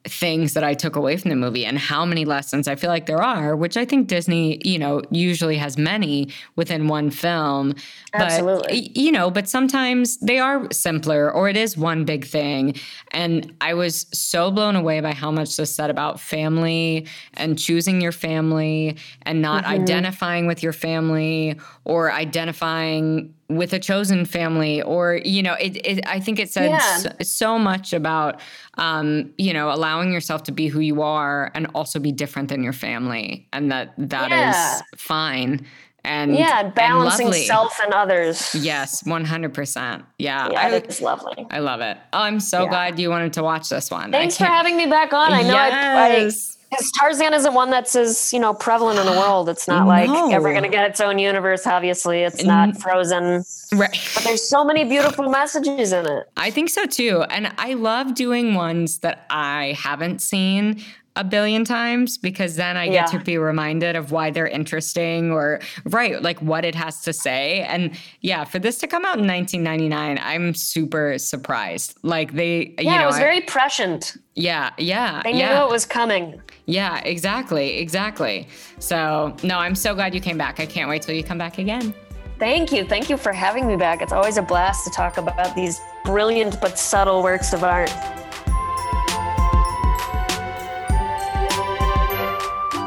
things 0.09 0.55
that 0.55 0.65
I 0.65 0.75
took 0.75 0.97
away 0.97 1.17
from 1.17 1.31
the 1.31 1.37
movie 1.37 1.65
and 1.65 1.79
how 1.79 2.05
many 2.05 2.25
lessons 2.25 2.67
I 2.67 2.77
feel 2.77 2.91
like 2.91 3.07
there 3.07 3.23
are, 3.23 3.55
which 3.55 3.77
I 3.77 3.85
think 3.85 4.09
Disney, 4.09 4.61
you 4.65 4.79
know, 4.79 5.03
usually 5.11 5.57
has 5.57 5.79
many 5.79 6.29
within 6.57 6.89
one 6.89 7.11
film. 7.11 7.75
Absolutely. 8.15 8.81
But, 8.81 8.97
you 8.97 9.13
know, 9.13 9.31
but 9.31 9.49
sometimes 9.49 10.19
they 10.19 10.39
are 10.39 10.67
simpler 10.73 11.31
or 11.33 11.49
it 11.49 11.57
is 11.57 11.77
one 11.77 12.05
big 12.05 12.25
thing. 12.25 12.75
And 13.13 13.55
I 13.61 13.75
was 13.75 14.07
so 14.13 14.51
blown 14.51 14.77
away 14.77 15.01
by 15.01 15.13
how 15.13 15.31
much 15.31 15.57
this 15.57 15.75
said 15.75 15.91
about 15.91 16.21
family 16.21 17.07
and 17.35 17.59
choosing 17.59 18.01
your 18.01 18.13
family 18.13 18.97
and 19.23 19.43
not 19.43 19.65
mm-hmm. 19.65 19.75
identifying 19.75 20.47
with 20.47 20.63
your 20.63 20.73
family 20.73 21.59
or 21.85 22.13
identifying 22.13 23.35
with 23.49 23.73
a 23.73 23.79
chosen 23.79 24.25
family 24.27 24.83
or 24.83 25.21
you 25.25 25.43
know 25.43 25.55
it, 25.55 25.77
it 25.87 26.07
i 26.07 26.21
think 26.21 26.39
it 26.39 26.51
said 26.51 26.71
yeah. 26.71 26.97
so, 26.99 27.11
so, 27.23 27.59
much 27.59 27.93
about 27.93 28.41
um, 28.75 29.33
you 29.39 29.53
know 29.53 29.73
allowing 29.73 30.13
yourself 30.13 30.43
to 30.43 30.53
be 30.53 30.69
who 30.69 30.81
you 30.81 31.01
are 31.01 31.51
and 31.55 31.67
also 31.75 31.99
be 31.99 32.13
different 32.13 32.49
than 32.51 32.63
your 32.63 32.75
family 32.75 33.49
and 33.53 33.73
that 33.73 33.95
that 33.97 34.31
yeah. 34.31 34.77
is 34.77 34.83
fine 34.97 35.65
and 36.05 36.37
yeah 36.37 36.69
balancing 36.71 37.29
and 37.29 37.37
self 37.37 37.79
and 37.83 37.95
others 37.95 38.55
yes 38.55 39.03
100% 39.03 40.05
yeah 40.19 40.49
yeah 40.51 40.69
it's 40.69 41.01
lovely 41.01 41.47
i 41.51 41.59
love 41.59 41.81
it 41.81 41.97
oh 42.13 42.19
i'm 42.21 42.41
so 42.41 42.65
yeah. 42.65 42.69
glad 42.69 42.99
you 42.99 43.09
wanted 43.09 43.33
to 43.33 43.43
watch 43.43 43.69
this 43.71 43.91
one 43.91 44.13
thanks 44.13 44.37
for 44.37 44.45
having 44.45 44.77
me 44.77 44.87
back 44.87 45.13
on 45.13 45.33
i 45.33 45.43
know 45.43 45.55
yes. 45.55 45.73
I, 45.73 46.25
I 46.25 46.58
because 46.71 46.91
Tarzan 46.93 47.35
isn't 47.35 47.55
one 47.55 47.71
that's 47.71 47.97
as 47.97 48.33
you 48.33 48.39
know 48.39 48.55
prevalent 48.55 48.99
in 48.99 49.07
the 49.07 49.13
world. 49.13 49.49
It's 49.49 49.69
not 49.69 49.87
like 49.87 50.09
no. 50.09 50.31
ever 50.31 50.51
going 50.51 50.65
to 50.65 50.69
get 50.69 50.89
its 50.89 51.01
own 51.01 51.19
universe. 51.19 51.67
Obviously, 51.67 52.23
it's 52.23 52.45
not 52.45 52.77
Frozen, 52.79 53.45
right? 53.75 54.11
But 54.15 54.25
there's 54.25 54.49
so 54.49 54.65
many 54.65 54.85
beautiful 54.85 55.29
messages 55.29 55.93
in 55.93 56.07
it. 56.07 56.27
I 56.37 56.51
think 56.51 56.71
so 56.71 56.87
too, 56.87 57.25
and 57.31 57.53
I 57.59 57.75
love 57.75 58.15
doing 58.15 58.55
ones 58.55 58.99
that 58.99 59.27
I 59.31 59.77
haven't 59.79 60.21
seen 60.21 60.83
a 61.19 61.25
billion 61.25 61.65
times 61.65 62.17
because 62.17 62.55
then 62.55 62.77
I 62.77 62.87
get 62.87 63.13
yeah. 63.13 63.19
to 63.19 63.25
be 63.25 63.37
reminded 63.39 63.97
of 63.97 64.13
why 64.13 64.31
they're 64.31 64.47
interesting 64.47 65.33
or 65.33 65.61
right, 65.85 66.23
like 66.23 66.41
what 66.41 66.65
it 66.65 66.77
has 66.77 67.03
to 67.03 67.13
say. 67.13 67.63
And 67.63 67.91
yeah, 68.21 68.45
for 68.45 68.61
this 68.61 68.79
to 68.79 68.87
come 68.87 69.05
out 69.05 69.19
in 69.19 69.27
1999, 69.27 70.21
I'm 70.23 70.55
super 70.55 71.19
surprised. 71.19 71.99
Like 72.03 72.35
they, 72.35 72.73
yeah, 72.79 72.93
you 72.93 72.99
know, 72.99 73.03
it 73.03 73.07
was 73.07 73.17
I, 73.17 73.21
very 73.21 73.41
prescient. 73.41 74.17
Yeah, 74.37 74.71
yeah. 74.79 75.23
They 75.25 75.33
knew 75.33 75.41
yeah. 75.41 75.65
it 75.65 75.71
was 75.71 75.85
coming. 75.85 76.41
Yeah, 76.69 76.99
exactly, 76.99 77.79
exactly. 77.79 78.47
So 78.79 79.35
no, 79.43 79.59
I'm 79.59 79.75
so 79.75 79.95
glad 79.95 80.15
you 80.15 80.21
came 80.21 80.37
back. 80.37 80.61
I 80.61 80.67
can't 80.67 80.87
wait 80.87 81.01
till 81.01 81.15
you 81.15 81.25
come 81.25 81.39
back 81.39 81.57
again. 81.57 81.95
Thank 82.39 82.73
you. 82.73 82.85
Thank 82.85 83.09
you 83.09 83.17
for 83.17 83.33
having 83.33 83.67
me 83.67 83.75
back. 83.75 84.03
It's 84.03 84.13
always 84.13 84.37
a 84.37 84.43
blast 84.43 84.85
to 84.85 84.91
talk 84.91 85.17
about 85.17 85.57
these 85.57 85.81
brilliant 86.05 86.61
but 86.61 86.79
subtle 86.79 87.23
works 87.23 87.55
of 87.55 87.65
art. 87.65 87.89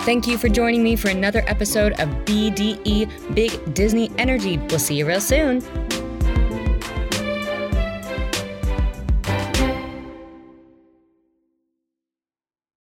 Thank 0.04 0.28
you 0.28 0.38
for 0.38 0.48
joining 0.48 0.84
me 0.84 0.96
for 0.96 1.10
another 1.10 1.44
episode 1.48 1.94
of 1.94 2.08
BDE 2.26 3.34
Big 3.34 3.74
Disney 3.74 4.12
Energy. 4.20 4.58
We'll 4.70 4.80
see 4.80 4.96
you 4.96 5.08
real 5.08 5.22
soon. 5.22 5.62